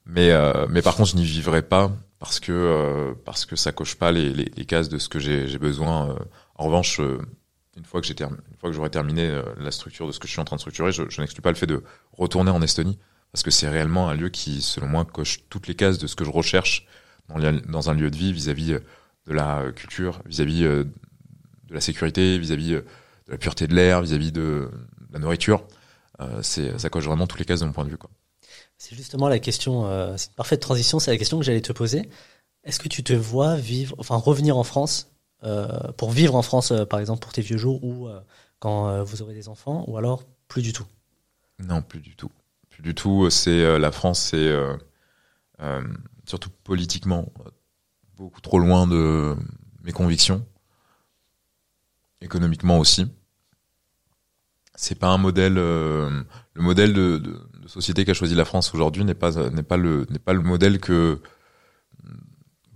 Mais 0.05 0.33
mais 0.71 0.81
par 0.81 0.97
contre, 0.97 1.11
je 1.11 1.17
n'y 1.17 1.25
vivrai 1.25 1.61
pas 1.63 1.93
parce 2.19 2.41
que 2.41 3.15
parce 3.25 3.45
que 3.45 3.57
ça 3.57 3.73
coche 3.73 3.95
pas 3.95 4.11
les, 4.11 4.31
les, 4.33 4.51
les 4.57 4.65
cases 4.65 4.89
de 4.89 4.99
ce 4.99 5.09
que 5.09 5.19
j'ai 5.19 5.59
besoin. 5.59 6.17
en 6.55 6.65
revanche, 6.65 7.01
une 7.79 7.85
fois 7.85 8.01
que 8.01 8.07
j'ai 8.07 8.15
une 8.21 8.57
fois 8.59 8.71
que 8.71 8.73
j'aurai 8.73 8.91
terminé 8.91 9.27
euh, 9.27 9.43
la 9.59 9.71
structure 9.71 10.07
de 10.07 10.13
ce 10.13 10.19
que 10.19 10.27
je 10.27 10.33
suis 10.33 10.41
en 10.41 10.45
train 10.45 10.57
de 10.57 10.61
structurer, 10.61 10.93
je, 10.93 11.05
je 11.09 11.21
n'exclus 11.21 11.43
pas 11.43 11.51
le 11.51 11.57
fait 11.57 11.67
de 11.67 11.83
retourner 12.13 12.51
en 12.51 12.61
Estonie 12.61 12.99
parce 13.33 13.43
que 13.43 13.51
c'est 13.51 13.69
réellement 13.69 14.09
un 14.09 14.15
lieu 14.15 14.31
qui, 14.31 14.63
selon 14.63 14.89
moi, 14.89 15.05
coche 15.05 15.41
toutes 15.49 15.69
les 15.69 15.75
cases 15.75 15.99
de 15.99 16.07
ce 16.07 16.17
que 16.17 16.25
je 16.25 16.31
recherche 16.31 16.87
dans, 17.29 17.39
dans 17.69 17.91
un 17.91 17.95
lieu 17.95 18.11
de 18.11 18.17
vie 18.17 18.33
vis-à-vis 18.33 18.73
euh, 18.73 18.81
de 19.29 19.35
la 19.35 19.71
culture, 19.73 20.23
vis-à-vis 20.27 20.65
euh, 20.65 20.85
de 20.85 21.75
la 21.75 21.81
sécurité, 21.81 22.39
vis-à-vis 22.39 22.71
de 22.71 22.85
la 23.29 23.39
pureté 23.39 23.67
de 23.67 23.75
l'air, 23.75 24.03
vis-à-vis 24.03 24.33
de 24.33 24.71
la 25.13 25.19
nourriture. 25.19 25.65
Euh, 26.21 26.43
c'est 26.43 26.79
ça 26.79 26.91
coche 26.91 27.05
vraiment 27.05 27.27
toutes 27.27 27.39
les 27.39 27.45
cases 27.45 27.61
de 27.61 27.67
mon 27.67 27.73
point 27.73 27.85
de 27.85 27.91
vue. 27.91 27.99
Quoi. 27.99 28.11
C'est 28.79 28.97
justement 28.97 29.29
la 29.29 29.39
question. 29.39 29.87
Euh, 29.87 30.17
c'est 30.17 30.31
une 30.31 30.35
parfaite 30.35 30.61
transition. 30.61 30.99
C'est 30.99 31.11
la 31.11 31.19
question 31.19 31.39
que 31.39 31.45
j'allais 31.45 31.61
te 31.61 31.73
poser. 31.73 32.09
Est-ce 32.65 32.81
que 32.81 32.89
tu 32.89 33.05
te 33.05 33.13
vois 33.13 33.57
vivre, 33.57 33.95
enfin 33.99 34.17
revenir 34.17 34.57
en 34.57 34.65
France 34.65 35.13
euh, 35.45 35.93
pour 35.97 36.11
vivre 36.11 36.35
en 36.35 36.43
France, 36.43 36.73
euh, 36.73 36.85
par 36.85 37.01
exemple, 37.01 37.21
pour 37.21 37.33
tes 37.33 37.43
vieux 37.43 37.59
jours 37.59 37.85
ou 37.85 38.09
euh, 38.09 38.21
quand 38.59 39.05
vous 39.05 39.23
aurez 39.23 39.35
des 39.35 39.49
enfants, 39.49 39.85
ou 39.87 39.99
alors 39.99 40.25
plus 40.49 40.63
du 40.63 40.73
tout? 40.73 40.87
Non, 41.61 41.81
plus 41.81 42.01
du 42.01 42.17
tout. 42.17 42.31
Plus 42.71 42.83
du 42.83 42.93
tout. 42.93 43.31
C'est 43.31 43.79
la 43.79 43.93
France, 43.93 44.19
c'est 44.31 44.53
surtout 46.27 46.51
politiquement 46.65 47.33
beaucoup 48.19 48.41
trop 48.41 48.59
loin 48.59 48.87
de 48.87 49.37
mes 49.85 49.93
convictions, 49.93 50.45
économiquement 52.21 52.79
aussi. 52.79 53.07
C'est 54.75 54.99
pas 54.99 55.09
un 55.09 55.19
modèle. 55.19 55.55
le 55.55 56.25
modèle 56.57 56.93
de, 56.93 57.19
de, 57.19 57.41
de 57.63 57.69
société 57.69 58.05
qu'a 58.05 58.15
choisi 58.15 58.35
la 58.35 58.45
France 58.45 58.75
aujourd'hui 58.75 59.05
n'est 59.05 59.15
pas 59.15 59.51
n'est 59.51 59.63
pas 59.63 59.77
le 59.77 60.07
n'est 60.11 60.19
pas 60.19 60.33
le 60.33 60.43
modèle 60.43 60.79
que 60.81 61.21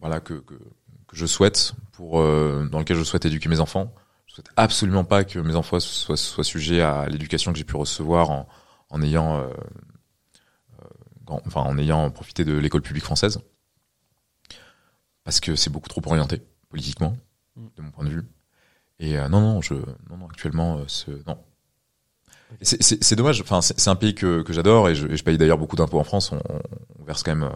voilà 0.00 0.20
que, 0.20 0.34
que 0.34 0.54
que 1.12 1.16
je 1.16 1.26
souhaite 1.26 1.74
pour 1.92 2.20
euh, 2.20 2.66
dans 2.70 2.78
lequel 2.78 2.96
je 2.96 3.04
souhaite 3.04 3.26
éduquer 3.26 3.48
mes 3.48 3.60
enfants. 3.60 3.94
Je 4.26 4.34
souhaite 4.34 4.48
absolument 4.56 5.04
pas 5.04 5.24
que 5.24 5.38
mes 5.38 5.56
enfants 5.56 5.78
soient, 5.78 6.16
soient 6.16 6.44
sujets 6.44 6.80
à 6.80 7.06
l'éducation 7.08 7.52
que 7.52 7.58
j'ai 7.58 7.64
pu 7.64 7.76
recevoir 7.76 8.30
en, 8.30 8.48
en 8.88 9.02
ayant 9.02 9.36
euh, 9.36 9.48
euh, 10.80 11.38
enfin 11.46 11.60
en 11.60 11.76
ayant 11.76 12.10
profité 12.10 12.44
de 12.44 12.56
l'école 12.56 12.80
publique 12.80 13.04
française 13.04 13.40
parce 15.24 15.40
que 15.40 15.56
c'est 15.56 15.70
beaucoup 15.70 15.88
trop 15.88 16.02
orienté 16.06 16.42
politiquement 16.68 17.16
mm. 17.56 17.66
de 17.76 17.82
mon 17.82 17.90
point 17.90 18.04
de 18.04 18.10
vue. 18.10 18.24
Et 18.98 19.16
non 19.16 19.40
non, 19.40 19.60
je 19.60 19.74
non 19.74 20.16
non 20.18 20.26
actuellement 20.26 20.82
ce 20.86 21.10
non. 21.26 21.38
C'est 22.60 23.16
dommage. 23.16 23.40
Enfin, 23.40 23.62
c'est 23.62 23.88
un 23.88 23.96
pays 23.96 24.14
que, 24.14 24.42
que 24.42 24.52
j'adore 24.52 24.88
et 24.88 24.94
je, 24.94 25.08
et 25.08 25.16
je 25.16 25.24
paye 25.24 25.38
d'ailleurs 25.38 25.58
beaucoup 25.58 25.74
d'impôts 25.74 25.98
en 25.98 26.04
France. 26.04 26.32
On, 26.32 26.40
on, 27.00 27.04
verse 27.04 27.22
quand 27.22 27.34
même 27.34 27.50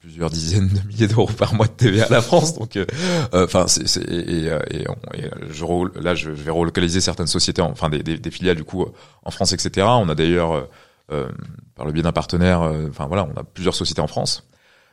plusieurs 0.00 0.30
dizaines 0.30 0.68
de 0.68 0.86
milliers 0.86 1.06
d'euros 1.06 1.26
par 1.26 1.54
mois 1.54 1.66
de 1.66 1.72
TVA 1.72 2.06
à 2.06 2.10
la 2.10 2.22
France. 2.22 2.58
Donc, 2.58 2.76
euh, 2.76 2.86
euh, 3.34 3.44
enfin, 3.44 3.66
c'est, 3.66 4.02
et, 4.02 4.46
et, 4.46 4.84
et, 5.14 5.30
je 5.50 6.00
là, 6.00 6.14
je 6.14 6.30
vais 6.30 6.50
relocaliser 6.50 7.00
certaines 7.00 7.26
sociétés, 7.26 7.62
enfin 7.62 7.88
des, 7.88 8.02
des, 8.02 8.18
des, 8.18 8.30
filiales 8.30 8.56
du 8.56 8.64
coup 8.64 8.86
en 9.22 9.30
France, 9.30 9.52
etc. 9.52 9.86
On 9.90 10.08
a 10.08 10.14
d'ailleurs, 10.14 10.68
euh, 11.12 11.28
par 11.74 11.86
le 11.86 11.92
biais 11.92 12.02
d'un 12.02 12.12
partenaire, 12.12 12.60
enfin 12.88 13.06
voilà, 13.06 13.28
on 13.34 13.38
a 13.38 13.44
plusieurs 13.44 13.74
sociétés 13.74 14.00
en 14.00 14.06
France. 14.06 14.48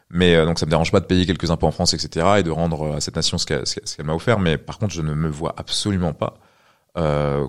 Mais 0.10 0.46
donc 0.46 0.58
ça 0.58 0.66
me 0.66 0.70
dérange 0.70 0.92
pas 0.92 1.02
de 1.02 1.06
payer 1.06 1.26
quelques 1.26 1.52
impôts 1.52 1.68
en 1.68 1.72
France, 1.72 1.94
etc. 1.94 2.26
et 2.38 2.44
de 2.44 2.52
rendre 2.52 2.96
à 2.96 3.02
cette 3.02 3.16
nation 3.16 3.38
ce 3.38 3.46
qu'elle, 3.46 4.06
m'a 4.06 4.14
offert. 4.14 4.40
Mais 4.40 4.58
par 4.58 4.80
contre, 4.80 4.94
je 4.94 5.02
ne 5.02 5.14
me 5.14 5.28
vois 5.28 5.54
absolument 5.58 6.14
pas 6.14 6.38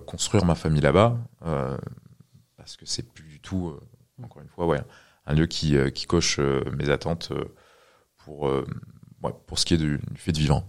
construire 0.06 0.44
ma 0.44 0.54
famille 0.54 0.80
là-bas 0.80 1.16
parce 2.56 2.76
que 2.76 2.84
c'est 2.84 3.08
plus 3.12 3.24
du 3.28 3.40
tout, 3.40 3.74
encore 4.20 4.42
une 4.42 4.48
fois, 4.48 4.66
ouais 4.66 4.80
un 5.28 5.34
lieu 5.34 5.46
qui, 5.46 5.76
euh, 5.76 5.90
qui 5.90 6.06
coche 6.06 6.38
euh, 6.40 6.64
mes 6.76 6.88
attentes 6.88 7.28
euh, 7.30 7.44
pour, 8.16 8.44
ouais, 9.22 9.32
pour 9.46 9.58
ce 9.58 9.64
qui 9.64 9.74
est 9.74 9.78
du, 9.78 10.00
du 10.10 10.20
fait 10.20 10.32
de 10.32 10.38
vivant. 10.38 10.64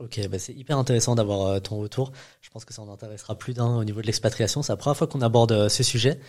Ok, 0.00 0.20
bah 0.28 0.38
c'est 0.38 0.52
hyper 0.52 0.76
intéressant 0.76 1.14
d'avoir 1.14 1.60
ton 1.62 1.78
retour. 1.78 2.12
Je 2.40 2.50
pense 2.50 2.64
que 2.64 2.74
ça 2.74 2.82
en 2.82 2.92
intéressera 2.92 3.36
plus 3.36 3.54
d'un 3.54 3.76
au 3.76 3.84
niveau 3.84 4.00
de 4.00 4.06
l'expatriation. 4.06 4.62
C'est 4.62 4.72
la 4.72 4.76
première 4.76 4.96
fois 4.96 5.06
qu'on 5.06 5.22
aborde 5.22 5.68
ce 5.68 5.82
sujet. 5.84 6.20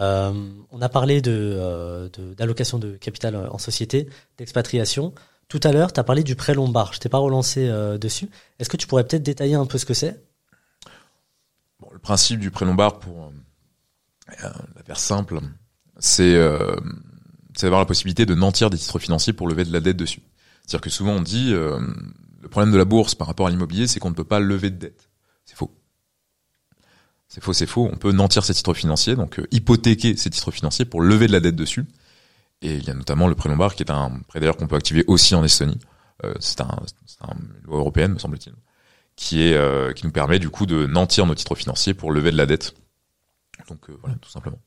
Euh, 0.00 0.32
on 0.70 0.80
a 0.80 0.88
parlé 0.88 1.20
de 1.20 2.10
d'allocation 2.36 2.78
de, 2.78 2.96
capital 2.96 3.36
en 3.36 3.58
société, 3.58 4.08
d'expatriation. 4.38 5.14
Tout 5.48 5.60
à 5.64 5.72
l'heure, 5.72 5.92
tu 5.92 5.98
as 5.98 6.04
parlé 6.04 6.22
du 6.22 6.36
prêt 6.36 6.54
lombard. 6.54 6.92
Je 6.92 7.00
t'ai 7.00 7.08
pas 7.08 7.18
relancé 7.18 7.68
euh, 7.68 7.98
dessus. 7.98 8.30
Est-ce 8.58 8.70
que 8.70 8.76
tu 8.76 8.86
pourrais 8.86 9.04
peut-être 9.04 9.24
détailler 9.24 9.56
un 9.56 9.66
peu 9.66 9.78
ce 9.78 9.84
que 9.84 9.94
c'est? 9.94 10.22
Bon, 11.80 11.88
Le 11.92 11.98
principe 11.98 12.38
du 12.38 12.52
prêt 12.52 12.64
lombard, 12.64 13.00
pour 13.00 13.32
euh, 14.44 14.48
la 14.76 14.82
faire 14.84 14.98
simple, 14.98 15.40
c'est 15.98 16.34
euh, 16.34 16.76
d'avoir 17.60 17.80
la 17.80 17.86
possibilité 17.86 18.26
de 18.26 18.34
nantir 18.34 18.70
des 18.70 18.78
titres 18.78 18.98
financiers 18.98 19.32
pour 19.32 19.48
lever 19.48 19.64
de 19.64 19.72
la 19.72 19.80
dette 19.80 19.96
dessus. 19.96 20.22
C'est-à-dire 20.60 20.82
que 20.82 20.90
souvent 20.90 21.12
on 21.12 21.22
dit 21.22 21.52
euh, 21.52 21.80
le 22.40 22.48
problème 22.48 22.72
de 22.72 22.78
la 22.78 22.84
bourse 22.84 23.14
par 23.14 23.26
rapport 23.26 23.48
à 23.48 23.50
l'immobilier, 23.50 23.86
c'est 23.86 23.98
qu'on 23.98 24.10
ne 24.10 24.14
peut 24.14 24.24
pas 24.24 24.40
lever 24.40 24.70
de 24.70 24.76
dette. 24.76 25.10
C'est 25.44 25.56
faux. 25.56 25.74
C'est 27.30 27.42
faux, 27.42 27.54
c'est 27.54 27.66
faux. 27.66 27.88
On 27.90 27.96
peut 27.96 28.12
nantir 28.12 28.44
ces 28.44 28.52
titres 28.52 28.74
financiers, 28.74 29.16
donc 29.16 29.38
euh, 29.38 29.46
hypothéquer 29.52 30.16
ces 30.16 30.28
titres 30.28 30.50
financiers 30.50 30.84
pour 30.84 31.00
lever 31.00 31.26
de 31.26 31.32
la 31.32 31.40
dette 31.40 31.56
dessus. 31.56 31.86
Et 32.60 32.74
il 32.74 32.84
y 32.84 32.90
a 32.90 32.94
notamment 32.94 33.28
le 33.28 33.34
prêt 33.34 33.48
lombard 33.48 33.74
qui 33.74 33.82
est 33.82 33.90
un 33.90 34.10
prêt 34.28 34.40
d'ailleurs 34.40 34.58
qu'on 34.58 34.66
peut 34.66 34.76
activer 34.76 35.04
aussi 35.06 35.34
en 35.34 35.42
Estonie. 35.44 35.78
Euh, 36.24 36.34
c'est 36.40 36.60
un, 36.60 36.76
un, 37.22 37.32
une 37.32 37.66
loi 37.66 37.78
européenne, 37.78 38.12
me 38.14 38.18
semble-t-il, 38.18 38.52
qui 39.16 39.42
est 39.42 39.54
euh, 39.54 39.92
qui 39.92 40.04
nous 40.04 40.12
permet 40.12 40.38
du 40.38 40.50
coup 40.50 40.66
de 40.66 40.86
nantir 40.86 41.24
nos 41.24 41.34
titres 41.34 41.54
financiers 41.54 41.94
pour 41.94 42.12
lever 42.12 42.32
de 42.32 42.36
la 42.36 42.46
dette. 42.46 42.74
Donc 43.68 43.88
euh, 43.88 43.96
voilà, 44.02 44.16
tout 44.16 44.28
simplement. 44.28 44.58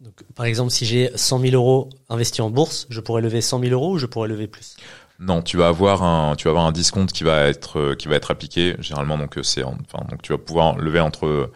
Donc, 0.00 0.22
par 0.36 0.46
exemple, 0.46 0.70
si 0.70 0.86
j'ai 0.86 1.10
100 1.16 1.40
000 1.40 1.54
euros 1.54 1.90
investis 2.08 2.40
en 2.40 2.50
bourse, 2.50 2.86
je 2.88 3.00
pourrais 3.00 3.20
lever 3.20 3.40
100 3.40 3.60
000 3.60 3.72
euros 3.72 3.94
ou 3.94 3.98
je 3.98 4.06
pourrais 4.06 4.28
lever 4.28 4.46
plus? 4.46 4.76
Non, 5.18 5.42
tu 5.42 5.56
vas 5.56 5.66
avoir 5.66 6.04
un, 6.04 6.36
tu 6.36 6.44
vas 6.44 6.50
avoir 6.50 6.66
un 6.66 6.72
discompte 6.72 7.12
qui 7.12 7.24
va 7.24 7.48
être, 7.48 7.80
euh, 7.80 7.94
qui 7.96 8.06
va 8.06 8.14
être 8.14 8.30
appliqué. 8.30 8.76
Généralement, 8.78 9.18
donc 9.18 9.36
euh, 9.36 9.42
c'est, 9.42 9.64
enfin, 9.64 10.06
donc 10.08 10.22
tu 10.22 10.30
vas 10.30 10.38
pouvoir 10.38 10.78
lever 10.78 11.00
entre, 11.00 11.50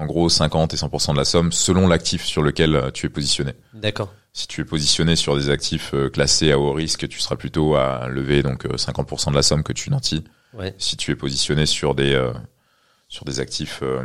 en 0.00 0.06
gros, 0.06 0.28
50 0.28 0.74
et 0.74 0.76
100% 0.76 1.12
de 1.12 1.18
la 1.18 1.24
somme 1.24 1.52
selon 1.52 1.86
l'actif 1.86 2.24
sur 2.24 2.42
lequel 2.42 2.74
euh, 2.74 2.90
tu 2.90 3.06
es 3.06 3.08
positionné. 3.08 3.52
D'accord. 3.74 4.12
Si 4.32 4.46
tu 4.46 4.60
es 4.60 4.64
positionné 4.64 5.16
sur 5.16 5.36
des 5.36 5.50
actifs 5.50 5.92
classés 6.12 6.52
à 6.52 6.58
haut 6.58 6.72
risque, 6.72 7.08
tu 7.08 7.18
seras 7.18 7.34
plutôt 7.34 7.74
à 7.74 8.06
lever 8.08 8.44
donc 8.44 8.64
50% 8.64 9.30
de 9.30 9.36
la 9.36 9.42
somme 9.42 9.64
que 9.64 9.72
tu 9.72 9.90
nantis. 9.90 10.22
Ouais. 10.54 10.72
Si 10.78 10.96
tu 10.96 11.10
es 11.10 11.16
positionné 11.16 11.66
sur 11.66 11.96
des, 11.96 12.14
euh, 12.14 12.32
sur 13.08 13.24
des 13.24 13.40
actifs 13.40 13.80
euh, 13.82 14.04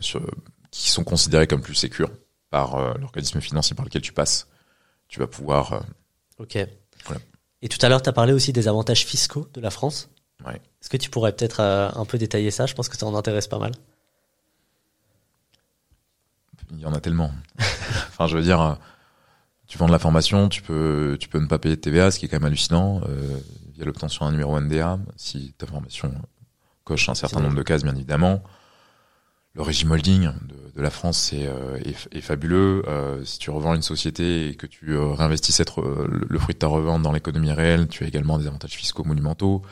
sur 0.00 0.22
qui 0.70 0.90
sont 0.90 1.04
considérés 1.04 1.46
comme 1.46 1.60
plus 1.60 1.74
sécures 1.74 2.10
par 2.50 2.76
euh, 2.76 2.94
l'organisme 2.98 3.40
financier 3.40 3.76
par 3.76 3.84
lequel 3.84 4.02
tu 4.02 4.12
passes, 4.12 4.48
tu 5.08 5.20
vas 5.20 5.26
pouvoir. 5.26 5.72
Euh, 5.74 5.80
ok. 6.38 6.58
Voilà. 7.04 7.20
Et 7.62 7.68
tout 7.68 7.78
à 7.82 7.88
l'heure, 7.88 8.02
tu 8.02 8.08
as 8.08 8.12
parlé 8.12 8.32
aussi 8.32 8.52
des 8.52 8.68
avantages 8.68 9.04
fiscaux 9.04 9.48
de 9.54 9.60
la 9.60 9.70
France. 9.70 10.10
Ouais. 10.46 10.56
Est-ce 10.56 10.88
que 10.88 10.96
tu 10.96 11.10
pourrais 11.10 11.32
peut-être 11.32 11.60
euh, 11.60 11.90
un 11.94 12.04
peu 12.04 12.18
détailler 12.18 12.50
ça? 12.50 12.66
Je 12.66 12.74
pense 12.74 12.88
que 12.88 12.96
ça 12.96 13.06
en 13.06 13.14
intéresse 13.14 13.48
pas 13.48 13.58
mal. 13.58 13.72
Il 16.70 16.80
y 16.80 16.86
en 16.86 16.92
a 16.92 17.00
tellement. 17.00 17.30
enfin, 17.58 18.26
je 18.26 18.36
veux 18.36 18.42
dire, 18.42 18.78
tu 19.66 19.78
vends 19.78 19.86
de 19.86 19.92
la 19.92 19.98
formation, 19.98 20.48
tu 20.48 20.62
peux, 20.62 21.16
tu 21.20 21.28
peux 21.28 21.38
ne 21.38 21.46
pas 21.46 21.58
payer 21.58 21.76
de 21.76 21.80
TVA, 21.80 22.10
ce 22.10 22.18
qui 22.18 22.26
est 22.26 22.28
quand 22.28 22.36
même 22.36 22.46
hallucinant, 22.46 23.00
euh, 23.08 23.38
via 23.74 23.84
l'obtention 23.84 24.24
d'un 24.24 24.32
numéro 24.32 24.58
NDA, 24.58 24.98
si 25.16 25.54
ta 25.56 25.66
formation 25.66 26.12
coche 26.84 27.08
un 27.08 27.14
certain 27.14 27.40
nombre 27.40 27.56
de 27.56 27.62
cases, 27.62 27.82
bien 27.82 27.94
évidemment 27.94 28.42
le 29.54 29.62
régime 29.62 29.92
holding 29.92 30.24
de, 30.24 30.76
de 30.76 30.82
la 30.82 30.90
France 30.90 31.30
euh, 31.32 31.78
est, 31.78 32.16
est, 32.16 32.20
fabuleux. 32.20 32.82
Euh, 32.88 33.24
si 33.24 33.38
tu 33.38 33.50
revends 33.50 33.74
une 33.74 33.82
société 33.82 34.48
et 34.48 34.54
que 34.56 34.66
tu 34.66 34.92
euh, 34.92 35.12
réinvestis 35.12 35.52
cette, 35.52 35.76
le, 35.76 36.26
le, 36.28 36.38
fruit 36.38 36.54
de 36.54 36.58
ta 36.58 36.66
revente 36.66 37.02
dans 37.02 37.12
l'économie 37.12 37.52
réelle, 37.52 37.88
tu 37.88 38.04
as 38.04 38.08
également 38.08 38.38
des 38.38 38.46
avantages 38.46 38.72
fiscaux 38.72 39.04
monumentaux. 39.04 39.62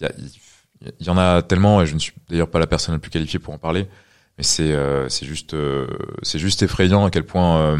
Il 0.00 1.06
y 1.06 1.10
en 1.10 1.16
a 1.16 1.42
tellement 1.42 1.80
et 1.82 1.86
je 1.86 1.94
ne 1.94 1.98
suis 1.98 2.12
d'ailleurs 2.28 2.50
pas 2.50 2.58
la 2.58 2.66
personne 2.66 2.94
la 2.94 2.98
plus 2.98 3.10
qualifiée 3.10 3.38
pour 3.38 3.54
en 3.54 3.58
parler. 3.58 3.88
Mais 4.36 4.44
c'est 4.44 4.72
euh, 4.72 5.08
juste 5.08 5.56
c'est 6.22 6.38
juste 6.38 6.62
effrayant 6.62 7.04
à 7.04 7.10
quel 7.10 7.24
point 7.24 7.78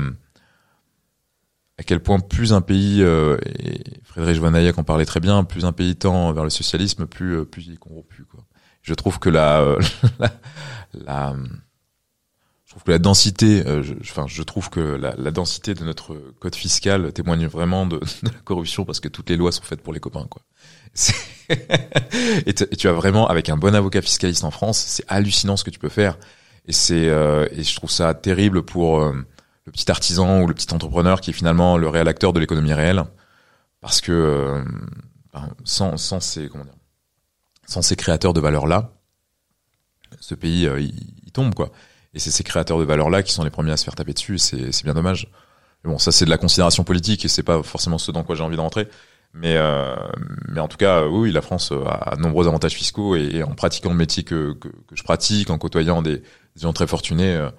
à 1.77 1.83
quel 1.83 2.01
point 2.01 2.21
plus 2.21 2.53
un 2.53 2.61
pays 2.61 3.03
et 3.03 3.83
Frédéric 4.05 4.37
Joannayac 4.37 4.79
en 4.79 4.85
parlait 4.85 5.05
très 5.05 5.21
bien, 5.21 5.43
plus 5.43 5.65
un 5.65 5.73
pays 5.73 5.97
tend 5.97 6.33
vers 6.33 6.45
le 6.45 6.51
socialisme, 6.51 7.07
plus 7.07 7.45
plus 7.45 7.67
il 7.67 7.75
est 7.75 7.79
corrompu 7.79 8.25
quoi. 8.25 8.45
Je 8.83 8.95
trouve 8.95 9.19
que 9.19 9.31
la, 9.31 9.77
la, 10.19 10.31
la 10.93 11.35
je 12.75 12.81
trouve 12.81 12.87
que 12.87 12.91
la 12.91 12.99
densité, 12.99 13.65
euh, 13.67 13.83
je, 13.85 13.95
enfin, 14.01 14.27
je 14.27 14.43
trouve 14.43 14.69
que 14.69 14.81
la, 14.81 15.15
la, 15.17 15.31
densité 15.31 15.75
de 15.75 15.85
notre 15.85 16.17
code 16.41 16.57
fiscal 16.57 17.13
témoigne 17.13 17.47
vraiment 17.47 17.87
de, 17.87 17.99
de, 18.23 18.29
la 18.33 18.41
corruption 18.43 18.85
parce 18.85 18.99
que 18.99 19.09
toutes 19.09 19.31
les 19.31 19.37
lois 19.37 19.53
sont 19.53 19.63
faites 19.63 19.81
pour 19.81 19.93
les 19.93 20.01
copains, 20.01 20.27
quoi. 20.29 20.43
et, 22.47 22.55
tu 22.55 22.89
as 22.89 22.93
vraiment, 22.93 23.27
avec 23.27 23.49
un 23.49 23.57
bon 23.57 23.75
avocat 23.75 24.03
fiscaliste 24.03 24.45
en 24.45 24.51
France, 24.51 24.79
c'est 24.79 25.05
hallucinant 25.09 25.57
ce 25.57 25.65
que 25.65 25.71
tu 25.71 25.79
peux 25.79 25.89
faire. 25.89 26.19
Et 26.67 26.73
c'est, 26.73 27.09
euh, 27.09 27.47
et 27.53 27.63
je 27.63 27.77
trouve 27.77 27.91
ça 27.91 28.15
terrible 28.15 28.63
pour 28.63 29.01
euh, 29.01 29.13
le 29.67 29.73
petit 29.73 29.91
artisan 29.91 30.43
ou 30.43 30.47
le 30.47 30.55
petit 30.55 30.73
entrepreneur 30.73 31.21
qui 31.21 31.31
est 31.31 31.35
finalement 31.35 31.77
le 31.77 31.89
réel 31.89 32.09
acteur 32.09 32.33
de 32.33 32.41
l'économie 32.41 32.73
réelle, 32.73 33.05
parce 33.81 34.01
que 34.01 34.65
ben, 35.33 35.51
sans, 35.65 35.97
sans 35.99 36.21
ces, 36.21 36.49
comment 36.49 36.65
dire, 36.65 36.75
sans 37.67 37.83
ces 37.83 37.97
créateurs 37.97 38.33
de 38.33 38.41
valeur 38.41 38.67
là, 38.67 38.93
ce 40.21 40.35
pays 40.35 40.63
il, 40.79 40.95
il 41.25 41.33
tombe 41.33 41.55
quoi. 41.55 41.71
Et 42.15 42.21
c'est 42.21 42.31
ces 42.31 42.45
créateurs 42.45 42.79
de 42.79 42.85
valeur 42.85 43.11
là 43.11 43.23
qui 43.23 43.33
sont 43.33 43.45
les 43.45 43.51
premiers 43.51 43.73
à 43.73 43.77
se 43.77 43.85
faire 43.85 43.95
taper 43.95 44.15
dessus. 44.15 44.39
C'est 44.39 44.73
c'est 44.73 44.85
bien 44.85 44.95
dommage. 44.95 45.29
Mais 45.83 45.91
bon, 45.91 45.99
ça 45.99 46.13
c'est 46.13 46.25
de 46.25 46.31
la 46.31 46.39
considération 46.39 46.85
politique 46.85 47.25
et 47.25 47.29
c'est 47.29 47.43
pas 47.43 47.63
forcément 47.63 47.99
ce 47.99 48.13
dans 48.13 48.23
quoi 48.23 48.37
j'ai 48.37 48.45
envie 48.45 48.57
d'entrer. 48.57 48.89
Mais 49.35 49.57
euh, 49.57 49.95
mais 50.49 50.61
en 50.61 50.69
tout 50.69 50.77
cas, 50.77 51.07
oui, 51.07 51.33
la 51.33 51.43
France 51.43 51.73
a 51.73 52.15
de 52.17 52.21
nombreux 52.21 52.47
avantages 52.47 52.75
fiscaux 52.75 53.17
et, 53.17 53.43
en 53.43 53.55
pratiquant 53.55 53.91
le 53.91 53.97
métier 53.97 54.23
que, 54.23 54.53
que, 54.53 54.69
que 54.69 54.95
je 54.95 55.03
pratique, 55.03 55.51
en 55.51 55.59
côtoyant 55.59 56.03
des, 56.03 56.19
des 56.19 56.63
gens 56.63 56.73
très 56.73 56.87
fortunés, 56.87 57.35
euh, 57.35 57.51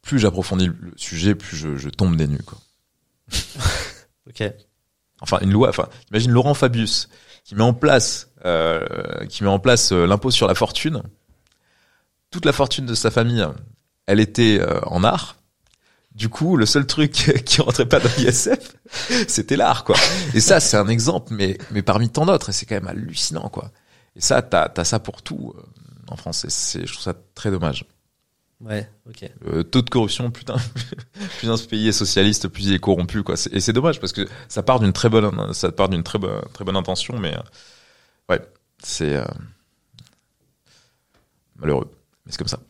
plus 0.00 0.18
j'approfondis 0.18 0.66
le 0.66 0.92
sujet, 0.96 1.34
plus 1.34 1.56
je, 1.56 1.76
je 1.76 1.88
tombe 1.90 2.16
des 2.16 2.26
nues. 2.26 2.42
Quoi. 2.44 2.58
ok. 4.28 4.52
Enfin, 5.20 5.38
une 5.42 5.52
loi. 5.52 5.68
Enfin, 5.68 5.88
imagine 6.10 6.30
Laurent 6.30 6.54
Fabius 6.54 7.08
qui 7.44 7.54
met 7.54 7.62
en 7.62 7.74
place 7.74 8.30
euh, 8.44 9.24
qui 9.26 9.42
met 9.42 9.50
en 9.50 9.58
place 9.58 9.92
euh, 9.92 10.06
l'impôt 10.06 10.30
sur 10.30 10.46
la 10.46 10.54
fortune. 10.54 11.02
Toute 12.30 12.46
la 12.46 12.52
fortune 12.52 12.86
de 12.86 12.94
sa 12.94 13.10
famille 13.10 13.46
elle 14.06 14.20
était 14.20 14.58
euh, 14.60 14.80
en 14.86 15.04
art. 15.04 15.36
Du 16.14 16.28
coup, 16.28 16.56
le 16.56 16.64
seul 16.64 16.86
truc 16.86 17.12
qui 17.44 17.60
rentrait 17.60 17.88
pas 17.88 17.98
dans 17.98 18.10
l'ISF, 18.18 18.76
c'était 19.26 19.56
l'art, 19.56 19.84
quoi. 19.84 19.96
Et 20.32 20.40
ça, 20.40 20.60
c'est 20.60 20.76
un 20.76 20.88
exemple, 20.88 21.34
mais 21.34 21.58
mais 21.72 21.82
parmi 21.82 22.08
tant 22.08 22.24
d'autres, 22.26 22.50
et 22.50 22.52
c'est 22.52 22.66
quand 22.66 22.76
même 22.76 22.86
hallucinant, 22.88 23.48
quoi. 23.48 23.70
Et 24.16 24.20
ça, 24.20 24.42
t'as 24.42 24.70
as 24.76 24.84
ça 24.84 25.00
pour 25.00 25.22
tout 25.22 25.54
euh, 25.56 25.62
en 26.08 26.16
France. 26.16 26.46
C'est, 26.48 26.86
je 26.86 26.92
trouve 26.92 27.02
ça 27.02 27.14
très 27.34 27.50
dommage. 27.50 27.84
Ouais, 28.60 28.88
ok. 29.08 29.28
Le 29.44 29.64
taux 29.64 29.82
de 29.82 29.90
corruption, 29.90 30.30
putain, 30.30 30.56
plus 31.38 31.50
un 31.50 31.56
pays 31.58 31.88
est 31.88 31.92
socialiste, 31.92 32.48
plus 32.48 32.66
il 32.66 32.74
est 32.74 32.78
corrompu, 32.78 33.22
quoi. 33.22 33.34
Et 33.50 33.60
c'est 33.60 33.72
dommage 33.72 34.00
parce 34.00 34.12
que 34.12 34.26
ça 34.48 34.62
part 34.62 34.80
d'une 34.80 34.92
très 34.92 35.08
bonne, 35.08 35.52
ça 35.52 35.72
part 35.72 35.88
d'une 35.88 36.04
très 36.04 36.18
bonne, 36.18 36.40
très 36.52 36.64
bonne 36.64 36.76
intention, 36.76 37.18
mais 37.18 37.36
euh, 37.36 37.42
ouais, 38.30 38.40
c'est 38.82 39.16
euh, 39.16 39.24
malheureux. 41.56 41.90
Mais 42.24 42.32
c'est 42.32 42.38
comme 42.38 42.48
ça. 42.48 42.60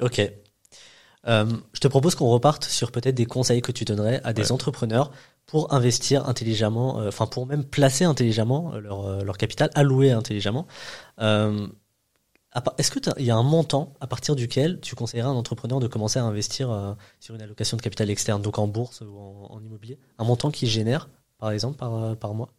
Ok. 0.00 0.20
Euh, 1.26 1.46
je 1.72 1.80
te 1.80 1.88
propose 1.88 2.14
qu'on 2.14 2.28
reparte 2.28 2.64
sur 2.64 2.92
peut-être 2.92 3.14
des 3.14 3.26
conseils 3.26 3.62
que 3.62 3.72
tu 3.72 3.84
donnerais 3.84 4.20
à 4.24 4.32
des 4.32 4.42
ouais. 4.42 4.52
entrepreneurs 4.52 5.10
pour 5.46 5.72
investir 5.72 6.28
intelligemment, 6.28 7.00
euh, 7.00 7.08
enfin 7.08 7.26
pour 7.26 7.46
même 7.46 7.64
placer 7.64 8.04
intelligemment 8.04 8.74
euh, 8.74 8.80
leur, 8.80 9.24
leur 9.24 9.36
capital, 9.38 9.70
allouer 9.74 10.10
intelligemment. 10.12 10.66
Euh, 11.20 11.66
Est-ce 12.78 12.90
que 12.90 12.98
il 13.18 13.24
y 13.26 13.30
a 13.30 13.36
un 13.36 13.42
montant 13.42 13.94
à 14.00 14.06
partir 14.06 14.36
duquel 14.36 14.80
tu 14.80 14.94
conseillerais 14.94 15.28
à 15.28 15.30
un 15.30 15.36
entrepreneur 15.36 15.80
de 15.80 15.88
commencer 15.88 16.18
à 16.18 16.24
investir 16.24 16.70
euh, 16.70 16.94
sur 17.20 17.34
une 17.34 17.42
allocation 17.42 17.76
de 17.76 17.82
capital 17.82 18.10
externe, 18.10 18.42
donc 18.42 18.58
en 18.58 18.68
bourse 18.68 19.00
ou 19.00 19.18
en, 19.18 19.48
en 19.50 19.60
immobilier, 19.60 19.98
un 20.18 20.24
montant 20.24 20.50
qui 20.50 20.66
génère, 20.66 21.08
par 21.38 21.50
exemple, 21.50 21.76
par, 21.78 22.16
par 22.16 22.34
mois? 22.34 22.50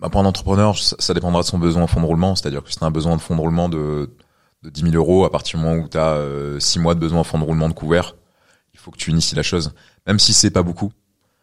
Bah 0.00 0.10
pour 0.10 0.20
un 0.20 0.26
entrepreneur, 0.26 0.76
ça, 0.76 0.96
ça 0.98 1.14
dépendra 1.14 1.40
de 1.40 1.46
son 1.46 1.58
besoin 1.58 1.84
en 1.84 1.86
fonds 1.86 2.02
de 2.02 2.06
roulement. 2.06 2.34
C'est-à-dire 2.36 2.62
que 2.62 2.70
si 2.70 2.76
tu 2.76 2.84
as 2.84 2.86
un 2.86 2.90
besoin 2.90 3.16
de 3.16 3.22
fonds 3.22 3.36
de 3.36 3.40
roulement 3.40 3.68
de 3.70 4.10
de 4.62 4.70
10 4.70 4.90
000 4.90 4.94
euros 4.94 5.24
à 5.24 5.30
partir 5.30 5.58
du 5.58 5.64
moment 5.64 5.82
où 5.82 5.88
tu 5.88 5.98
as 5.98 6.18
6 6.58 6.78
mois 6.78 6.94
de 6.94 7.00
besoin 7.00 7.20
en 7.20 7.24
fonds 7.24 7.38
de 7.38 7.44
roulement 7.44 7.68
de 7.68 7.74
couvert. 7.74 8.16
Il 8.74 8.78
faut 8.80 8.90
que 8.90 8.98
tu 8.98 9.10
inities 9.10 9.34
la 9.34 9.42
chose. 9.42 9.72
Même 10.06 10.18
si 10.18 10.32
c'est 10.32 10.50
pas 10.50 10.62
beaucoup, 10.62 10.92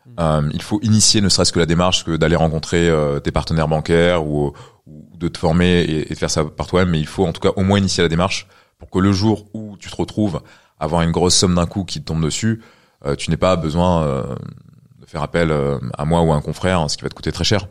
mmh. 0.06 0.12
euh, 0.20 0.50
il 0.54 0.62
faut 0.62 0.80
initier 0.82 1.20
ne 1.22 1.30
serait-ce 1.30 1.52
que 1.52 1.60
la 1.60 1.66
démarche 1.66 2.06
que 2.06 2.16
d'aller 2.16 2.36
rencontrer 2.36 2.88
euh, 2.90 3.20
tes 3.20 3.32
partenaires 3.32 3.68
bancaires 3.68 4.26
ou, 4.26 4.54
ou, 4.88 5.06
de 5.18 5.28
te 5.28 5.38
former 5.38 5.82
et, 5.82 6.12
et 6.12 6.14
de 6.14 6.20
faire 6.20 6.30
ça 6.30 6.46
par 6.46 6.68
toi-même. 6.68 6.92
Mais 6.92 7.00
il 7.00 7.08
faut 7.08 7.26
en 7.26 7.34
tout 7.34 7.42
cas 7.42 7.52
au 7.56 7.64
moins 7.64 7.80
initier 7.80 8.04
la 8.04 8.10
démarche 8.10 8.48
pour 8.78 8.90
que 8.90 9.00
le 9.00 9.12
jour 9.12 9.48
où 9.54 9.78
tu 9.78 9.90
te 9.90 9.96
retrouves 9.96 10.42
à 10.80 10.86
avoir 10.86 11.02
une 11.02 11.12
grosse 11.12 11.36
somme 11.36 11.56
d'un 11.56 11.66
coup 11.66 11.84
qui 11.84 12.00
te 12.02 12.06
tombe 12.06 12.24
dessus, 12.24 12.62
euh, 13.06 13.16
tu 13.16 13.30
n'aies 13.30 13.38
pas 13.38 13.56
besoin 13.56 14.06
de 15.00 15.06
faire 15.06 15.24
appel 15.24 15.54
à 15.98 16.06
moi 16.06 16.22
ou 16.22 16.32
à 16.32 16.36
un 16.36 16.42
confrère, 16.42 16.90
ce 16.90 16.98
qui 16.98 17.04
va 17.04 17.10
te 17.10 17.16
coûter 17.16 17.32
très 17.32 17.44
cher. 17.44 17.68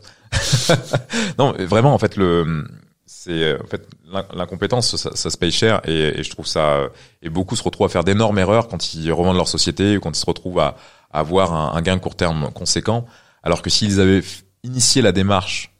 non, 1.39 1.53
vraiment, 1.57 1.93
en 1.93 1.97
fait, 1.97 2.15
le 2.17 2.65
c'est 3.05 3.31
euh, 3.31 3.59
en 3.63 3.67
fait 3.67 3.87
l'incompétence 4.33 4.95
ça, 4.95 5.15
ça, 5.15 5.29
se 5.29 5.37
paye 5.37 5.51
cher 5.51 5.81
et, 5.85 6.19
et, 6.19 6.23
je 6.23 6.29
trouve 6.29 6.47
ça 6.47 6.83
et 7.21 7.29
beaucoup 7.29 7.55
se 7.55 7.63
retrouvent 7.63 7.87
à 7.87 7.89
faire 7.89 8.03
d'énormes 8.03 8.39
erreurs 8.39 8.67
quand 8.67 8.93
ils 8.93 9.11
revendent 9.11 9.35
leur 9.35 9.47
société 9.47 9.97
ou 9.97 9.99
quand 9.99 10.15
ils 10.15 10.19
se 10.19 10.25
retrouvent 10.25 10.59
à, 10.59 10.77
à 11.11 11.19
avoir 11.19 11.53
un, 11.53 11.77
un, 11.77 11.81
gain 11.81 11.99
court 11.99 12.15
terme 12.15 12.51
conséquent. 12.51 13.05
Alors 13.43 13.61
que 13.61 13.69
s'ils 13.69 13.99
avaient 13.99 14.23
initié 14.63 15.01
la 15.01 15.11
démarche 15.11 15.71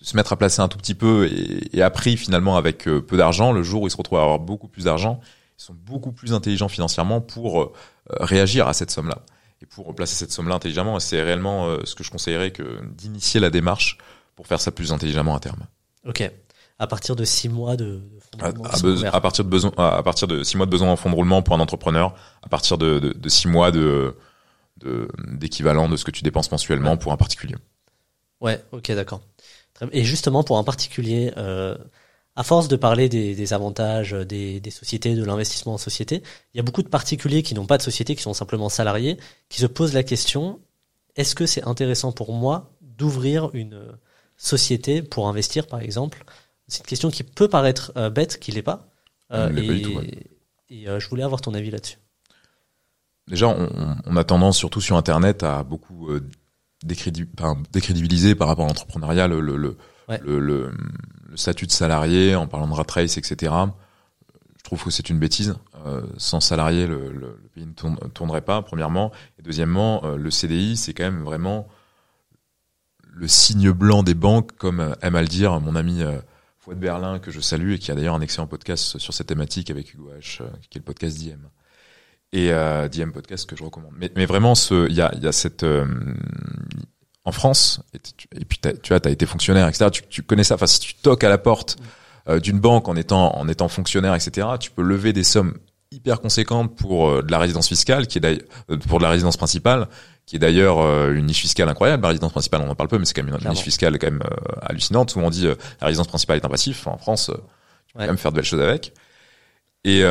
de 0.00 0.06
se 0.06 0.16
mettre 0.16 0.32
à 0.32 0.36
placer 0.36 0.60
un 0.60 0.68
tout 0.68 0.78
petit 0.78 0.94
peu 0.94 1.28
et, 1.30 1.76
et 1.76 1.82
appris 1.82 2.16
finalement 2.16 2.56
avec 2.56 2.88
euh, 2.88 3.00
peu 3.00 3.16
d'argent 3.16 3.52
le 3.52 3.62
jour 3.62 3.82
où 3.82 3.86
ils 3.86 3.90
se 3.90 3.96
retrouvent 3.96 4.18
à 4.18 4.22
avoir 4.22 4.38
beaucoup 4.38 4.68
plus 4.68 4.84
d'argent 4.84 5.20
ils 5.58 5.62
sont 5.62 5.74
beaucoup 5.74 6.12
plus 6.12 6.34
intelligents 6.34 6.68
financièrement 6.68 7.20
pour 7.20 7.62
euh, 7.62 7.72
réagir 8.20 8.66
à 8.66 8.72
cette 8.72 8.90
somme 8.90 9.08
là 9.08 9.18
et 9.62 9.66
pour 9.66 9.94
placer 9.94 10.14
cette 10.14 10.32
somme 10.32 10.48
là 10.48 10.56
intelligemment 10.56 10.98
c'est 11.00 11.22
réellement 11.22 11.68
euh, 11.68 11.78
ce 11.84 11.94
que 11.94 12.02
je 12.04 12.10
conseillerais 12.10 12.50
que 12.50 12.84
d'initier 12.86 13.40
la 13.40 13.50
démarche 13.50 13.98
pour 14.34 14.46
faire 14.46 14.60
ça 14.60 14.72
plus 14.72 14.92
intelligemment 14.92 15.36
à 15.36 15.40
terme 15.40 15.64
Ok. 16.06 16.30
À 16.78 16.86
partir 16.86 17.14
de 17.14 17.24
six 17.24 17.48
mois 17.48 17.76
de, 17.76 18.02
de 18.36 18.42
à, 18.42 18.46
à, 18.46 19.16
à, 19.16 19.20
partir 19.20 19.44
de 19.44 19.48
besoin, 19.48 19.72
à 19.76 20.02
partir 20.02 20.26
de 20.26 20.42
six 20.42 20.56
mois 20.56 20.66
de 20.66 20.70
besoin 20.70 20.90
en 20.90 20.96
fonds 20.96 21.10
de 21.10 21.14
roulement 21.14 21.40
pour 21.42 21.54
un 21.54 21.60
entrepreneur, 21.60 22.14
à 22.42 22.48
partir 22.48 22.78
de, 22.78 22.98
de, 22.98 23.12
de 23.12 23.28
six 23.28 23.48
mois 23.48 23.70
de 23.70 24.16
d'équivalent 25.28 25.88
de, 25.88 25.96
ce 25.96 26.04
que 26.04 26.10
tu 26.10 26.22
dépenses 26.22 26.50
mensuellement 26.50 26.92
ouais. 26.92 26.96
pour 26.98 27.12
un 27.12 27.16
particulier. 27.16 27.54
Ouais, 28.40 28.62
ok, 28.72 28.90
d'accord. 28.92 29.22
Et 29.92 30.04
justement 30.04 30.42
pour 30.42 30.58
un 30.58 30.64
particulier, 30.64 31.32
euh, 31.36 31.76
à 32.36 32.42
force 32.42 32.68
de 32.68 32.76
parler 32.76 33.08
des, 33.08 33.34
des 33.34 33.52
avantages 33.52 34.10
des, 34.10 34.60
des, 34.60 34.70
sociétés, 34.70 35.14
de 35.14 35.24
l'investissement 35.24 35.74
en 35.74 35.78
société, 35.78 36.22
il 36.52 36.56
y 36.56 36.60
a 36.60 36.62
beaucoup 36.62 36.82
de 36.82 36.88
particuliers 36.88 37.42
qui 37.42 37.54
n'ont 37.54 37.66
pas 37.66 37.78
de 37.78 37.82
société, 37.82 38.16
qui 38.16 38.22
sont 38.22 38.34
simplement 38.34 38.68
salariés, 38.68 39.16
qui 39.48 39.60
se 39.60 39.66
posent 39.66 39.94
la 39.94 40.02
question 40.02 40.60
est-ce 41.16 41.34
que 41.34 41.46
c'est 41.46 41.64
intéressant 41.64 42.12
pour 42.12 42.32
moi 42.32 42.72
d'ouvrir 42.80 43.50
une 43.54 43.80
société 44.36 45.02
pour 45.02 45.28
investir, 45.28 45.66
par 45.66 45.80
exemple 45.80 46.24
C'est 46.68 46.80
une 46.80 46.86
question 46.86 47.10
qui 47.10 47.22
peut 47.22 47.48
paraître 47.48 47.92
euh, 47.96 48.10
bête, 48.10 48.38
qui 48.38 48.52
l'est 48.52 48.62
pas. 48.62 48.88
Euh, 49.32 49.54
et, 49.56 49.82
tout, 49.82 49.90
ouais. 49.92 50.10
et 50.68 50.88
euh, 50.88 51.00
je 51.00 51.08
voulais 51.08 51.22
avoir 51.22 51.40
ton 51.40 51.54
avis 51.54 51.70
là-dessus. 51.70 51.98
Déjà, 53.26 53.48
on, 53.48 53.96
on, 54.04 54.16
a 54.16 54.24
tendance, 54.24 54.58
surtout 54.58 54.82
sur 54.82 54.96
Internet, 54.96 55.42
à 55.42 55.62
beaucoup 55.62 56.10
euh, 56.10 56.20
décrédi 56.82 57.26
enfin, 57.38 57.56
décrédibiliser 57.72 58.34
par 58.34 58.48
rapport 58.48 58.66
à 58.66 58.68
l'entrepreneuriat 58.68 59.28
le, 59.28 59.40
le, 59.40 59.56
le, 59.56 59.76
ouais. 60.10 60.20
le, 60.22 60.38
le, 60.38 60.72
statut 61.34 61.66
de 61.66 61.72
salarié, 61.72 62.36
en 62.36 62.46
parlant 62.46 62.68
de 62.68 62.74
rat 62.74 62.84
race, 62.88 63.16
etc. 63.16 63.52
Je 64.58 64.62
trouve 64.62 64.84
que 64.84 64.90
c'est 64.90 65.08
une 65.08 65.18
bêtise. 65.18 65.56
Euh, 65.86 66.02
sans 66.18 66.40
salarié, 66.40 66.86
le, 66.86 67.12
le, 67.12 67.40
pays 67.54 67.66
ne 67.66 67.72
tourne, 67.72 67.96
tournerait 68.12 68.42
pas, 68.42 68.60
premièrement. 68.62 69.10
Et 69.38 69.42
deuxièmement, 69.42 70.02
le 70.06 70.30
CDI, 70.30 70.76
c'est 70.76 70.92
quand 70.92 71.04
même 71.04 71.22
vraiment 71.24 71.66
le 73.14 73.28
signe 73.28 73.70
blanc 73.70 74.02
des 74.02 74.14
banques, 74.14 74.56
comme 74.56 74.94
aime 75.02 75.14
à 75.14 75.22
le 75.22 75.28
dire 75.28 75.60
mon 75.60 75.76
ami 75.76 76.02
euh, 76.02 76.18
Fouad 76.58 76.78
Berlin, 76.78 77.18
que 77.18 77.30
je 77.30 77.40
salue 77.40 77.72
et 77.72 77.78
qui 77.78 77.90
a 77.90 77.94
d'ailleurs 77.94 78.14
un 78.14 78.20
excellent 78.20 78.46
podcast 78.46 78.98
sur 78.98 79.14
cette 79.14 79.28
thématique 79.28 79.70
avec 79.70 79.92
Hugo 79.94 80.10
H, 80.18 80.42
euh, 80.42 80.46
qui 80.70 80.78
est 80.78 80.80
le 80.80 80.84
podcast 80.84 81.16
d'IM. 81.16 81.48
Et 82.32 82.52
euh, 82.52 82.88
d'IM 82.88 83.12
Podcast 83.12 83.48
que 83.48 83.54
je 83.54 83.62
recommande. 83.62 83.92
Mais, 83.96 84.26
vraiment, 84.26 84.54
il 84.70 84.92
y 84.92 85.00
a, 85.00 85.14
y 85.14 85.26
a 85.26 85.32
cette... 85.32 85.62
Euh, 85.62 85.86
en 87.24 87.32
France, 87.32 87.80
et, 87.94 87.98
tu, 88.00 88.28
puis 88.28 88.58
tu 88.58 88.88
vois, 88.88 89.00
tu 89.00 89.08
as 89.08 89.12
été 89.12 89.24
fonctionnaire, 89.24 89.68
etc. 89.68 89.90
Tu, 90.10 90.22
connais 90.22 90.44
ça. 90.44 90.56
Enfin, 90.56 90.66
si 90.66 90.80
tu 90.80 90.94
toques 90.94 91.24
à 91.24 91.28
la 91.28 91.38
porte 91.38 91.76
euh, 92.28 92.40
d'une 92.40 92.58
banque 92.58 92.88
en 92.88 92.96
étant, 92.96 93.36
en 93.36 93.48
étant 93.48 93.68
fonctionnaire, 93.68 94.14
etc., 94.14 94.48
tu 94.60 94.70
peux 94.70 94.82
lever 94.82 95.12
des 95.12 95.24
sommes 95.24 95.56
hyper 95.90 96.20
conséquentes 96.20 96.74
pour 96.76 97.08
euh, 97.08 97.22
de 97.22 97.30
la 97.30 97.38
résidence 97.38 97.68
fiscale, 97.68 98.06
qui 98.08 98.18
est 98.18 98.46
pour 98.88 98.98
de 98.98 99.04
la 99.04 99.10
résidence 99.10 99.36
principale, 99.36 99.88
qui 100.26 100.36
est 100.36 100.38
d'ailleurs 100.38 100.78
euh, 100.80 101.12
une 101.14 101.26
niche 101.26 101.40
fiscale 101.40 101.68
incroyable. 101.68 102.02
La 102.02 102.08
résidence 102.08 102.32
principale, 102.32 102.62
on 102.62 102.70
en 102.70 102.74
parle 102.74 102.88
peu, 102.88 102.98
mais 102.98 103.04
c'est 103.04 103.14
quand 103.14 103.22
même 103.22 103.34
une 103.34 103.40
Clairement. 103.40 103.54
niche 103.54 103.64
fiscale 103.64 103.98
quand 103.98 104.10
même 104.10 104.22
euh, 104.24 104.52
hallucinante. 104.62 105.10
Souvent 105.10 105.26
on 105.26 105.30
dit 105.30 105.46
euh, 105.46 105.54
la 105.80 105.88
résidence 105.88 106.08
principale 106.08 106.38
est 106.38 106.44
un 106.44 106.48
passif. 106.48 106.86
En 106.86 106.98
France, 106.98 107.30
tu 107.86 107.94
peux 107.94 108.00
ouais. 108.00 108.06
quand 108.06 108.12
même 108.12 108.18
faire 108.18 108.32
de 108.32 108.36
belles 108.36 108.44
choses 108.44 108.60
avec. 108.60 108.92
Et 109.84 110.02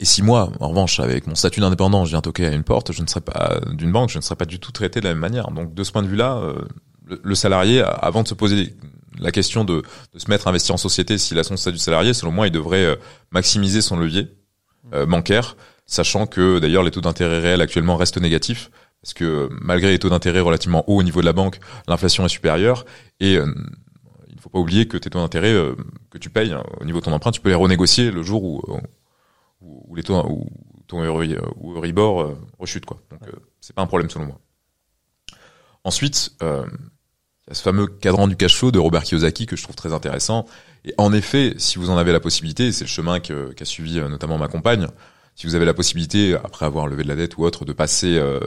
et 0.00 0.04
si 0.04 0.22
moi, 0.22 0.52
en 0.60 0.68
revanche, 0.68 1.00
avec 1.00 1.26
mon 1.26 1.34
statut 1.34 1.58
d'indépendant, 1.58 2.04
je 2.04 2.10
viens 2.10 2.20
toquer 2.20 2.46
à 2.46 2.52
une 2.52 2.62
porte, 2.62 2.92
je 2.92 3.02
ne 3.02 3.08
serais 3.08 3.20
pas 3.20 3.58
d'une 3.72 3.90
banque, 3.90 4.10
je 4.10 4.18
ne 4.18 4.22
serais 4.22 4.36
pas 4.36 4.44
du 4.44 4.60
tout 4.60 4.70
traité 4.70 5.00
de 5.00 5.06
la 5.06 5.10
même 5.10 5.20
manière. 5.20 5.50
Donc 5.50 5.74
de 5.74 5.82
ce 5.82 5.90
point 5.90 6.02
de 6.02 6.06
vue-là, 6.06 6.40
le, 7.04 7.34
salarié, 7.34 7.82
avant 7.82 8.22
de 8.22 8.28
se 8.28 8.34
poser 8.34 8.76
la 9.18 9.32
question 9.32 9.64
de, 9.64 9.82
de, 10.12 10.18
se 10.20 10.30
mettre 10.30 10.46
à 10.46 10.50
investir 10.50 10.72
en 10.72 10.78
société, 10.78 11.18
s'il 11.18 11.36
a 11.40 11.42
son 11.42 11.56
statut 11.56 11.78
salarié, 11.78 12.14
selon 12.14 12.30
moi, 12.30 12.46
il 12.46 12.52
devrait 12.52 12.96
maximiser 13.32 13.80
son 13.80 13.96
levier 13.96 14.28
euh, 14.94 15.04
bancaire, 15.04 15.56
sachant 15.88 16.28
que 16.28 16.60
d'ailleurs 16.60 16.84
les 16.84 16.92
taux 16.92 17.00
d'intérêt 17.00 17.40
réels 17.40 17.60
actuellement 17.60 17.96
restent 17.96 18.20
négatifs, 18.20 18.70
parce 19.02 19.14
que 19.14 19.48
malgré 19.60 19.90
les 19.90 19.98
taux 19.98 20.10
d'intérêt 20.10 20.38
relativement 20.38 20.88
hauts 20.88 21.00
au 21.00 21.02
niveau 21.02 21.20
de 21.20 21.26
la 21.26 21.32
banque, 21.32 21.58
l'inflation 21.88 22.24
est 22.24 22.28
supérieure 22.28 22.84
et 23.18 23.36
euh, 23.36 23.52
il 24.28 24.36
ne 24.36 24.40
faut 24.40 24.50
pas 24.50 24.60
oublier 24.60 24.86
que 24.86 24.96
tes 24.96 25.10
taux 25.10 25.18
d'intérêt 25.18 25.52
que 26.10 26.18
tu 26.18 26.30
payes 26.30 26.52
hein, 26.52 26.62
au 26.80 26.84
niveau 26.84 27.00
de 27.00 27.04
ton 27.04 27.12
emprunt, 27.12 27.32
tu 27.32 27.40
peux 27.40 27.48
les 27.48 27.56
renégocier 27.56 28.12
le 28.12 28.22
jour 28.22 28.44
où, 28.44 28.62
où, 29.60 29.96
les 29.96 30.04
taux 30.04 30.14
où 30.28 30.46
ton 30.86 31.02
Euribor 31.02 32.36
rechute 32.60 32.86
quoi. 32.86 33.00
Donc 33.10 33.20
c'est 33.60 33.74
pas 33.74 33.82
un 33.82 33.86
problème 33.86 34.10
selon 34.10 34.26
moi. 34.26 34.40
Ensuite, 35.84 36.32
euh, 36.42 36.66
il 37.46 37.50
y 37.50 37.52
a 37.52 37.54
ce 37.54 37.62
fameux 37.62 37.86
cadran 37.86 38.28
du 38.28 38.36
cash 38.36 38.56
flow 38.56 38.70
de 38.70 38.78
Robert 38.78 39.04
Kiyosaki 39.04 39.46
que 39.46 39.56
je 39.56 39.62
trouve 39.62 39.76
très 39.76 39.94
intéressant. 39.94 40.44
Et 40.84 40.92
en 40.98 41.14
effet, 41.14 41.54
si 41.56 41.78
vous 41.78 41.88
en 41.88 41.96
avez 41.96 42.12
la 42.12 42.20
possibilité, 42.20 42.72
c'est 42.72 42.84
le 42.84 42.90
chemin 42.90 43.20
qu'a 43.20 43.64
suivi 43.64 43.98
euh, 43.98 44.08
notamment 44.08 44.36
ma 44.36 44.48
compagne, 44.48 44.86
si 45.38 45.46
vous 45.46 45.54
avez 45.54 45.64
la 45.64 45.74
possibilité, 45.74 46.34
après 46.34 46.66
avoir 46.66 46.88
levé 46.88 47.04
de 47.04 47.08
la 47.08 47.14
dette 47.14 47.36
ou 47.36 47.44
autre, 47.44 47.64
de 47.64 47.72
passer 47.72 48.18
euh, 48.18 48.40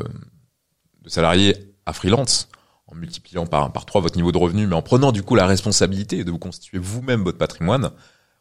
de 1.03 1.09
salarié 1.09 1.55
à 1.85 1.93
freelance, 1.93 2.49
en 2.85 2.95
multipliant 2.95 3.45
par, 3.45 3.71
par 3.71 3.85
trois 3.85 4.01
votre 4.01 4.17
niveau 4.17 4.33
de 4.33 4.37
revenu, 4.37 4.67
mais 4.67 4.75
en 4.75 4.81
prenant 4.81 5.13
du 5.13 5.23
coup 5.23 5.35
la 5.35 5.45
responsabilité 5.45 6.25
de 6.25 6.31
vous 6.31 6.37
constituer 6.37 6.79
vous-même 6.79 7.23
votre 7.23 7.37
patrimoine, 7.37 7.91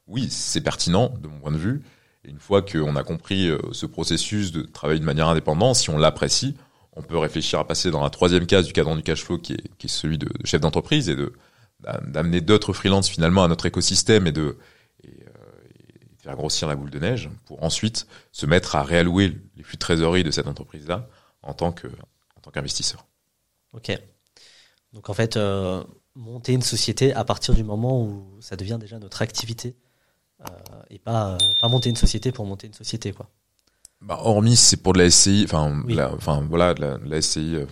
oui, 0.08 0.26
c'est 0.30 0.62
pertinent 0.62 1.14
de 1.22 1.28
mon 1.28 1.38
point 1.38 1.52
de 1.52 1.58
vue. 1.58 1.84
Et 2.24 2.30
une 2.30 2.40
fois 2.40 2.60
qu'on 2.60 2.96
a 2.96 3.04
compris 3.04 3.48
euh, 3.48 3.60
ce 3.70 3.86
processus 3.86 4.50
de 4.50 4.62
travailler 4.62 4.98
de 4.98 5.04
manière 5.04 5.28
indépendante, 5.28 5.76
si 5.76 5.88
on 5.90 5.96
l'apprécie, 5.96 6.56
on 6.94 7.02
peut 7.02 7.18
réfléchir 7.18 7.60
à 7.60 7.68
passer 7.68 7.92
dans 7.92 8.02
la 8.02 8.10
troisième 8.10 8.46
case 8.46 8.66
du 8.66 8.72
cadran 8.72 8.96
du 8.96 9.04
cash 9.04 9.22
flow 9.22 9.38
qui 9.38 9.52
est, 9.52 9.86
celui 9.86 10.18
de, 10.18 10.28
chef 10.42 10.60
d'entreprise 10.60 11.08
et 11.08 11.14
de 11.14 11.32
d'amener 12.08 12.42
d'autres 12.42 12.74
freelances 12.74 13.08
finalement 13.08 13.42
à 13.42 13.48
notre 13.48 13.64
écosystème 13.64 14.26
et 14.26 14.32
de 14.32 14.58
euh, 16.20 16.24
faire 16.24 16.36
grossir 16.36 16.68
la 16.68 16.76
boule 16.76 16.90
de 16.90 16.98
neige 16.98 17.30
pour 17.46 17.62
ensuite 17.62 18.06
se 18.32 18.46
mettre 18.46 18.76
à 18.76 18.82
réallouer 18.82 19.36
les 19.56 19.62
flux 19.62 19.76
de 19.76 19.80
trésorerie 19.80 20.24
de 20.24 20.30
cette 20.30 20.46
entreprise 20.46 20.86
là 20.86 21.08
en 21.42 21.54
tant 21.54 21.72
que 21.72 21.86
en 22.36 22.40
tant 22.42 22.50
qu'investisseur. 22.50 23.06
Ok. 23.72 23.92
Donc 24.92 25.08
en 25.08 25.14
fait 25.14 25.36
euh, 25.36 25.84
monter 26.14 26.52
une 26.52 26.62
société 26.62 27.14
à 27.14 27.24
partir 27.24 27.54
du 27.54 27.64
moment 27.64 28.02
où 28.02 28.36
ça 28.40 28.56
devient 28.56 28.78
déjà 28.80 28.98
notre 28.98 29.22
activité 29.22 29.76
euh, 30.40 30.44
et 30.90 30.98
pas 30.98 31.38
pas 31.60 31.68
monter 31.68 31.90
une 31.90 31.96
société 31.96 32.32
pour 32.32 32.46
monter 32.46 32.66
une 32.66 32.74
société 32.74 33.12
quoi. 33.12 33.30
Bah, 34.00 34.18
hormis 34.22 34.56
c'est 34.56 34.78
pour 34.78 34.94
de 34.94 34.98
la 34.98 35.10
SCI, 35.10 35.44
enfin, 35.44 35.84
enfin 36.14 36.46
voilà, 36.48 36.72
de 36.72 36.98
la, 37.04 37.20
SCI. 37.20 37.56
Euh, 37.56 37.66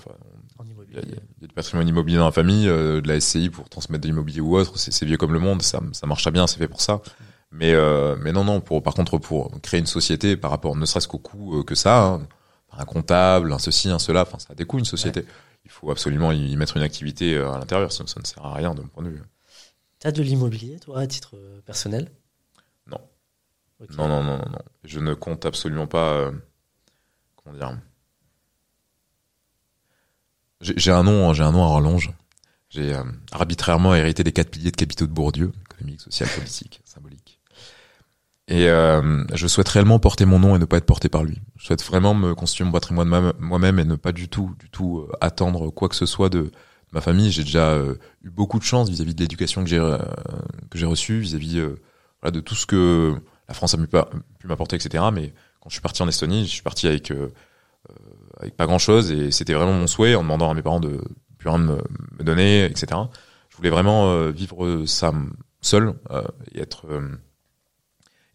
il 0.91 0.97
y, 0.97 0.99
a, 0.99 1.03
du 1.47 1.55
patrimoine 1.55 1.89
immobilier 1.89 2.19
dans 2.19 2.27
la 2.27 2.33
famille, 2.33 2.69
euh, 2.69 3.01
de 3.01 3.09
la 3.09 3.21
SCI 3.21 3.49
pour 3.49 3.69
transmettre 3.69 4.03
de 4.03 4.09
l'immobilier 4.09 4.41
ou 4.41 4.57
autre, 4.57 4.79
c'est 4.79 5.05
vieux 5.07 5.17
comme 5.17 5.33
le 5.33 5.39
monde, 5.39 5.63
ça, 5.63 5.81
ça 5.93 6.07
marche 6.07 6.31
bien, 6.31 6.47
c'est 6.47 6.59
fait 6.59 6.69
pour 6.69 6.81
ça. 6.81 7.01
Mais 7.51 7.73
euh, 7.73 8.17
mais 8.21 8.33
non 8.33 8.45
non, 8.45 8.61
pour 8.61 8.83
par 8.83 8.95
contre 8.95 9.19
pour 9.19 9.51
créer 9.63 9.81
une 9.81 9.87
société 9.87 10.37
par 10.37 10.51
rapport 10.51 10.77
ne 10.77 10.85
serait-ce 10.85 11.09
qu'au 11.09 11.19
coût 11.19 11.63
que 11.65 11.75
ça, 11.75 12.05
hein, 12.05 12.29
un 12.73 12.85
comptable, 12.85 13.53
un 13.53 13.59
ceci, 13.59 13.89
un 13.89 13.99
cela, 13.99 14.23
enfin 14.23 14.39
ça 14.39 14.49
a 14.53 14.55
des 14.55 14.65
coûts 14.67 14.79
une 14.79 14.85
société. 14.85 15.25
Il 15.65 15.71
faut 15.71 15.91
absolument 15.91 16.33
y 16.33 16.57
mettre 16.57 16.77
une 16.77 16.83
activité 16.83 17.37
à 17.37 17.59
l'intérieur, 17.59 17.93
sinon 17.93 18.07
ça 18.07 18.21
ne 18.21 18.27
sert 18.27 18.45
à 18.45 18.55
rien 18.55 18.75
de 18.75 18.83
mon 18.83 18.89
point 18.89 19.03
de 19.03 19.11
vue. 19.11 19.23
T'as 19.99 20.13
de 20.13 20.23
l'immobilier 20.23 20.79
toi 20.79 21.01
à 21.01 21.07
titre 21.07 21.37
personnel? 21.67 22.11
Non, 22.87 23.01
non, 23.97 24.09
non, 24.09 24.23
non, 24.23 24.41
Je 24.85 25.01
ne 25.01 25.15
compte 25.15 25.45
absolument 25.45 25.87
pas. 25.87 26.13
Euh, 26.13 26.33
comment 27.37 27.57
dire 27.57 27.79
J'ai 30.61 30.91
un 30.93 31.03
nom, 31.03 31.33
j'ai 31.33 31.43
un 31.43 31.53
nom 31.53 31.65
à 31.65 31.69
rallonge. 31.69 32.13
J'ai 32.71 32.95
euh, 32.95 33.03
arbitrairement 33.33 33.95
hérité 33.95 34.23
des 34.23 34.33
quatre 34.33 34.51
piliers 34.51 34.71
de 34.71 34.77
capitaux 34.77 35.07
de 35.07 35.13
Bourdieu, 35.13 35.53
économique, 35.63 36.01
social, 36.01 36.29
politique, 36.29 36.81
symbolique. 36.85 37.38
Et 38.49 38.69
euh, 38.69 39.25
je 39.35 39.47
souhaite 39.47 39.69
réellement 39.69 39.99
porter 39.99 40.25
mon 40.25 40.39
nom 40.39 40.57
et 40.57 40.59
ne 40.59 40.65
pas 40.65 40.79
être 40.79 40.87
porté 40.87 41.09
par 41.09 41.23
lui. 41.23 41.41
Je 41.57 41.67
souhaite 41.67 41.85
vraiment 41.85 42.15
me 42.15 42.35
constituer 42.35 42.65
mon 42.65 42.73
patrimoine 42.73 43.33
moi-même 43.39 43.79
et 43.79 43.85
ne 43.85 43.95
pas 43.95 44.13
du 44.13 44.29
tout, 44.29 44.55
du 44.59 44.71
tout 44.71 45.07
attendre 45.21 45.71
quoi 45.71 45.89
que 45.89 45.97
ce 45.97 46.07
soit 46.07 46.31
de, 46.31 46.51
ma 46.93 47.03
famille. 47.03 47.31
J'ai 47.31 47.45
déjà 47.45 47.79
eu 48.23 48.31
beaucoup 48.31 48.59
de 48.59 48.65
chance 48.65 48.89
vis-à-vis 48.89 49.15
de 49.15 49.21
l'éducation 49.21 49.63
que 49.63 49.69
j'ai 49.69 49.77
que 50.71 50.79
j'ai 50.79 50.87
reçue, 50.87 51.21
vis-à-vis 51.21 51.63
de 52.25 52.41
tout 52.41 52.55
ce 52.55 52.65
que 52.65 53.21
la 53.49 53.55
France 53.55 53.75
a 53.75 53.79
pu 53.79 54.47
m'apporter, 54.47 54.77
etc. 54.77 55.05
Mais 55.13 55.33
quand 55.61 55.71
je 55.71 55.75
suis 55.75 55.83
parti 55.83 56.03
en 56.03 56.09
Estonie, 56.09 56.45
je 56.45 56.51
suis 56.51 56.63
parti 56.63 56.87
avec 56.87 57.11
euh, 57.11 57.33
euh, 57.91 57.95
avec 58.41 58.57
pas 58.57 58.67
grand 58.67 58.79
chose 58.79 59.11
et 59.11 59.31
c'était 59.31 59.55
vraiment 59.55 59.73
mon 59.73 59.87
souhait 59.87 60.15
en 60.15 60.23
demandant 60.23 60.51
à 60.51 60.55
mes 60.55 60.63
parents 60.63 60.81
de 60.81 61.01
plus 61.39 61.49
rien 61.49 61.59
me, 61.59 61.79
me 62.19 62.25
donner, 62.25 62.65
etc. 62.65 62.87
Je 63.49 63.57
voulais 63.57 63.71
vraiment 63.71 64.11
euh, 64.11 64.31
vivre 64.31 64.85
ça 64.87 65.13
seul 65.61 65.95
et 66.53 66.61
être 66.61 66.87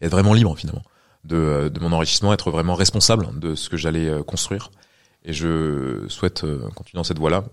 être 0.04 0.12
vraiment 0.12 0.34
libre 0.34 0.56
finalement 0.56 0.82
de, 1.24 1.70
de 1.72 1.80
mon 1.80 1.92
enrichissement, 1.92 2.32
être 2.32 2.50
vraiment 2.50 2.74
responsable 2.74 3.38
de 3.38 3.54
ce 3.54 3.68
que 3.68 3.76
j'allais 3.76 4.10
construire. 4.26 4.70
Et 5.24 5.32
je 5.32 6.04
souhaite 6.08 6.42
continuer 6.74 6.98
dans 6.98 7.04
cette 7.04 7.18
voie-là. 7.18 7.44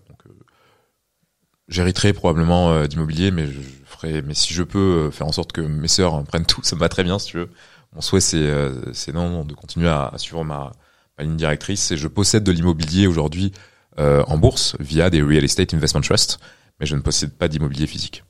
J'hériterai 1.70 2.12
probablement 2.12 2.86
d'immobilier, 2.86 3.32
mais 3.32 3.48
je, 3.48 3.62
mais 4.04 4.34
si 4.34 4.54
je 4.54 4.64
peux 4.64 4.80
euh, 5.08 5.12
faire 5.12 5.28
en 5.28 5.32
sorte 5.32 5.52
que 5.52 5.62
mes 5.62 5.88
sœurs 5.88 6.24
prennent 6.24 6.46
tout, 6.46 6.62
ça 6.64 6.76
me 6.76 6.80
va 6.80 6.90
très 6.90 7.04
bien, 7.04 7.20
si 7.20 7.28
tu 7.28 7.38
veux. 7.38 7.50
Mon 7.94 8.02
souhait, 8.02 8.22
c'est, 8.22 8.38
euh, 8.38 8.72
non, 9.14 9.44
de 9.44 9.54
continuer 9.54 9.90
à, 9.90 10.14
suivre 10.18 10.44
ma, 10.44 10.72
ligne 11.20 11.36
directrice. 11.36 11.92
Et 11.92 11.98
je 11.98 12.08
possède 12.08 12.44
de 12.44 12.52
l'immobilier 12.52 13.06
aujourd'hui 13.06 13.52
euh, 14.00 14.24
en 14.28 14.38
bourse 14.38 14.76
via 14.80 15.10
des 15.10 15.22
real 15.22 15.44
estate 15.44 15.74
investment 15.74 16.02
trusts, 16.02 16.40
mais 16.80 16.86
je 16.86 16.96
ne 16.96 17.02
possède 17.02 17.34
pas 17.34 17.48
d'immobilier 17.48 17.88
physique. 17.88 18.24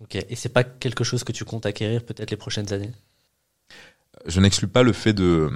Ok. 0.00 0.16
Et 0.16 0.36
c'est 0.36 0.50
pas 0.50 0.62
quelque 0.62 1.02
chose 1.02 1.24
que 1.24 1.32
tu 1.32 1.44
comptes 1.44 1.66
acquérir 1.66 2.04
peut-être 2.04 2.30
les 2.30 2.36
prochaines 2.36 2.72
années? 2.72 2.92
Je 4.26 4.40
n'exclus 4.40 4.68
pas 4.68 4.82
le 4.82 4.92
fait 4.92 5.12
de. 5.12 5.50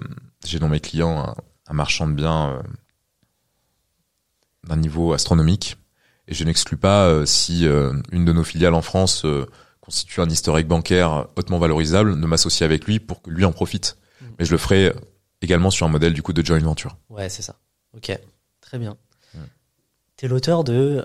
J'ai 0.45 0.59
dans 0.59 0.69
mes 0.69 0.81
clients 0.81 1.19
un, 1.19 1.35
un 1.67 1.75
marchand 1.75 2.09
de 2.09 2.15
biens 2.15 2.63
d'un 4.65 4.77
niveau 4.77 5.13
astronomique 5.13 5.77
et 6.29 6.35
je 6.35 6.45
n'exclus 6.45 6.77
pas 6.77 7.07
euh, 7.07 7.27
si 7.27 7.67
euh, 7.67 7.93
une 8.13 8.25
de 8.25 8.33
nos 8.33 8.45
filiales 8.45 8.75
en 8.75 8.83
France 8.83 9.25
euh, 9.25 9.47
constitue 9.81 10.21
un 10.21 10.29
historique 10.29 10.69
bancaire 10.69 11.27
hautement 11.37 11.59
valorisable, 11.59 12.19
de 12.19 12.27
m'associer 12.27 12.65
avec 12.65 12.85
lui 12.85 13.01
pour 13.01 13.21
que 13.23 13.31
lui 13.31 13.45
en 13.45 13.53
profite. 13.53 13.97
Mm. 14.21 14.25
Mais 14.39 14.45
je 14.45 14.53
le 14.53 14.59
ferai 14.59 14.93
également 15.43 15.71
sur 15.71 15.87
un 15.87 15.91
modèle 15.91 16.13
du 16.13 16.23
coup 16.23 16.33
de 16.33 16.45
joint 16.45 16.59
venture. 16.61 16.97
Ouais, 17.09 17.29
c'est 17.29 17.43
ça. 17.43 17.57
Ok, 17.97 18.17
très 18.61 18.79
bien. 18.79 18.97
Tu 20.17 20.27
es 20.27 20.29
l'auteur 20.29 20.65
de 20.65 21.03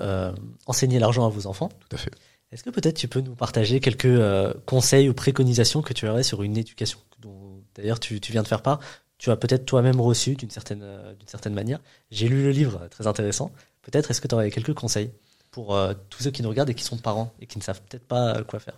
Enseigner 0.67 0.99
l'argent 0.99 1.25
à 1.25 1.29
vos 1.29 1.47
enfants. 1.47 1.69
Tout 1.69 1.95
à 1.95 1.97
fait. 1.97 2.11
Est-ce 2.51 2.63
que 2.63 2.69
peut-être 2.69 2.97
tu 2.97 3.07
peux 3.07 3.21
nous 3.21 3.33
partager 3.33 3.79
quelques 3.79 4.19
conseils 4.65 5.07
ou 5.07 5.13
préconisations 5.13 5.81
que 5.81 5.93
tu 5.93 6.07
aurais 6.07 6.23
sur 6.23 6.43
une 6.43 6.57
éducation 6.57 6.99
dont 7.19 7.34
d'ailleurs 7.75 7.99
tu, 7.99 8.19
viens 8.31 8.43
de 8.43 8.47
faire 8.47 8.61
part 8.61 8.79
tu 9.17 9.31
as 9.31 9.37
peut-être 9.37 9.65
toi-même 9.65 10.01
reçu 10.01 10.35
d'une 10.35 10.49
certaine, 10.49 10.83
certaine 11.25 11.53
manière. 11.53 11.79
J'ai 12.11 12.27
lu 12.27 12.43
le 12.43 12.51
livre, 12.51 12.87
très 12.89 13.07
intéressant. 13.07 13.51
Peut-être 13.81 14.11
est-ce 14.11 14.19
que 14.19 14.27
tu 14.27 14.35
aurais 14.35 14.51
quelques 14.51 14.73
conseils 14.73 15.11
pour 15.51 15.75
euh, 15.75 15.93
tous 16.09 16.23
ceux 16.23 16.31
qui 16.31 16.41
nous 16.41 16.49
regardent 16.49 16.71
et 16.71 16.73
qui 16.73 16.83
sont 16.83 16.97
parents 16.97 17.33
et 17.39 17.45
qui 17.45 17.57
ne 17.57 17.63
savent 17.63 17.81
peut-être 17.87 18.05
pas 18.05 18.35
euh, 18.35 18.43
quoi 18.43 18.59
faire? 18.59 18.75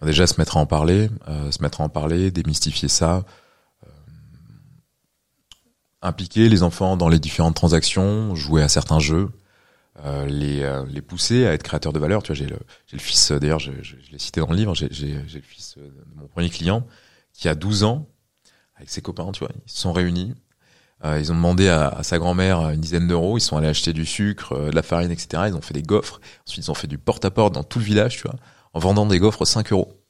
Déjà 0.00 0.26
se 0.26 0.34
mettre 0.38 0.58
à 0.58 0.60
en 0.60 0.66
parler, 0.66 1.10
euh, 1.28 1.50
se 1.50 1.60
mettre 1.62 1.80
à 1.80 1.84
en 1.84 1.88
parler, 1.88 2.30
démystifier 2.30 2.88
ça, 2.88 3.24
impliquer 6.02 6.48
les 6.50 6.62
enfants 6.62 6.96
dans 6.96 7.08
les 7.08 7.18
différentes 7.18 7.56
transactions, 7.56 8.34
jouer 8.34 8.62
à 8.62 8.68
certains 8.68 9.00
jeux, 9.00 9.30
les, 10.26 11.00
pousser 11.00 11.46
à 11.46 11.54
être 11.54 11.62
créateurs 11.62 11.94
de 11.94 11.98
valeur. 11.98 12.22
Tu 12.22 12.32
vois, 12.32 12.36
j'ai 12.36 12.46
le, 12.46 12.98
fils, 12.98 13.32
d'ailleurs, 13.32 13.58
je, 13.58 13.70
l'ai 14.12 14.18
cité 14.18 14.40
dans 14.40 14.50
le 14.50 14.56
livre, 14.56 14.74
j'ai 14.74 14.88
le 14.90 15.40
fils 15.40 15.78
de 15.78 15.90
mon 16.16 16.26
premier 16.26 16.50
client 16.50 16.86
qui 17.32 17.48
a 17.48 17.54
12 17.54 17.84
ans, 17.84 18.06
avec 18.76 18.90
ses 18.90 19.02
copains, 19.02 19.30
tu 19.32 19.40
vois, 19.40 19.50
ils 19.66 19.70
se 19.70 19.80
sont 19.80 19.92
réunis, 19.92 20.34
euh, 21.04 21.18
ils 21.20 21.30
ont 21.30 21.34
demandé 21.34 21.68
à, 21.68 22.02
sa 22.02 22.18
grand-mère 22.18 22.70
une 22.70 22.80
dizaine 22.80 23.06
d'euros. 23.06 23.36
Ils 23.36 23.42
sont 23.42 23.56
allés 23.56 23.68
acheter 23.68 23.92
du 23.92 24.06
sucre, 24.06 24.52
euh, 24.52 24.70
de 24.70 24.74
la 24.74 24.82
farine, 24.82 25.10
etc. 25.10 25.44
Ils 25.48 25.54
ont 25.54 25.60
fait 25.60 25.74
des 25.74 25.82
gaufres. 25.82 26.20
Ensuite, 26.46 26.66
ils 26.66 26.70
ont 26.70 26.74
fait 26.74 26.86
du 26.86 26.98
porte-à-porte 26.98 27.54
dans 27.54 27.64
tout 27.64 27.78
le 27.78 27.84
village, 27.84 28.16
tu 28.16 28.22
vois, 28.22 28.36
en 28.72 28.78
vendant 28.78 29.04
des 29.04 29.18
gaufres 29.18 29.46
5 29.46 29.72
euros. 29.72 30.00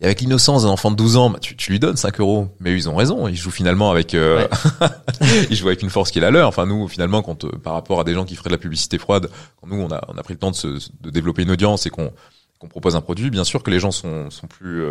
Et 0.00 0.06
avec 0.06 0.20
l'innocence 0.20 0.64
d'un 0.64 0.70
enfant 0.70 0.90
de 0.90 0.96
12 0.96 1.16
ans, 1.16 1.30
bah, 1.30 1.38
tu, 1.40 1.56
tu, 1.56 1.70
lui 1.70 1.78
donnes 1.78 1.96
5 1.96 2.18
euros. 2.18 2.48
Mais 2.58 2.74
ils 2.74 2.88
ont 2.88 2.96
raison. 2.96 3.28
Ils 3.28 3.36
jouent 3.36 3.52
finalement 3.52 3.92
avec, 3.92 4.14
euh, 4.14 4.48
ils 5.50 5.56
jouent 5.56 5.68
avec 5.68 5.82
une 5.82 5.90
force 5.90 6.10
qui 6.10 6.18
est 6.18 6.22
la 6.22 6.32
leur. 6.32 6.48
Enfin, 6.48 6.66
nous, 6.66 6.88
finalement, 6.88 7.22
quand, 7.22 7.46
par 7.60 7.74
rapport 7.74 8.00
à 8.00 8.04
des 8.04 8.14
gens 8.14 8.24
qui 8.24 8.34
feraient 8.34 8.50
de 8.50 8.54
la 8.54 8.58
publicité 8.58 8.98
froide, 8.98 9.30
quand 9.60 9.68
nous, 9.68 9.80
on 9.80 9.90
a, 9.92 10.04
on 10.08 10.18
a 10.18 10.22
pris 10.24 10.34
le 10.34 10.40
temps 10.40 10.50
de, 10.50 10.56
se, 10.56 10.66
de 11.00 11.10
développer 11.10 11.42
une 11.42 11.50
audience 11.52 11.86
et 11.86 11.90
qu'on 11.90 12.12
qu'on 12.60 12.68
propose 12.68 12.94
un 12.94 13.00
produit, 13.00 13.30
bien 13.30 13.42
sûr 13.42 13.64
que 13.64 13.70
les 13.70 13.80
gens 13.80 13.90
sont, 13.90 14.30
sont 14.30 14.46
plus, 14.46 14.84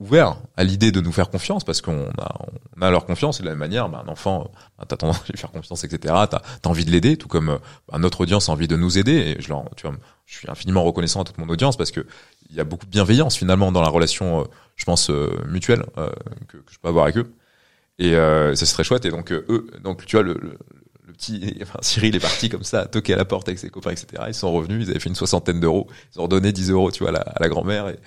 ouvert 0.00 0.36
à 0.56 0.64
l'idée 0.64 0.92
de 0.92 1.00
nous 1.00 1.12
faire 1.12 1.30
confiance 1.30 1.64
parce 1.64 1.80
qu'on 1.80 2.08
a, 2.18 2.36
on 2.76 2.82
a 2.82 2.90
leur 2.90 3.06
confiance 3.06 3.38
et 3.38 3.42
de 3.42 3.48
la 3.48 3.52
même 3.52 3.60
manière, 3.60 3.88
bah, 3.88 4.02
un 4.04 4.08
enfant, 4.10 4.50
bah, 4.78 4.84
t'as 4.88 4.96
tendance 4.96 5.20
à 5.20 5.32
lui 5.32 5.38
faire 5.38 5.52
confiance, 5.52 5.84
etc. 5.84 6.14
T'as 6.30 6.38
as 6.38 6.68
envie 6.68 6.84
de 6.84 6.90
l'aider, 6.90 7.16
tout 7.16 7.28
comme 7.28 7.58
bah, 7.88 7.98
notre 7.98 8.20
audience 8.22 8.48
a 8.48 8.52
envie 8.52 8.68
de 8.68 8.76
nous 8.76 8.98
aider. 8.98 9.12
Et 9.12 9.40
je, 9.40 9.48
leur, 9.48 9.64
tu 9.76 9.86
vois, 9.86 9.96
je 10.26 10.36
suis 10.36 10.50
infiniment 10.50 10.82
reconnaissant 10.82 11.22
à 11.22 11.24
toute 11.24 11.38
mon 11.38 11.48
audience 11.48 11.76
parce 11.76 11.90
que 11.90 12.06
il 12.50 12.56
y 12.56 12.60
a 12.60 12.64
beaucoup 12.64 12.86
de 12.86 12.90
bienveillance 12.90 13.36
finalement 13.36 13.72
dans 13.72 13.82
la 13.82 13.88
relation, 13.88 14.40
euh, 14.40 14.44
je 14.76 14.84
pense 14.84 15.10
euh, 15.10 15.30
mutuelle 15.48 15.84
euh, 15.98 16.10
que, 16.48 16.58
que, 16.58 16.72
je 16.72 16.78
peux 16.78 16.88
avoir 16.88 17.04
avec 17.04 17.16
eux. 17.16 17.32
Et 17.98 18.12
ça 18.12 18.56
c'est 18.56 18.74
très 18.74 18.82
chouette. 18.84 19.04
Et 19.04 19.10
donc 19.10 19.30
eux, 19.30 19.66
donc 19.82 20.04
tu 20.04 20.16
vois 20.16 20.24
le, 20.24 20.34
le, 20.34 20.58
Cyril 21.80 22.16
est 22.16 22.20
parti 22.20 22.48
comme 22.48 22.64
ça, 22.64 22.86
toquer 22.86 23.14
à 23.14 23.16
la 23.16 23.24
porte 23.24 23.48
avec 23.48 23.58
ses 23.58 23.70
copains, 23.70 23.90
etc. 23.90 24.24
Ils 24.28 24.34
sont 24.34 24.52
revenus, 24.52 24.86
ils 24.86 24.90
avaient 24.90 25.00
fait 25.00 25.08
une 25.08 25.14
soixantaine 25.14 25.60
d'euros, 25.60 25.88
ils 26.14 26.20
ont 26.20 26.24
redonné 26.24 26.52
10 26.52 26.70
euros, 26.70 26.90
tu 26.90 27.04
vois, 27.04 27.16
à 27.16 27.40
la, 27.40 27.48
grand-mère. 27.48 27.88
Et, 27.88 27.98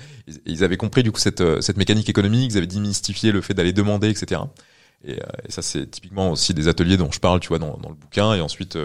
ils, 0.45 0.63
avaient 0.63 0.77
compris 0.77 1.03
du 1.03 1.11
coup 1.11 1.19
cette, 1.19 1.41
euh, 1.41 1.61
cette 1.61 1.77
mécanique 1.77 2.09
économique, 2.09 2.51
ils 2.51 2.57
avaient 2.57 2.67
démystifié 2.67 3.31
le 3.31 3.41
fait 3.41 3.53
d'aller 3.53 3.73
demander, 3.73 4.09
etc. 4.09 4.41
Et, 5.05 5.13
et 5.13 5.51
ça, 5.51 5.61
c'est 5.61 5.89
typiquement 5.89 6.31
aussi 6.31 6.53
des 6.53 6.67
ateliers 6.67 6.97
dont 6.97 7.11
je 7.11 7.19
parle, 7.19 7.39
tu 7.39 7.49
vois, 7.49 7.59
dans, 7.59 7.79
le 7.87 7.95
bouquin. 7.95 8.33
Et 8.33 8.41
ensuite, 8.41 8.77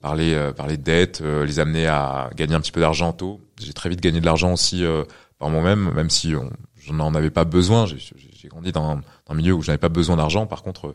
parler, 0.00 0.34
euh, 0.34 0.52
parler 0.52 0.76
de 0.76 0.82
dettes, 0.82 1.20
les 1.20 1.58
amener 1.60 1.86
à 1.86 2.30
gagner 2.34 2.54
un 2.54 2.60
petit 2.60 2.72
peu 2.72 2.80
d'argent 2.80 3.12
tôt. 3.12 3.40
J'ai 3.60 3.72
très 3.72 3.88
vite 3.88 4.00
gagné 4.00 4.20
de 4.20 4.26
l'argent 4.26 4.52
aussi 4.52 4.84
par 5.38 5.48
moi-même, 5.48 5.92
même 5.94 6.10
si 6.10 6.34
je 6.76 6.92
n'en 6.92 7.14
avais 7.14 7.30
pas 7.30 7.44
besoin. 7.44 7.86
J'ai 7.86 8.48
grandi 8.48 8.72
dans 8.72 8.96
dans 8.96 9.02
un, 9.28 9.34
milieu 9.34 9.54
où 9.54 9.62
je 9.62 9.68
n'avais 9.68 9.78
pas 9.78 9.88
besoin 9.88 10.16
d'argent. 10.16 10.46
Par 10.46 10.62
contre, 10.62 10.92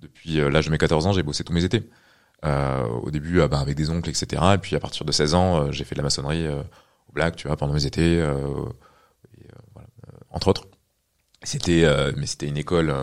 depuis 0.00 0.36
l'âge 0.36 0.66
de 0.66 0.70
mes 0.70 0.78
14 0.78 1.06
ans, 1.06 1.12
j'ai 1.12 1.22
bossé 1.22 1.42
tous 1.42 1.52
mes 1.52 1.64
étés. 1.64 1.82
Euh, 2.44 2.86
au 3.02 3.10
début, 3.10 3.40
euh, 3.40 3.48
bah, 3.48 3.58
avec 3.58 3.74
des 3.74 3.90
oncles, 3.90 4.10
etc. 4.10 4.42
Et 4.54 4.58
puis 4.58 4.76
à 4.76 4.80
partir 4.80 5.06
de 5.06 5.12
16 5.12 5.34
ans, 5.34 5.56
euh, 5.56 5.72
j'ai 5.72 5.84
fait 5.84 5.94
de 5.94 6.00
la 6.00 6.04
maçonnerie 6.04 6.46
au 6.48 7.12
black, 7.12 7.36
tu 7.36 7.48
vois, 7.48 7.56
pendant 7.56 7.72
mes 7.72 7.86
étés, 7.86 8.18
et, 8.18 8.22
voilà, 9.72 9.88
entre 10.30 10.48
autres. 10.48 10.66
C'était, 11.42 11.86
mais 12.16 12.26
c'était 12.26 12.48
une 12.48 12.56
école 12.56 12.94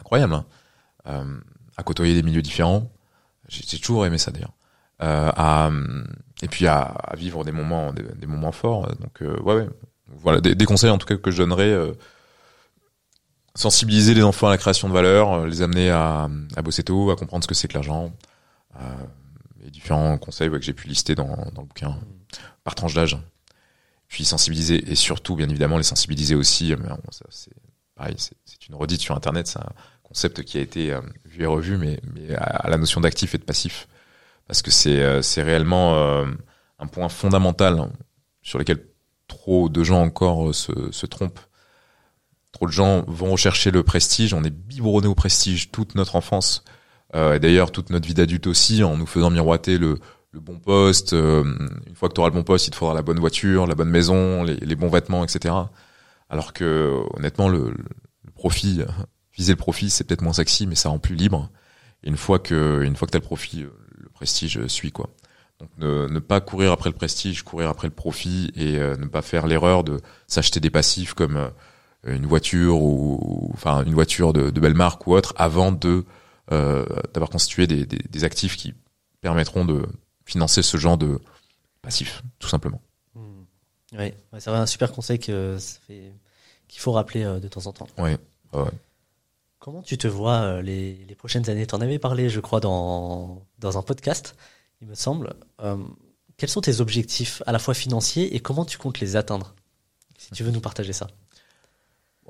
incroyable, 0.00 0.34
hein. 1.04 1.26
à 1.76 1.82
côtoyer 1.82 2.14
des 2.14 2.22
milieux 2.22 2.42
différents. 2.42 2.90
J'ai 3.48 3.78
toujours 3.78 4.06
aimé 4.06 4.18
ça 4.18 4.30
d'ailleurs. 4.30 4.54
à 4.98 5.70
et 6.42 6.48
puis 6.48 6.66
à, 6.66 6.80
à, 6.82 7.16
vivre 7.16 7.44
des 7.44 7.52
moments 7.52 7.94
des, 7.94 8.26
moments 8.26 8.52
forts 8.52 8.86
donc 9.00 9.22
ouais, 9.22 9.54
ouais 9.54 9.68
voilà 10.08 10.42
des, 10.42 10.54
des, 10.54 10.64
conseils 10.66 10.90
en 10.90 10.98
tout 10.98 11.06
cas 11.06 11.16
que 11.16 11.30
je 11.30 11.38
donnerais 11.38 11.74
sensibiliser 13.54 14.12
les 14.12 14.22
enfants 14.22 14.48
à 14.48 14.50
la 14.50 14.58
création 14.58 14.88
de 14.88 14.92
valeur 14.92 15.46
les 15.46 15.62
amener 15.62 15.90
à, 15.90 16.28
à 16.56 16.62
bosser 16.62 16.82
tôt 16.82 17.10
à 17.10 17.16
comprendre 17.16 17.42
ce 17.42 17.48
que 17.48 17.54
c'est 17.54 17.68
que 17.68 17.74
l'argent 17.74 18.04
euh, 18.04 18.35
les 19.60 19.70
différents 19.70 20.18
conseils 20.18 20.50
que 20.50 20.60
j'ai 20.60 20.72
pu 20.72 20.88
lister 20.88 21.14
dans, 21.14 21.26
dans 21.26 21.62
le 21.62 21.66
bouquin 21.66 21.98
par 22.64 22.74
tranche 22.74 22.94
d'âge. 22.94 23.18
Puis 24.08 24.24
sensibiliser 24.24 24.90
et 24.90 24.94
surtout, 24.94 25.34
bien 25.34 25.48
évidemment, 25.48 25.78
les 25.78 25.82
sensibiliser 25.82 26.34
aussi. 26.34 26.74
Mais 26.78 26.88
bon, 26.88 26.98
ça, 27.10 27.24
c'est 27.30 27.52
pareil, 27.96 28.14
c'est 28.18 28.68
une 28.68 28.74
redite 28.76 29.00
sur 29.00 29.16
Internet, 29.16 29.48
c'est 29.48 29.58
un 29.58 29.72
concept 30.02 30.44
qui 30.44 30.58
a 30.58 30.60
été 30.60 30.92
euh, 30.92 31.00
vu 31.24 31.42
et 31.42 31.46
revu, 31.46 31.76
mais, 31.78 32.00
mais 32.14 32.34
à, 32.36 32.68
la 32.68 32.76
notion 32.76 33.00
d'actif 33.00 33.34
et 33.34 33.38
de 33.38 33.44
passif, 33.44 33.88
parce 34.46 34.62
que 34.62 34.70
c'est 34.70 35.02
euh, 35.02 35.20
réellement 35.36 35.94
euh, 35.94 36.26
un 36.78 36.86
point 36.86 37.08
fondamental 37.08 37.80
hein, 37.80 37.90
sur 38.42 38.58
lequel 38.58 38.86
trop 39.26 39.68
de 39.68 39.82
gens 39.82 40.02
encore 40.02 40.54
se, 40.54 40.92
se 40.92 41.06
trompent. 41.06 41.40
Trop 42.52 42.66
de 42.66 42.72
gens 42.72 43.04
vont 43.08 43.32
rechercher 43.32 43.70
le 43.70 43.82
prestige. 43.82 44.32
On 44.32 44.44
est 44.44 44.50
biberonné 44.50 45.08
au 45.08 45.14
prestige 45.14 45.72
toute 45.72 45.94
notre 45.94 46.16
enfance. 46.16 46.62
Euh, 47.14 47.34
et 47.34 47.40
d'ailleurs, 47.40 47.70
toute 47.70 47.90
notre 47.90 48.06
vie 48.06 48.14
d'adulte 48.14 48.46
aussi, 48.46 48.82
en 48.82 48.96
nous 48.96 49.06
faisant 49.06 49.30
miroiter 49.30 49.78
le, 49.78 49.98
le 50.32 50.40
bon 50.40 50.58
poste. 50.58 51.12
Euh, 51.12 51.44
une 51.86 51.94
fois 51.94 52.08
que 52.08 52.14
tu 52.14 52.20
auras 52.20 52.30
le 52.30 52.34
bon 52.34 52.42
poste, 52.42 52.66
il 52.66 52.70
te 52.70 52.76
faudra 52.76 52.94
la 52.94 53.02
bonne 53.02 53.20
voiture, 53.20 53.66
la 53.66 53.74
bonne 53.74 53.90
maison, 53.90 54.42
les, 54.42 54.56
les 54.56 54.76
bons 54.76 54.88
vêtements, 54.88 55.24
etc. 55.24 55.54
Alors 56.28 56.52
que 56.52 57.02
honnêtement, 57.14 57.48
le, 57.48 57.70
le 58.24 58.30
profit, 58.34 58.82
viser 59.36 59.52
le 59.52 59.58
profit, 59.58 59.90
c'est 59.90 60.04
peut-être 60.04 60.22
moins 60.22 60.32
sexy, 60.32 60.66
mais 60.66 60.74
ça 60.74 60.88
rend 60.88 60.98
plus 60.98 61.14
libre. 61.14 61.50
Une 62.02 62.16
fois 62.16 62.38
que, 62.38 62.82
une 62.82 62.96
fois 62.96 63.06
que 63.06 63.12
t'as 63.12 63.18
le 63.18 63.24
profit, 63.24 63.62
le 63.62 64.08
prestige 64.12 64.66
suit 64.66 64.92
quoi. 64.92 65.10
Donc 65.60 65.70
ne, 65.78 66.06
ne, 66.08 66.18
pas 66.18 66.40
courir 66.40 66.72
après 66.72 66.90
le 66.90 66.94
prestige, 66.94 67.42
courir 67.42 67.70
après 67.70 67.88
le 67.88 67.94
profit 67.94 68.52
et 68.56 68.78
euh, 68.78 68.96
ne 68.96 69.06
pas 69.06 69.22
faire 69.22 69.46
l'erreur 69.46 69.84
de 69.84 70.00
s'acheter 70.26 70.60
des 70.60 70.68
passifs 70.70 71.14
comme 71.14 71.36
euh, 71.36 71.48
une 72.04 72.26
voiture 72.26 72.80
ou 72.82 73.50
enfin 73.54 73.82
une 73.84 73.94
voiture 73.94 74.32
de, 74.34 74.50
de 74.50 74.60
belle 74.60 74.74
marque 74.74 75.06
ou 75.06 75.14
autre 75.14 75.32
avant 75.36 75.72
de 75.72 75.88
euh, 75.88 76.04
d'avoir 76.48 77.30
constitué 77.30 77.66
des, 77.66 77.86
des, 77.86 77.98
des, 77.98 78.24
actifs 78.24 78.56
qui 78.56 78.74
permettront 79.20 79.64
de 79.64 79.84
financer 80.24 80.62
ce 80.62 80.76
genre 80.76 80.96
de 80.96 81.20
passif, 81.82 82.22
tout 82.38 82.48
simplement. 82.48 82.80
Mmh. 83.14 83.20
Oui, 83.98 84.12
c'est 84.38 84.50
un 84.50 84.66
super 84.66 84.92
conseil 84.92 85.18
que 85.18 85.58
qu'il 86.68 86.80
faut 86.80 86.92
rappeler 86.92 87.24
euh, 87.24 87.38
de 87.38 87.48
temps 87.48 87.66
en 87.66 87.72
temps. 87.72 87.86
Oui. 87.98 88.10
Ouais. 88.52 88.70
Comment 89.58 89.82
tu 89.82 89.98
te 89.98 90.08
vois 90.08 90.40
euh, 90.42 90.62
les, 90.62 90.94
les 91.08 91.14
prochaines 91.14 91.48
années? 91.50 91.66
Tu 91.66 91.74
en 91.74 91.80
avais 91.80 91.98
parlé, 91.98 92.28
je 92.28 92.40
crois, 92.40 92.60
dans, 92.60 93.42
dans 93.58 93.78
un 93.78 93.82
podcast, 93.82 94.36
il 94.80 94.88
me 94.88 94.94
semble. 94.94 95.34
Euh, 95.62 95.76
quels 96.36 96.50
sont 96.50 96.60
tes 96.60 96.80
objectifs 96.80 97.42
à 97.46 97.52
la 97.52 97.58
fois 97.58 97.74
financiers 97.74 98.34
et 98.34 98.40
comment 98.40 98.64
tu 98.64 98.78
comptes 98.78 99.00
les 99.00 99.16
atteindre? 99.16 99.54
Si 100.18 100.30
tu 100.32 100.42
veux 100.42 100.50
nous 100.50 100.60
partager 100.60 100.92
ça. 100.92 101.08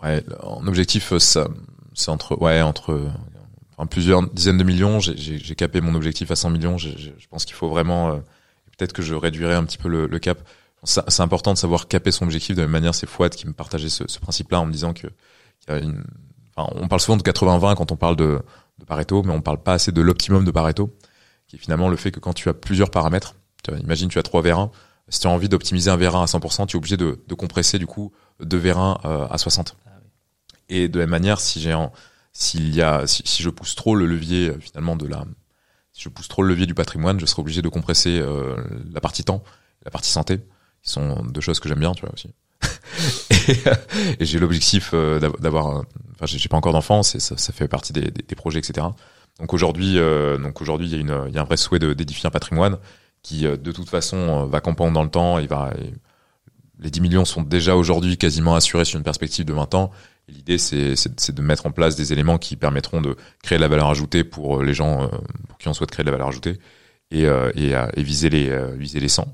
Ouais, 0.03 0.23
en 0.41 0.67
objectif, 0.67 1.17
ça, 1.19 1.49
c'est 1.95 2.11
entre, 2.11 2.37
ouais, 2.37 2.61
entre 2.61 3.11
enfin, 3.77 3.87
plusieurs 3.87 4.29
dizaines 4.31 4.59
de 4.59 4.65
millions. 4.65 5.01
J'ai 5.01 5.55
capé 5.55 5.81
mon 5.81 5.95
objectif 5.95 6.31
à 6.31 6.37
100 6.37 6.51
millions. 6.51 6.79
Je, 6.79 6.91
je 6.91 7.29
pense 7.29 7.45
qu'il 7.45 7.55
faut 7.55 7.69
vraiment, 7.69 8.11
euh, 8.11 8.17
peut-être 8.77 8.93
que 8.93 9.03
je 9.03 9.15
réduirai 9.15 9.55
un 9.55 9.65
petit 9.65 9.79
peu 9.79 9.89
le, 9.89 10.07
le 10.07 10.19
cap. 10.19 10.39
C'est 10.85 11.23
important 11.23 11.53
de 11.53 11.59
savoir 11.59 11.89
caper 11.89 12.13
son 12.13 12.25
objectif 12.27 12.55
de 12.55 12.61
la 12.61 12.67
même 12.67 12.73
manière. 12.73 12.95
C'est 12.95 13.09
Fouad 13.09 13.35
qui 13.35 13.47
me 13.47 13.53
partageait 13.53 13.89
ce, 13.89 14.05
ce 14.07 14.21
principe-là 14.21 14.61
en 14.61 14.67
me 14.67 14.73
disant 14.73 14.93
que 14.93 15.09
y 15.69 15.73
a 15.73 15.79
une, 15.79 16.05
enfin, 16.55 16.71
on 16.77 16.89
parle 16.89 17.01
souvent 17.01 17.17
de 17.17 17.23
80-20 17.23 17.75
quand 17.75 17.91
on 17.93 17.97
parle 17.97 18.17
de, 18.17 18.41
de 18.79 18.85
Pareto, 18.85 19.23
mais 19.23 19.33
on 19.33 19.41
parle 19.41 19.63
pas 19.63 19.75
assez 19.75 19.93
de 19.93 20.01
l'optimum 20.01 20.45
de 20.45 20.51
Pareto, 20.51 20.95
qui 21.49 21.57
est 21.57 21.59
finalement 21.59 21.89
le 21.89 21.97
fait 21.97 22.11
que 22.11 22.21
quand 22.21 22.33
tu 22.33 22.49
as 22.49 22.55
plusieurs 22.55 22.91
paramètres, 22.91 23.35
tu 23.65 23.71
vois, 23.71 23.81
imagine 23.81 24.09
tu 24.09 24.19
as 24.19 24.23
trois 24.23 24.43
vérins, 24.43 24.71
si 25.09 25.21
tu 25.21 25.27
as 25.27 25.31
envie 25.31 25.49
d'optimiser 25.49 25.91
un 25.91 25.97
vérin 25.97 26.23
à 26.23 26.27
100%, 26.27 26.67
tu 26.67 26.77
es 26.77 26.79
obligé 26.79 26.97
de, 26.97 27.21
de 27.27 27.35
compresser 27.35 27.79
du 27.79 27.87
coup 27.87 28.13
deux 28.41 28.57
vérins 28.57 28.99
euh, 29.05 29.27
à 29.29 29.39
60. 29.39 29.77
Ah 29.87 29.91
oui. 30.03 30.09
Et 30.69 30.89
de 30.89 30.99
la 30.99 31.07
même 31.07 31.11
manière, 31.11 31.41
si 31.41 31.61
j'ai 31.61 31.75
en, 31.75 31.93
s'il 32.39 32.75
y 32.75 32.83
a, 32.83 33.07
si, 33.07 33.23
si, 33.25 33.43
je 33.43 33.51
pousse 33.51 33.75
trop 33.75 33.95
le 33.95 34.07
levier 34.07 34.51
euh, 34.51 34.61
finalement 34.61 34.97
de 34.97 35.07
la, 35.07 35.25
si 35.93 36.03
je 36.03 36.09
pousse 36.11 36.29
trop 36.29 36.43
le 36.43 36.51
levier 36.51 36.67
du 36.67 36.75
patrimoine, 36.75 37.19
je 37.19 37.27
serai 37.27 37.41
obligé 37.41 37.63
de 37.63 37.69
compresser 37.69 38.19
euh, 38.21 38.57
la 38.93 39.01
partie 39.01 39.25
temps, 39.25 39.43
la 39.85 39.91
partie 39.91 40.11
santé, 40.11 40.39
qui 40.83 40.91
sont 40.91 41.23
deux 41.25 41.41
choses 41.41 41.61
que 41.61 41.69
j'aime 41.69 41.81
bien, 41.81 41.93
tu 41.93 42.03
vois 42.03 42.13
aussi. 42.13 42.29
et, 43.49 43.57
euh, 43.67 43.75
et 44.21 44.25
j'ai 44.25 44.39
l'objectif 44.39 44.91
euh, 44.93 45.19
d'avoir, 45.19 45.85
enfin 46.15 46.27
j'ai 46.27 46.49
pas 46.49 46.57
encore 46.57 46.73
d'enfants, 46.73 47.03
ça, 47.03 47.19
ça 47.19 47.53
fait 47.53 47.69
partie 47.69 47.93
des, 47.93 48.11
des, 48.11 48.35
projets, 48.35 48.59
etc. 48.59 48.87
Donc 49.41 49.55
aujourd'hui, 49.55 49.99
euh, 49.99 50.39
donc 50.39 50.61
aujourd'hui 50.61 50.89
il 50.89 50.93
y 50.93 50.97
a 50.97 51.01
une, 51.01 51.25
il 51.29 51.35
y 51.35 51.39
a 51.39 51.41
un 51.41 51.45
vrai 51.45 51.57
souhait 51.57 51.79
d'édifier 51.79 52.27
un 52.27 52.31
patrimoine 52.31 52.79
qui 53.23 53.43
de 53.43 53.73
toute 53.73 53.89
façon 53.89 54.47
va 54.47 54.61
campant 54.61 54.91
dans 54.93 55.03
le 55.03 55.11
temps, 55.11 55.39
il 55.39 55.49
va, 55.49 55.73
les 56.79 56.91
10 56.91 57.01
millions 57.01 57.25
sont 57.25 57.43
déjà 57.43 57.75
aujourd'hui 57.75 58.19
quasiment 58.19 58.55
assurés 58.55 58.85
sur 58.85 58.99
une 58.99 59.05
perspective 59.05 59.45
de 59.45 59.53
20 59.53 59.75
ans 59.75 59.91
L'idée, 60.29 60.59
c'est 60.59 61.33
de 61.33 61.43
mettre 61.43 61.67
en 61.67 61.71
place 61.71 61.95
des 61.95 62.13
éléments 62.13 62.39
qui 62.39 62.57
permettront 62.57 63.01
de 63.01 63.17
créer 63.45 63.59
de 63.59 63.63
la 63.63 63.69
valeur 63.69 63.89
ajoutée 63.89 64.25
pour 64.25 64.59
euh, 64.59 64.65
les 64.65 64.75
gens 64.75 65.05
euh, 65.05 65.09
pour 65.49 65.57
qui 65.59 65.69
on 65.69 65.75
souhaite 65.75 65.93
créer 65.93 66.03
de 66.03 66.11
la 66.11 66.13
valeur 66.17 66.29
ajoutée 66.29 66.59
et, 67.13 67.27
euh, 67.27 67.53
viser 67.97 68.29
les 68.29 68.77
viser 68.77 68.99
les 68.99 69.09
100. 69.09 69.25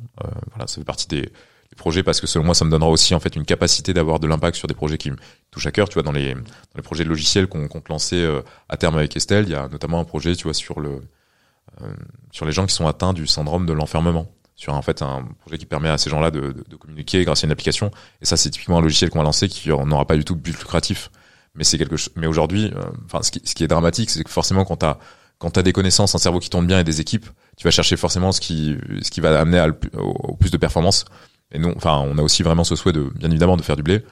voilà, 0.50 0.66
ça 0.66 0.74
fait 0.74 0.84
partie 0.84 1.08
des, 1.08 1.32
projets 1.78 2.02
parce 2.02 2.20
que 2.20 2.26
selon 2.26 2.44
moi, 2.44 2.54
ça 2.54 2.66
me 2.66 2.70
donnera 2.70 2.90
aussi 2.90 3.14
en 3.14 3.20
fait 3.20 3.34
une 3.34 3.46
capacité 3.46 3.94
d'avoir 3.94 4.20
de 4.20 4.26
l'impact 4.26 4.58
sur 4.58 4.68
des 4.68 4.74
projets 4.74 4.98
qui 4.98 5.10
me 5.10 5.16
touchent 5.50 5.64
à 5.64 5.72
cœur. 5.72 5.88
Tu 5.88 5.94
vois, 5.94 6.02
dans 6.02 6.12
les 6.12 6.36
projets 6.82 7.02
de 7.02 7.08
logiciels 7.08 7.46
qu'on 7.46 7.66
compte 7.66 7.88
lancer 7.88 8.28
à 8.68 8.76
terme 8.76 8.96
avec 8.98 9.16
Estelle, 9.16 9.46
il 9.46 9.52
y 9.52 9.54
a 9.54 9.68
notamment 9.68 9.98
un 9.98 10.04
projet, 10.04 10.36
tu 10.36 10.44
vois, 10.44 10.52
sur 10.52 10.78
les 10.82 12.52
gens 12.52 12.66
qui 12.66 12.74
sont 12.74 12.86
atteints 12.86 13.14
du 13.14 13.26
syndrome 13.26 13.64
de 13.64 13.72
l'enfermement 13.72 14.30
sur 14.56 14.74
en 14.74 14.82
fait 14.82 15.02
un 15.02 15.24
projet 15.40 15.58
qui 15.58 15.66
permet 15.66 15.88
à 15.88 15.98
ces 15.98 16.10
gens-là 16.10 16.30
de, 16.30 16.54
communiquer 16.78 17.24
grâce 17.24 17.44
à 17.44 17.46
une 17.46 17.52
application. 17.52 17.90
Et 18.20 18.26
ça, 18.26 18.36
c'est 18.36 18.50
typiquement 18.50 18.78
un 18.78 18.82
logiciel 18.82 19.10
qu'on 19.10 19.18
va 19.18 19.24
lancer 19.24 19.48
qui 19.48 19.68
n'aura 19.70 20.06
pas 20.06 20.16
du 20.16 20.24
tout 20.24 20.34
de 20.34 20.40
but 20.40 20.56
lucratif. 20.58 21.10
Mais 21.54 21.64
c'est 21.64 21.78
quelque. 21.78 21.96
Mais 22.16 22.26
aujourd'hui, 22.26 22.72
euh, 22.74 22.82
enfin, 23.06 23.22
ce, 23.22 23.30
qui, 23.30 23.64
est 23.64 23.68
dramatique, 23.68 24.10
c'est 24.10 24.24
que 24.24 24.30
forcément, 24.30 24.64
quand 24.64 24.76
t'as 24.76 24.98
quand 25.38 25.50
t'as 25.50 25.62
des 25.62 25.72
connaissances, 25.72 26.14
un 26.14 26.18
cerveau 26.18 26.38
qui 26.38 26.48
tourne 26.48 26.66
bien 26.66 26.78
et 26.78 26.84
des 26.84 27.00
équipes, 27.00 27.26
tu 27.56 27.64
vas 27.64 27.70
chercher 27.70 27.96
forcément 27.96 28.32
ce 28.32 28.40
qui 28.40 28.76
ce 29.02 29.10
qui 29.10 29.20
va 29.20 29.38
amener 29.38 29.66
au, 29.94 30.36
plus 30.36 30.50
de 30.50 30.56
performance. 30.56 31.04
Et 31.50 31.58
non, 31.58 31.74
enfin, 31.76 32.02
on 32.06 32.16
a 32.16 32.22
aussi 32.22 32.42
vraiment 32.42 32.64
ce 32.64 32.76
souhait 32.76 32.92
de, 32.92 33.10
bien 33.16 33.28
évidemment, 33.28 33.58
de 33.58 33.62
faire 33.62 33.76
du 33.76 33.82
blé, 33.82 34.02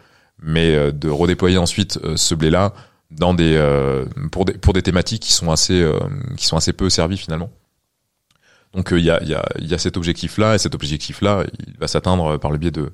mais 0.42 0.74
euh, 0.74 0.92
de 0.92 1.08
redéployer 1.08 1.56
ensuite 1.56 1.98
euh, 2.04 2.16
ce 2.16 2.34
blé-là 2.34 2.74
dans 3.10 3.32
des 3.32 3.58
pour 4.30 4.44
des 4.44 4.52
pour 4.52 4.72
des 4.72 4.82
thématiques 4.82 5.22
qui 5.22 5.32
sont 5.32 5.50
assez 5.50 5.84
qui 6.36 6.46
sont 6.46 6.56
assez 6.56 6.72
peu 6.72 6.88
servies 6.90 7.16
finalement. 7.16 7.50
Donc 8.74 8.90
il 8.92 9.04
y, 9.04 9.10
a, 9.10 9.78
cet 9.78 9.96
objectif-là, 9.96 10.54
et 10.54 10.58
cet 10.58 10.74
objectif-là, 10.74 11.44
il 11.66 11.76
va 11.78 11.88
s'atteindre 11.88 12.36
par 12.38 12.52
le 12.52 12.58
biais 12.58 12.70
de 12.70 12.92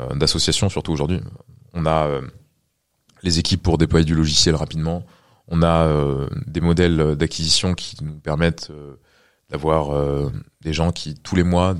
euh, 0.00 0.14
d'associations, 0.14 0.68
surtout 0.68 0.92
aujourd'hui. 0.92 1.20
On 1.72 1.84
a 1.84 2.06
euh, 2.06 2.20
les 3.22 3.40
équipes 3.40 3.62
pour 3.62 3.78
déployer 3.78 4.04
du 4.04 4.14
logiciel 4.14 4.54
rapidement. 4.54 5.04
On 5.48 5.62
a 5.62 5.86
euh, 5.86 6.28
des 6.46 6.60
modèles 6.60 7.16
d'acquisition 7.16 7.74
qui 7.74 7.96
nous 8.04 8.20
permettent 8.20 8.70
d'avoir 9.50 10.30
des 10.60 10.74
gens 10.74 10.92
qui 10.92 11.14
tous 11.14 11.34
les 11.34 11.42
mois, 11.42 11.74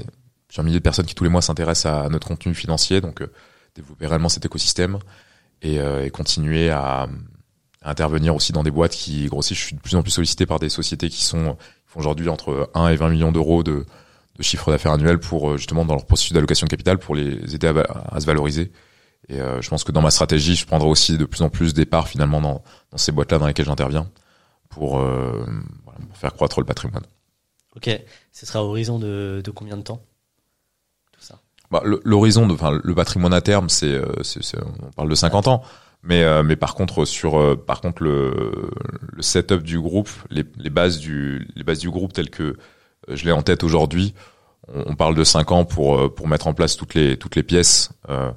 j'ai 0.51 0.61
un 0.61 0.65
millier 0.65 0.79
de 0.79 0.83
personnes 0.83 1.05
qui 1.05 1.15
tous 1.15 1.25
les 1.25 1.31
mois 1.31 1.43
s'intéressent 1.43 2.07
à, 2.07 2.09
notre 2.09 2.27
contenu 2.27 2.55
financier, 2.55 3.01
donc 3.03 3.23
développer 3.75 4.07
réellement 4.07 4.31
cet 4.31 4.47
écosystème 4.47 4.99
et, 5.61 5.77
et 5.77 6.11
continuer 6.11 6.71
à, 6.71 7.07
à, 7.83 7.91
intervenir 7.91 8.35
aussi 8.35 8.53
dans 8.53 8.63
des 8.63 8.71
boîtes 8.71 8.93
qui 8.93 9.27
grossissent. 9.27 9.59
Je 9.59 9.65
suis 9.65 9.77
de 9.77 9.81
plus 9.81 9.97
en 9.97 10.03
plus 10.03 10.13
sollicité 10.13 10.47
par 10.47 10.59
des 10.59 10.71
sociétés 10.71 11.11
qui 11.11 11.23
sont 11.23 11.59
font 11.89 12.01
aujourd'hui 12.01 12.29
entre 12.29 12.71
1 12.75 12.89
et 12.89 12.97
20 12.97 13.09
millions 13.11 13.33
d'euros 13.33 13.63
de, 13.65 13.85
de 14.37 14.43
chiffre 14.43 14.71
d'affaires 14.71 14.93
annuel 14.93 15.19
pour 15.19 15.51
euh, 15.51 15.57
justement 15.57 15.85
dans 15.85 15.95
leur 15.95 16.07
processus 16.07 16.33
d'allocation 16.33 16.67
de 16.67 16.71
capital 16.71 16.99
pour 16.99 17.15
les 17.17 17.55
aider 17.55 17.67
à, 17.67 18.15
à 18.15 18.21
se 18.21 18.27
valoriser. 18.27 18.71
Et 19.29 19.41
euh, 19.41 19.61
je 19.61 19.69
pense 19.69 19.85
que 19.85 19.93
dans 19.93 20.01
ma 20.03 20.11
stratégie, 20.11 20.55
je 20.55 20.65
prendrai 20.67 20.89
aussi 20.89 21.19
de 21.19 21.25
plus 21.25 21.43
en 21.43 21.51
plus 21.51 21.75
des 21.75 21.85
parts 21.87 22.09
finalement 22.09 22.41
dans, 22.41 22.63
dans 22.93 22.99
ces 22.99 23.11
boîtes-là 23.13 23.39
dans 23.39 23.47
lesquelles 23.47 23.67
j'interviens 23.67 24.09
pour, 24.71 25.01
euh, 25.01 25.45
voilà, 25.85 25.99
pour 26.07 26.17
faire 26.17 26.33
croître 26.35 26.61
le 26.61 26.67
patrimoine. 26.67 27.05
Ok. 27.77 27.91
Ce 28.33 28.47
sera 28.47 28.61
à 28.61 28.63
horizon 28.63 28.99
de, 28.99 29.41
de 29.45 29.51
combien 29.51 29.77
de 29.77 29.83
temps 29.83 30.01
Tout 31.13 31.21
ça? 31.21 31.41
Bah, 31.71 31.83
L'horizon, 32.05 32.49
enfin, 32.51 32.79
le 32.83 32.95
patrimoine 32.95 33.35
à 33.35 33.41
terme, 33.41 33.69
c'est- 33.69 34.01
on 34.83 34.91
parle 34.93 35.09
de 35.11 35.15
50 35.15 35.49
ans. 35.49 35.63
Mais, 36.03 36.23
euh, 36.23 36.43
mais 36.43 36.57
par 36.57 36.75
contre, 36.75 37.05
sur, 37.05 37.39
euh, 37.39 37.57
par 37.57 37.81
contre, 37.81 38.03
le, 38.03 38.71
le 39.13 39.23
setup 39.23 39.63
du 39.63 39.81
groupe, 39.81 40.11
les, 40.31 40.45
les 40.57 40.71
bases 40.71 40.99
du, 40.99 41.49
les 41.57 41.65
bases 41.65 41.81
du 41.81 41.91
groupe 41.91 42.13
telles 42.13 42.31
que 42.31 42.43
euh, 42.43 42.57
je 43.09 43.25
l'ai 43.25 43.33
en 43.33 43.43
tête 43.43 43.65
aujourd'hui, 43.65 44.15
on, 44.73 44.93
on 44.93 44.95
parle 44.95 45.15
de 45.15 45.25
5 45.25 45.51
ans 45.53 45.65
pour, 45.65 45.99
euh, 45.99 46.09
pour 46.09 46.29
mettre 46.29 46.47
en 46.47 46.55
place 46.55 46.77
toutes 46.77 46.95
les, 46.95 47.17
toutes 47.17 47.37
les 47.37 47.43
pièces. 47.43 47.91
Euh, 48.09 48.31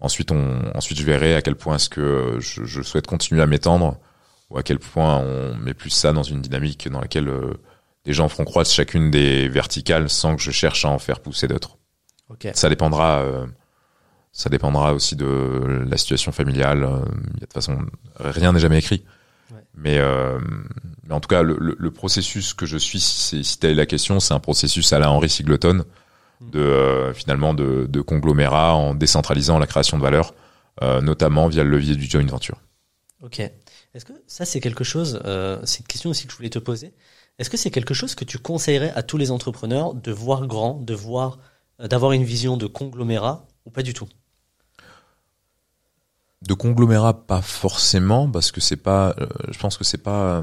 ensuite, 0.00 0.30
on, 0.32 0.70
ensuite, 0.74 0.98
je 0.98 1.04
verrai 1.04 1.34
à 1.34 1.42
quel 1.42 1.56
point 1.56 1.76
est-ce 1.76 1.88
que 1.88 2.00
euh, 2.00 2.40
je, 2.40 2.64
je 2.64 2.82
souhaite 2.82 3.06
continuer 3.06 3.42
à 3.42 3.46
m'étendre 3.46 3.96
ou 4.50 4.58
à 4.58 4.62
quel 4.62 4.78
point 4.78 5.18
on 5.18 5.54
met 5.56 5.74
plus 5.74 5.90
ça 5.90 6.12
dans 6.12 6.22
une 6.22 6.40
dynamique 6.40 6.88
dans 6.88 7.00
laquelle 7.00 7.28
euh, 7.28 7.54
des 8.04 8.12
gens 8.12 8.28
feront 8.28 8.44
croître 8.44 8.70
chacune 8.70 9.10
des 9.10 9.48
verticales 9.48 10.08
sans 10.08 10.36
que 10.36 10.42
je 10.42 10.50
cherche 10.50 10.84
à 10.84 10.88
en 10.88 10.98
faire 10.98 11.20
pousser 11.20 11.48
d'autres. 11.48 11.78
Ok. 12.30 12.48
Ça 12.54 12.68
dépendra, 12.68 13.20
euh, 13.20 13.46
ça 14.32 14.48
dépendra 14.50 14.94
aussi 14.94 15.16
de 15.16 15.84
la 15.88 15.96
situation 15.96 16.32
familiale. 16.32 16.84
euh, 16.84 17.00
il 17.34 17.34
y 17.34 17.36
a 17.36 17.40
de 17.40 17.40
toute 17.40 17.52
façon, 17.54 17.78
rien 18.20 18.52
n'est 18.52 18.60
jamais 18.60 18.78
écrit. 18.78 19.04
Ouais. 19.52 19.60
Mais, 19.74 19.98
euh, 19.98 20.38
mais 21.06 21.14
en 21.14 21.20
tout 21.20 21.28
cas, 21.28 21.42
le, 21.42 21.56
le- 21.58 21.76
le 21.78 21.90
processus 21.90 22.52
que 22.54 22.66
je 22.66 22.76
suis, 22.76 23.00
si, 23.00 23.42
si 23.44 23.58
telle 23.58 23.72
est 23.72 23.74
la 23.74 23.86
question, 23.86 24.20
c'est 24.20 24.34
un 24.34 24.40
processus 24.40 24.92
à 24.92 24.98
la 24.98 25.10
Henry 25.10 25.28
Singleton 25.28 25.84
Mm. 26.40 26.50
de 26.50 26.60
euh, 26.60 27.12
finalement 27.14 27.52
de, 27.52 27.86
de 27.88 28.00
conglomérat 28.00 28.72
en 28.76 28.94
décentralisant 28.94 29.58
la 29.58 29.66
création 29.66 29.98
de 29.98 30.02
valeur, 30.04 30.34
euh, 30.82 31.00
notamment 31.00 31.48
via 31.48 31.64
le 31.64 31.70
levier 31.70 31.96
du 31.96 32.04
joint 32.08 32.24
venture. 32.26 32.58
Ok. 33.22 33.40
Est-ce 33.40 34.04
que 34.04 34.12
ça 34.28 34.44
c'est 34.44 34.60
quelque 34.60 34.84
chose 34.84 35.20
euh, 35.24 35.58
C'est 35.64 35.80
une 35.80 35.86
question 35.88 36.10
aussi 36.10 36.26
que 36.26 36.30
je 36.32 36.36
voulais 36.36 36.48
te 36.50 36.60
poser. 36.60 36.94
Est-ce 37.40 37.50
que 37.50 37.56
c'est 37.56 37.72
quelque 37.72 37.92
chose 37.92 38.14
que 38.14 38.24
tu 38.24 38.38
conseillerais 38.38 38.92
à 38.94 39.02
tous 39.02 39.16
les 39.16 39.32
entrepreneurs 39.32 39.94
de 39.94 40.12
voir 40.12 40.46
grand, 40.46 40.74
de 40.80 40.94
voir, 40.94 41.38
euh, 41.80 41.88
d'avoir 41.88 42.12
une 42.12 42.22
vision 42.22 42.56
de 42.56 42.68
conglomérat 42.68 43.48
ou 43.64 43.70
pas 43.70 43.82
du 43.82 43.94
tout? 43.94 44.08
De 46.42 46.54
conglomérat, 46.54 47.26
pas 47.26 47.42
forcément, 47.42 48.30
parce 48.30 48.52
que 48.52 48.60
c'est 48.60 48.76
pas. 48.76 49.14
euh, 49.18 49.26
je 49.50 49.58
pense 49.58 49.76
que 49.76 49.84
c'est 49.84 49.98
pas. 49.98 50.36
euh, 50.38 50.42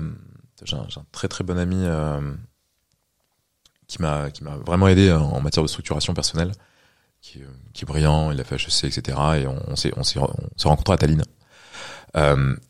j'ai 0.63 0.75
un, 0.75 0.85
très 1.11 1.27
très 1.27 1.43
bon 1.43 1.57
ami 1.57 1.77
euh, 1.79 2.33
qui 3.87 4.01
m'a 4.01 4.29
qui 4.31 4.43
m'a 4.43 4.57
vraiment 4.57 4.87
aidé 4.87 5.11
en 5.11 5.39
matière 5.41 5.63
de 5.63 5.69
structuration 5.69 6.13
personnelle, 6.13 6.51
qui, 7.21 7.39
qui 7.73 7.83
est 7.83 7.87
brillant, 7.87 8.31
il 8.31 8.39
a 8.41 8.43
fait 8.43 8.55
HEC, 8.55 8.85
etc. 8.85 9.17
Et 9.37 9.47
on, 9.47 9.57
on 9.67 9.75
s'est 9.75 9.93
on 9.95 10.03
s'est 10.03 10.19
on 10.19 10.33
s'est 10.57 10.67
rencontré 10.67 10.93
à 10.93 10.97
Tallinn. 10.97 11.23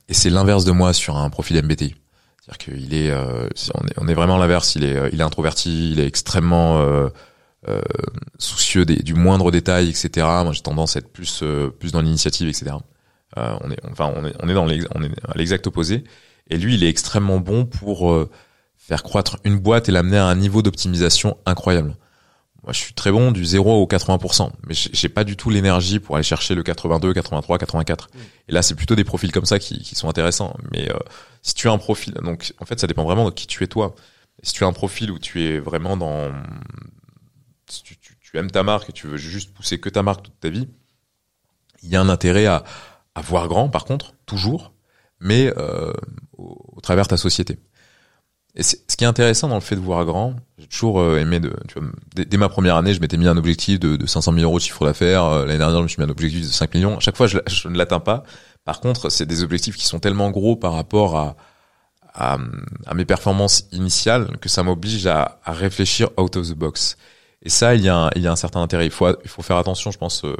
Et 0.07 0.13
c'est 0.13 0.29
l'inverse 0.29 0.65
de 0.65 0.71
moi 0.71 0.93
sur 0.93 1.17
un 1.17 1.29
profil 1.29 1.61
MBTI. 1.63 1.95
C'est-à-dire 2.41 2.57
qu'il 2.57 2.93
est, 2.93 3.13
on 3.13 3.87
est, 3.87 3.93
on 3.97 4.07
est 4.07 4.13
vraiment 4.13 4.37
l'inverse. 4.37 4.75
Il 4.75 4.83
est, 4.83 5.09
il 5.13 5.19
est 5.19 5.23
introverti, 5.23 5.91
il 5.91 5.99
est 5.99 6.07
extrêmement 6.07 7.09
euh, 7.67 7.81
soucieux 8.37 8.85
des, 8.85 8.97
du 8.97 9.13
moindre 9.13 9.51
détail, 9.51 9.89
etc. 9.89 10.09
Moi, 10.43 10.51
j'ai 10.53 10.61
tendance 10.61 10.95
à 10.95 10.99
être 10.99 11.11
plus, 11.11 11.41
euh, 11.43 11.69
plus 11.69 11.91
dans 11.91 12.01
l'initiative, 12.01 12.47
etc. 12.47 12.75
Euh, 13.37 13.57
on 13.61 13.71
est, 13.71 13.79
enfin, 13.89 14.13
on 14.15 14.25
est, 14.25 14.33
on 14.41 14.49
est 14.49 14.53
dans 14.53 14.65
l'ex- 14.65 14.87
on 14.93 15.03
est 15.03 15.11
à 15.27 15.37
l'exact 15.37 15.65
opposé. 15.67 16.03
Et 16.49 16.57
lui, 16.57 16.75
il 16.75 16.83
est 16.83 16.89
extrêmement 16.89 17.39
bon 17.39 17.65
pour 17.65 18.11
euh, 18.11 18.29
faire 18.77 19.03
croître 19.03 19.37
une 19.43 19.57
boîte 19.57 19.89
et 19.89 19.91
l'amener 19.91 20.17
à 20.17 20.25
un 20.25 20.35
niveau 20.35 20.61
d'optimisation 20.61 21.37
incroyable. 21.45 21.95
Moi, 22.63 22.73
je 22.73 22.79
suis 22.79 22.93
très 22.93 23.11
bon 23.11 23.31
du 23.31 23.45
0 23.45 23.81
au 23.81 23.85
80%, 23.85 24.49
mais 24.67 24.73
j'ai 24.73 25.09
pas 25.09 25.23
du 25.23 25.35
tout 25.37 25.51
l'énergie 25.51 25.99
pour 25.99 26.15
aller 26.15 26.23
chercher 26.23 26.55
le 26.55 26.63
82, 26.63 27.13
83, 27.13 27.57
84. 27.59 28.09
Mm. 28.13 28.17
Et 28.49 28.51
là, 28.53 28.61
c'est 28.63 28.73
plutôt 28.75 28.95
des 28.95 29.03
profils 29.03 29.31
comme 29.31 29.45
ça 29.45 29.59
qui, 29.59 29.79
qui 29.79 29.93
sont 29.95 30.09
intéressants. 30.09 30.55
Mais 30.71 30.89
euh, 30.91 30.97
si 31.43 31.53
tu 31.53 31.67
as 31.67 31.71
un 31.71 31.77
profil, 31.77 32.13
donc 32.23 32.53
en 32.59 32.65
fait, 32.65 32.79
ça 32.79 32.87
dépend 32.87 33.03
vraiment 33.03 33.25
de 33.25 33.31
qui 33.35 33.45
tu 33.47 33.63
es 33.63 33.67
toi. 33.67 33.95
Si 34.41 34.53
tu 34.53 34.63
as 34.63 34.67
un 34.67 34.73
profil 34.73 35.11
où 35.11 35.19
tu 35.19 35.43
es 35.43 35.59
vraiment 35.59 35.95
dans, 35.95 36.31
si 37.69 37.83
tu, 37.83 37.97
tu, 37.97 38.17
tu 38.19 38.37
aimes 38.37 38.51
ta 38.51 38.63
marque 38.63 38.89
et 38.89 38.93
tu 38.93 39.07
veux 39.07 39.17
juste 39.17 39.53
pousser 39.53 39.79
que 39.79 39.89
ta 39.89 40.03
marque 40.03 40.23
toute 40.23 40.39
ta 40.39 40.49
vie, 40.49 40.67
il 41.83 41.89
y 41.89 41.95
a 41.95 42.01
un 42.01 42.09
intérêt 42.09 42.45
à, 42.45 42.63
à 43.15 43.21
voir 43.21 43.47
grand, 43.47 43.69
par 43.69 43.85
contre, 43.85 44.13
toujours, 44.25 44.73
mais 45.19 45.53
euh, 45.57 45.93
au, 46.37 46.79
travers 46.81 47.05
de 47.05 47.09
ta 47.09 47.17
société. 47.17 47.59
Et 48.57 48.63
ce 48.63 48.75
qui 48.97 49.03
est 49.03 49.07
intéressant 49.07 49.49
dans 49.49 49.55
le 49.55 49.61
fait 49.61 49.75
de 49.75 49.81
voir 49.81 50.05
grand, 50.05 50.35
j'ai 50.57 50.67
toujours 50.67 51.01
euh, 51.01 51.17
aimé 51.19 51.41
de, 51.41 51.53
tu 51.67 51.79
vois, 51.79 51.89
dès, 52.15 52.37
ma 52.37 52.47
première 52.47 52.77
année, 52.77 52.93
je 52.93 53.01
m'étais 53.01 53.17
mis 53.17 53.27
un 53.27 53.35
objectif 53.35 53.79
de, 53.79 53.97
de 53.97 54.05
500 54.05 54.31
000 54.31 54.43
euros 54.43 54.59
de 54.59 54.63
chiffre 54.63 54.85
d'affaires. 54.85 55.25
Euh, 55.25 55.45
L'année 55.45 55.57
dernière, 55.57 55.79
je 55.79 55.83
me 55.83 55.87
suis 55.89 56.01
mis 56.01 56.07
un 56.07 56.11
objectif 56.11 56.41
de 56.41 56.45
5 56.45 56.73
millions. 56.73 56.97
À 56.97 56.99
chaque 57.01 57.17
fois, 57.17 57.27
je 57.27 57.67
ne 57.67 57.77
l'atteins 57.77 57.99
pas. 57.99 58.23
Par 58.63 58.79
contre, 58.79 59.09
c'est 59.09 59.25
des 59.25 59.43
objectifs 59.43 59.75
qui 59.75 59.85
sont 59.85 59.99
tellement 59.99 60.31
gros 60.31 60.55
par 60.55 60.71
rapport 60.73 61.17
à, 61.17 61.35
à, 62.13 62.37
à 62.85 62.93
mes 62.93 63.05
performances 63.05 63.67
initiales 63.73 64.37
que 64.39 64.47
ça 64.47 64.63
m'oblige 64.63 65.05
à, 65.05 65.39
à 65.43 65.51
réfléchir 65.51 66.09
out 66.17 66.37
of 66.37 66.47
the 66.47 66.53
box. 66.53 66.97
Et 67.45 67.49
ça, 67.49 67.75
il 67.75 67.81
y 67.81 67.89
a 67.89 67.95
un, 67.95 68.09
il 68.15 68.23
y 68.23 68.27
a 68.27 68.31
un 68.31 68.35
certain 68.35 68.61
intérêt. 68.61 68.85
Il 68.85 68.91
faut, 68.91 69.07
il 69.23 69.29
faut 69.29 69.43
faire 69.43 69.57
attention, 69.57 69.91
je 69.91 69.97
pense, 69.99 70.25
euh, 70.25 70.35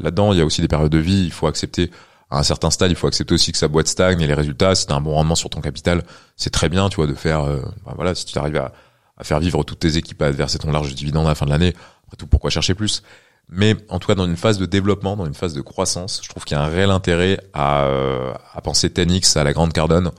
là-dedans. 0.00 0.32
Il 0.32 0.38
y 0.38 0.40
a 0.40 0.44
aussi 0.44 0.60
des 0.60 0.68
périodes 0.68 0.92
de 0.92 0.98
vie. 0.98 1.24
Il 1.24 1.32
faut 1.32 1.48
accepter, 1.48 1.90
à 2.30 2.38
un 2.38 2.42
certain 2.44 2.70
stade, 2.70 2.90
il 2.90 2.96
faut 2.96 3.08
accepter 3.08 3.34
aussi 3.34 3.52
que 3.52 3.58
sa 3.58 3.68
boîte 3.68 3.88
stagne 3.88 4.20
et 4.20 4.26
les 4.26 4.34
résultats, 4.34 4.74
si 4.74 4.86
tu 4.86 4.92
as 4.92 4.96
un 4.96 5.00
bon 5.00 5.12
rendement 5.12 5.34
sur 5.34 5.50
ton 5.50 5.60
capital, 5.60 6.04
c'est 6.36 6.50
très 6.50 6.68
bien, 6.68 6.88
tu 6.88 6.96
vois, 6.96 7.06
de 7.06 7.14
faire, 7.14 7.42
euh, 7.42 7.60
bah 7.84 7.92
voilà, 7.96 8.14
si 8.14 8.24
tu 8.24 8.38
arrives 8.38 8.56
à, 8.56 8.72
à 9.16 9.24
faire 9.24 9.40
vivre 9.40 9.62
toutes 9.64 9.80
tes 9.80 9.96
équipes, 9.96 10.22
à 10.22 10.30
verser 10.30 10.58
ton 10.58 10.70
large 10.70 10.94
dividende 10.94 11.26
à 11.26 11.30
la 11.30 11.34
fin 11.34 11.44
de 11.44 11.50
l'année, 11.50 11.74
après 12.06 12.16
tout, 12.16 12.26
pourquoi 12.26 12.50
chercher 12.50 12.74
plus? 12.74 13.02
Mais 13.48 13.76
en 13.88 13.98
tout 13.98 14.06
cas, 14.06 14.14
dans 14.14 14.24
une 14.24 14.36
phase 14.36 14.58
de 14.58 14.66
développement, 14.66 15.16
dans 15.16 15.26
une 15.26 15.34
phase 15.34 15.54
de 15.54 15.60
croissance, 15.60 16.20
je 16.22 16.28
trouve 16.28 16.44
qu'il 16.44 16.56
y 16.56 16.60
a 16.60 16.62
un 16.62 16.68
réel 16.68 16.90
intérêt 16.90 17.38
à, 17.52 17.84
euh, 17.84 18.32
à 18.54 18.60
penser 18.62 18.88
10x 18.88 19.38
à 19.38 19.44
la 19.44 19.52
grande 19.52 19.72
Cardone 19.72 20.10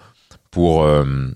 pour, 0.51 0.83
euh, 0.83 1.31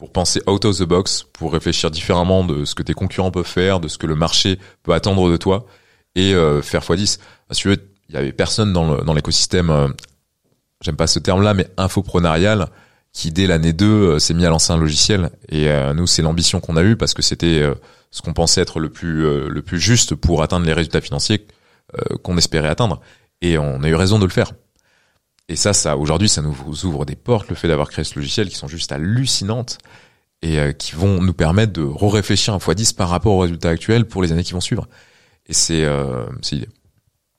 pour 0.00 0.10
penser 0.10 0.40
out 0.46 0.64
of 0.64 0.78
the 0.78 0.84
box, 0.84 1.26
pour 1.34 1.52
réfléchir 1.52 1.90
différemment 1.90 2.42
de 2.42 2.64
ce 2.64 2.74
que 2.74 2.82
tes 2.82 2.94
concurrents 2.94 3.30
peuvent 3.30 3.44
faire, 3.46 3.80
de 3.80 3.86
ce 3.86 3.98
que 3.98 4.06
le 4.06 4.14
marché 4.14 4.58
peut 4.82 4.92
attendre 4.94 5.30
de 5.30 5.36
toi, 5.36 5.66
et 6.14 6.32
euh, 6.34 6.62
faire 6.62 6.80
x10. 6.82 7.18
Parce 7.46 7.62
que 7.62 7.78
il 8.08 8.14
y 8.14 8.16
avait 8.16 8.32
personne 8.32 8.72
dans 8.72 8.94
le- 8.96 9.04
dans 9.04 9.12
l'écosystème, 9.12 9.68
euh, 9.68 9.88
j'aime 10.80 10.96
pas 10.96 11.06
ce 11.06 11.18
terme-là, 11.18 11.52
mais 11.52 11.68
infoprenarial, 11.76 12.68
qui 13.12 13.30
dès 13.30 13.46
l'année 13.46 13.74
2 13.74 13.86
euh, 13.86 14.18
s'est 14.18 14.32
mis 14.32 14.46
à 14.46 14.48
lancer 14.48 14.72
un 14.72 14.78
logiciel. 14.78 15.30
Et 15.50 15.68
euh, 15.68 15.92
nous, 15.92 16.06
c'est 16.06 16.22
l'ambition 16.22 16.60
qu'on 16.60 16.76
a 16.78 16.82
eue 16.82 16.96
parce 16.96 17.12
que 17.12 17.20
c'était 17.20 17.62
ce 18.10 18.22
qu'on 18.22 18.32
pensait 18.32 18.62
être 18.62 18.80
le 18.80 18.88
plus 18.88 19.48
le 19.48 19.60
plus 19.62 19.78
juste 19.78 20.14
pour 20.14 20.42
atteindre 20.42 20.64
les 20.64 20.72
résultats 20.72 21.02
financiers 21.02 21.46
qu'on 22.22 22.38
espérait 22.38 22.68
atteindre. 22.68 23.00
Et 23.42 23.58
on 23.58 23.82
a 23.82 23.88
eu 23.88 23.94
raison 23.94 24.18
de 24.18 24.24
le 24.24 24.30
faire. 24.32 24.52
Et 25.50 25.56
ça, 25.56 25.72
ça 25.72 25.96
aujourd'hui, 25.96 26.28
ça 26.28 26.42
nous 26.42 26.54
ouvre 26.84 27.04
des 27.04 27.16
portes, 27.16 27.48
le 27.48 27.56
fait 27.56 27.66
d'avoir 27.66 27.90
créé 27.90 28.04
ce 28.04 28.14
logiciel, 28.14 28.48
qui 28.48 28.54
sont 28.54 28.68
juste 28.68 28.92
hallucinantes 28.92 29.78
et 30.42 30.60
euh, 30.60 30.70
qui 30.70 30.94
vont 30.94 31.20
nous 31.20 31.34
permettre 31.34 31.72
de 31.72 31.82
re-réfléchir 31.82 32.54
un 32.54 32.60
fois 32.60 32.76
10 32.76 32.92
par 32.92 33.08
rapport 33.08 33.34
aux 33.34 33.40
résultats 33.40 33.70
actuels 33.70 34.06
pour 34.06 34.22
les 34.22 34.30
années 34.30 34.44
qui 34.44 34.52
vont 34.52 34.60
suivre. 34.60 34.86
Et 35.46 35.52
c'est 35.52 35.84
euh, 35.84 36.24
c'est 36.40 36.54
l'idée. 36.54 36.68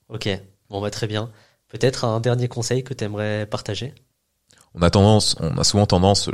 Ok. 0.10 0.28
Bon 0.70 0.82
bah 0.82 0.92
très 0.92 1.08
bien. 1.08 1.32
Peut-être 1.70 2.04
un 2.04 2.20
dernier 2.20 2.50
conseil 2.50 2.84
que 2.84 2.94
tu 2.94 3.06
aimerais 3.06 3.46
partager? 3.46 3.96
On 4.76 4.82
a 4.82 4.90
tendance, 4.90 5.38
on 5.40 5.58
a 5.58 5.64
souvent 5.64 5.86
tendance, 5.86 6.28
euh, 6.28 6.34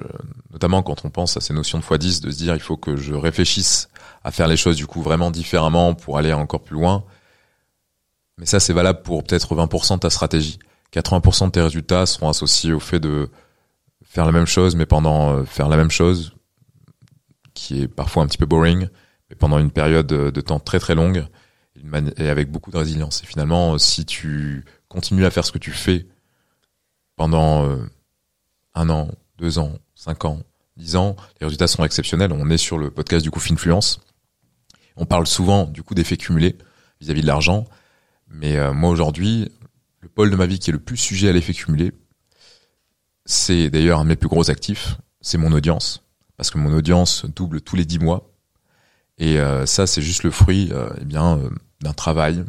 notamment 0.51 0.82
quand 0.82 1.05
on 1.05 1.11
pense 1.11 1.38
à 1.38 1.41
ces 1.41 1.53
notions 1.53 1.78
de 1.78 1.84
x10, 1.84 2.23
de 2.23 2.32
se 2.32 2.38
dire 2.38 2.55
il 2.55 2.59
faut 2.59 2.78
que 2.78 2.97
je 2.97 3.13
réfléchisse 3.13 3.89
à 4.23 4.32
faire 4.32 4.47
les 4.47 4.57
choses 4.57 4.78
du 4.78 4.88
coup 4.88 5.03
vraiment 5.03 5.30
différemment 5.30 5.93
pour 5.93 6.17
aller 6.17 6.34
encore 6.34 6.63
plus 6.63 6.75
loin. 6.75 7.03
Mais 8.39 8.47
ça, 8.47 8.59
c'est 8.59 8.73
valable 8.73 9.03
pour 9.03 9.23
peut-être 9.23 9.55
20% 9.55 9.95
de 9.95 9.99
ta 9.99 10.09
stratégie. 10.09 10.57
80% 10.99 11.47
de 11.47 11.51
tes 11.51 11.61
résultats 11.61 12.05
seront 12.05 12.29
associés 12.29 12.73
au 12.73 12.79
fait 12.79 12.99
de 12.99 13.29
faire 14.03 14.25
la 14.25 14.31
même 14.31 14.45
chose, 14.45 14.75
mais 14.75 14.85
pendant 14.85 15.31
euh, 15.31 15.43
faire 15.45 15.69
la 15.69 15.77
même 15.77 15.91
chose, 15.91 16.33
qui 17.53 17.81
est 17.81 17.87
parfois 17.87 18.23
un 18.23 18.27
petit 18.27 18.37
peu 18.37 18.45
boring, 18.45 18.87
mais 19.29 19.35
pendant 19.35 19.59
une 19.59 19.71
période 19.71 20.07
de 20.07 20.29
de 20.29 20.41
temps 20.41 20.59
très 20.59 20.79
très 20.79 20.95
longue 20.95 21.27
et 22.17 22.29
avec 22.29 22.51
beaucoup 22.51 22.71
de 22.71 22.77
résilience. 22.77 23.23
Et 23.23 23.25
finalement, 23.25 23.73
euh, 23.73 23.77
si 23.77 24.05
tu 24.05 24.65
continues 24.87 25.25
à 25.25 25.31
faire 25.31 25.45
ce 25.45 25.51
que 25.51 25.57
tu 25.57 25.71
fais 25.71 26.07
pendant 27.15 27.65
euh, 27.65 27.77
un 28.73 28.89
an, 28.89 29.09
deux 29.37 29.59
ans, 29.59 29.73
cinq 29.95 30.25
ans, 30.25 30.39
dix 30.75 30.95
ans, 30.95 31.15
les 31.39 31.45
résultats 31.45 31.67
sont 31.67 31.83
exceptionnels. 31.83 32.31
On 32.31 32.49
est 32.49 32.57
sur 32.57 32.77
le 32.77 32.91
podcast 32.91 33.23
du 33.23 33.31
coup 33.31 33.39
Finfluence. 33.39 33.99
On 34.95 35.05
parle 35.05 35.27
souvent 35.27 35.65
du 35.65 35.83
coup 35.83 35.95
d'effets 35.95 36.17
cumulés 36.17 36.57
vis-à-vis 37.01 37.21
de 37.21 37.27
l'argent. 37.27 37.65
Mais 38.29 38.57
euh, 38.57 38.73
moi 38.73 38.89
aujourd'hui, 38.89 39.51
le 40.01 40.09
pôle 40.09 40.29
de 40.29 40.35
ma 40.35 40.45
vie 40.45 40.59
qui 40.59 40.69
est 40.69 40.73
le 40.73 40.79
plus 40.79 40.97
sujet 40.97 41.29
à 41.29 41.33
l'effet 41.33 41.53
cumulé, 41.53 41.91
c'est 43.25 43.69
d'ailleurs 43.69 43.99
un 43.99 44.03
de 44.03 44.09
mes 44.09 44.15
plus 44.15 44.29
gros 44.29 44.49
actifs, 44.49 44.97
c'est 45.21 45.37
mon 45.37 45.51
audience. 45.51 46.03
Parce 46.37 46.51
que 46.51 46.57
mon 46.57 46.71
audience 46.73 47.25
double 47.25 47.61
tous 47.61 47.75
les 47.75 47.85
dix 47.85 47.99
mois. 47.99 48.31
Et 49.17 49.39
euh, 49.39 49.65
ça, 49.65 49.87
c'est 49.87 50.03
juste 50.03 50.23
le 50.23 50.29
fruit 50.29 50.69
euh, 50.71 50.89
eh 51.01 51.05
bien 51.05 51.39
euh, 51.39 51.49
d'un 51.81 51.93
travail 51.93 52.45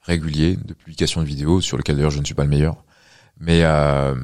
régulier 0.00 0.56
de 0.56 0.74
publication 0.74 1.22
de 1.22 1.26
vidéos 1.26 1.60
sur 1.60 1.76
lequel 1.76 1.96
d'ailleurs 1.96 2.10
je 2.10 2.18
ne 2.18 2.24
suis 2.24 2.34
pas 2.34 2.42
le 2.44 2.50
meilleur. 2.50 2.84
Mais 3.38 3.62
euh, 3.62 4.14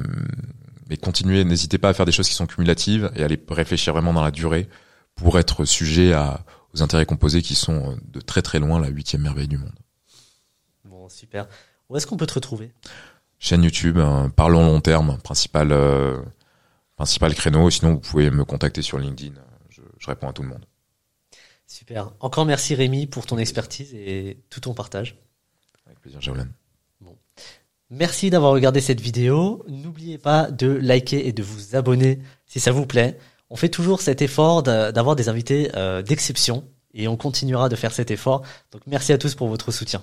mais 0.89 0.97
continuez, 0.97 1.45
n'hésitez 1.45 1.79
pas 1.79 1.91
à 1.91 1.95
faire 1.95 2.07
des 2.07 2.13
choses 2.13 2.29
qui 2.29 2.35
sont 2.35 2.47
cumulatives 2.47 3.11
et 3.15 3.23
à 3.23 3.29
les 3.29 3.41
réfléchir 3.49 3.93
vraiment 3.93 4.13
dans 4.13 4.25
la 4.25 4.31
durée 4.31 4.69
pour 5.15 5.39
être 5.39 5.65
sujet 5.65 6.13
à, 6.13 6.45
aux 6.75 6.83
intérêts 6.83 7.07
composés 7.07 7.43
qui 7.43 7.55
sont 7.55 7.93
euh, 7.93 7.97
de 8.13 8.21
très 8.21 8.43
très 8.43 8.59
loin 8.59 8.81
la 8.81 8.89
huitième 8.89 9.23
merveille 9.23 9.49
du 9.49 9.59
monde. 9.59 9.79
Bon 10.85 11.09
super. 11.09 11.47
Où 11.95 11.97
est-ce 11.97 12.09
qu'on 12.09 12.17
peut 12.17 12.27
te 12.27 12.35
retrouver? 12.35 12.73
Chaîne 13.39 13.63
YouTube, 13.63 13.99
euh, 13.99 14.29
parlons 14.29 14.65
long 14.65 14.81
terme, 14.81 15.17
principal 15.23 15.71
euh, 15.71 16.21
principal 16.97 17.33
créneau. 17.37 17.71
Sinon, 17.71 17.93
vous 17.93 18.01
pouvez 18.01 18.33
me 18.33 18.45
contacter 18.45 18.83
sur 18.83 18.99
LinkedIn. 18.99 19.35
Je, 19.71 19.81
je 20.01 20.07
réponds 20.09 20.29
à 20.29 20.33
tout 20.33 20.43
le 20.43 20.49
monde. 20.49 20.67
Super. 21.69 22.11
Encore 22.19 22.47
merci 22.47 22.75
Rémi 22.75 23.07
pour 23.07 23.27
ton 23.27 23.39
expertise 23.39 23.95
et 23.95 24.43
tout 24.51 24.59
ton 24.59 24.75
partage. 24.75 25.17
Avec 25.87 26.01
plaisir, 26.01 26.21
Jaolan. 26.21 26.47
Merci 27.91 28.29
d'avoir 28.29 28.51
regardé 28.51 28.81
cette 28.81 29.01
vidéo. 29.01 29.65
N'oubliez 29.69 30.19
pas 30.19 30.51
de 30.51 30.67
liker 30.67 31.29
et 31.29 31.33
de 31.33 31.45
vous 31.45 31.77
abonner 31.77 32.19
si 32.47 32.59
ça 32.59 32.73
vous 32.73 32.87
plaît. 32.87 33.19
On 33.51 33.57
fait 33.57 33.69
toujours 33.69 34.01
cet 34.01 34.21
effort 34.21 34.65
d'avoir 34.65 35.15
des 35.15 35.29
invités 35.29 35.71
euh, 35.77 36.03
d'exception 36.03 36.65
et 36.93 37.07
on 37.07 37.17
continuera 37.17 37.69
de 37.69 37.77
faire 37.77 37.93
cet 37.93 38.11
effort. 38.11 38.43
Donc 38.73 38.83
merci 38.89 39.13
à 39.13 39.19
tous 39.19 39.37
pour 39.37 39.47
votre 39.47 39.71
soutien. 39.71 40.03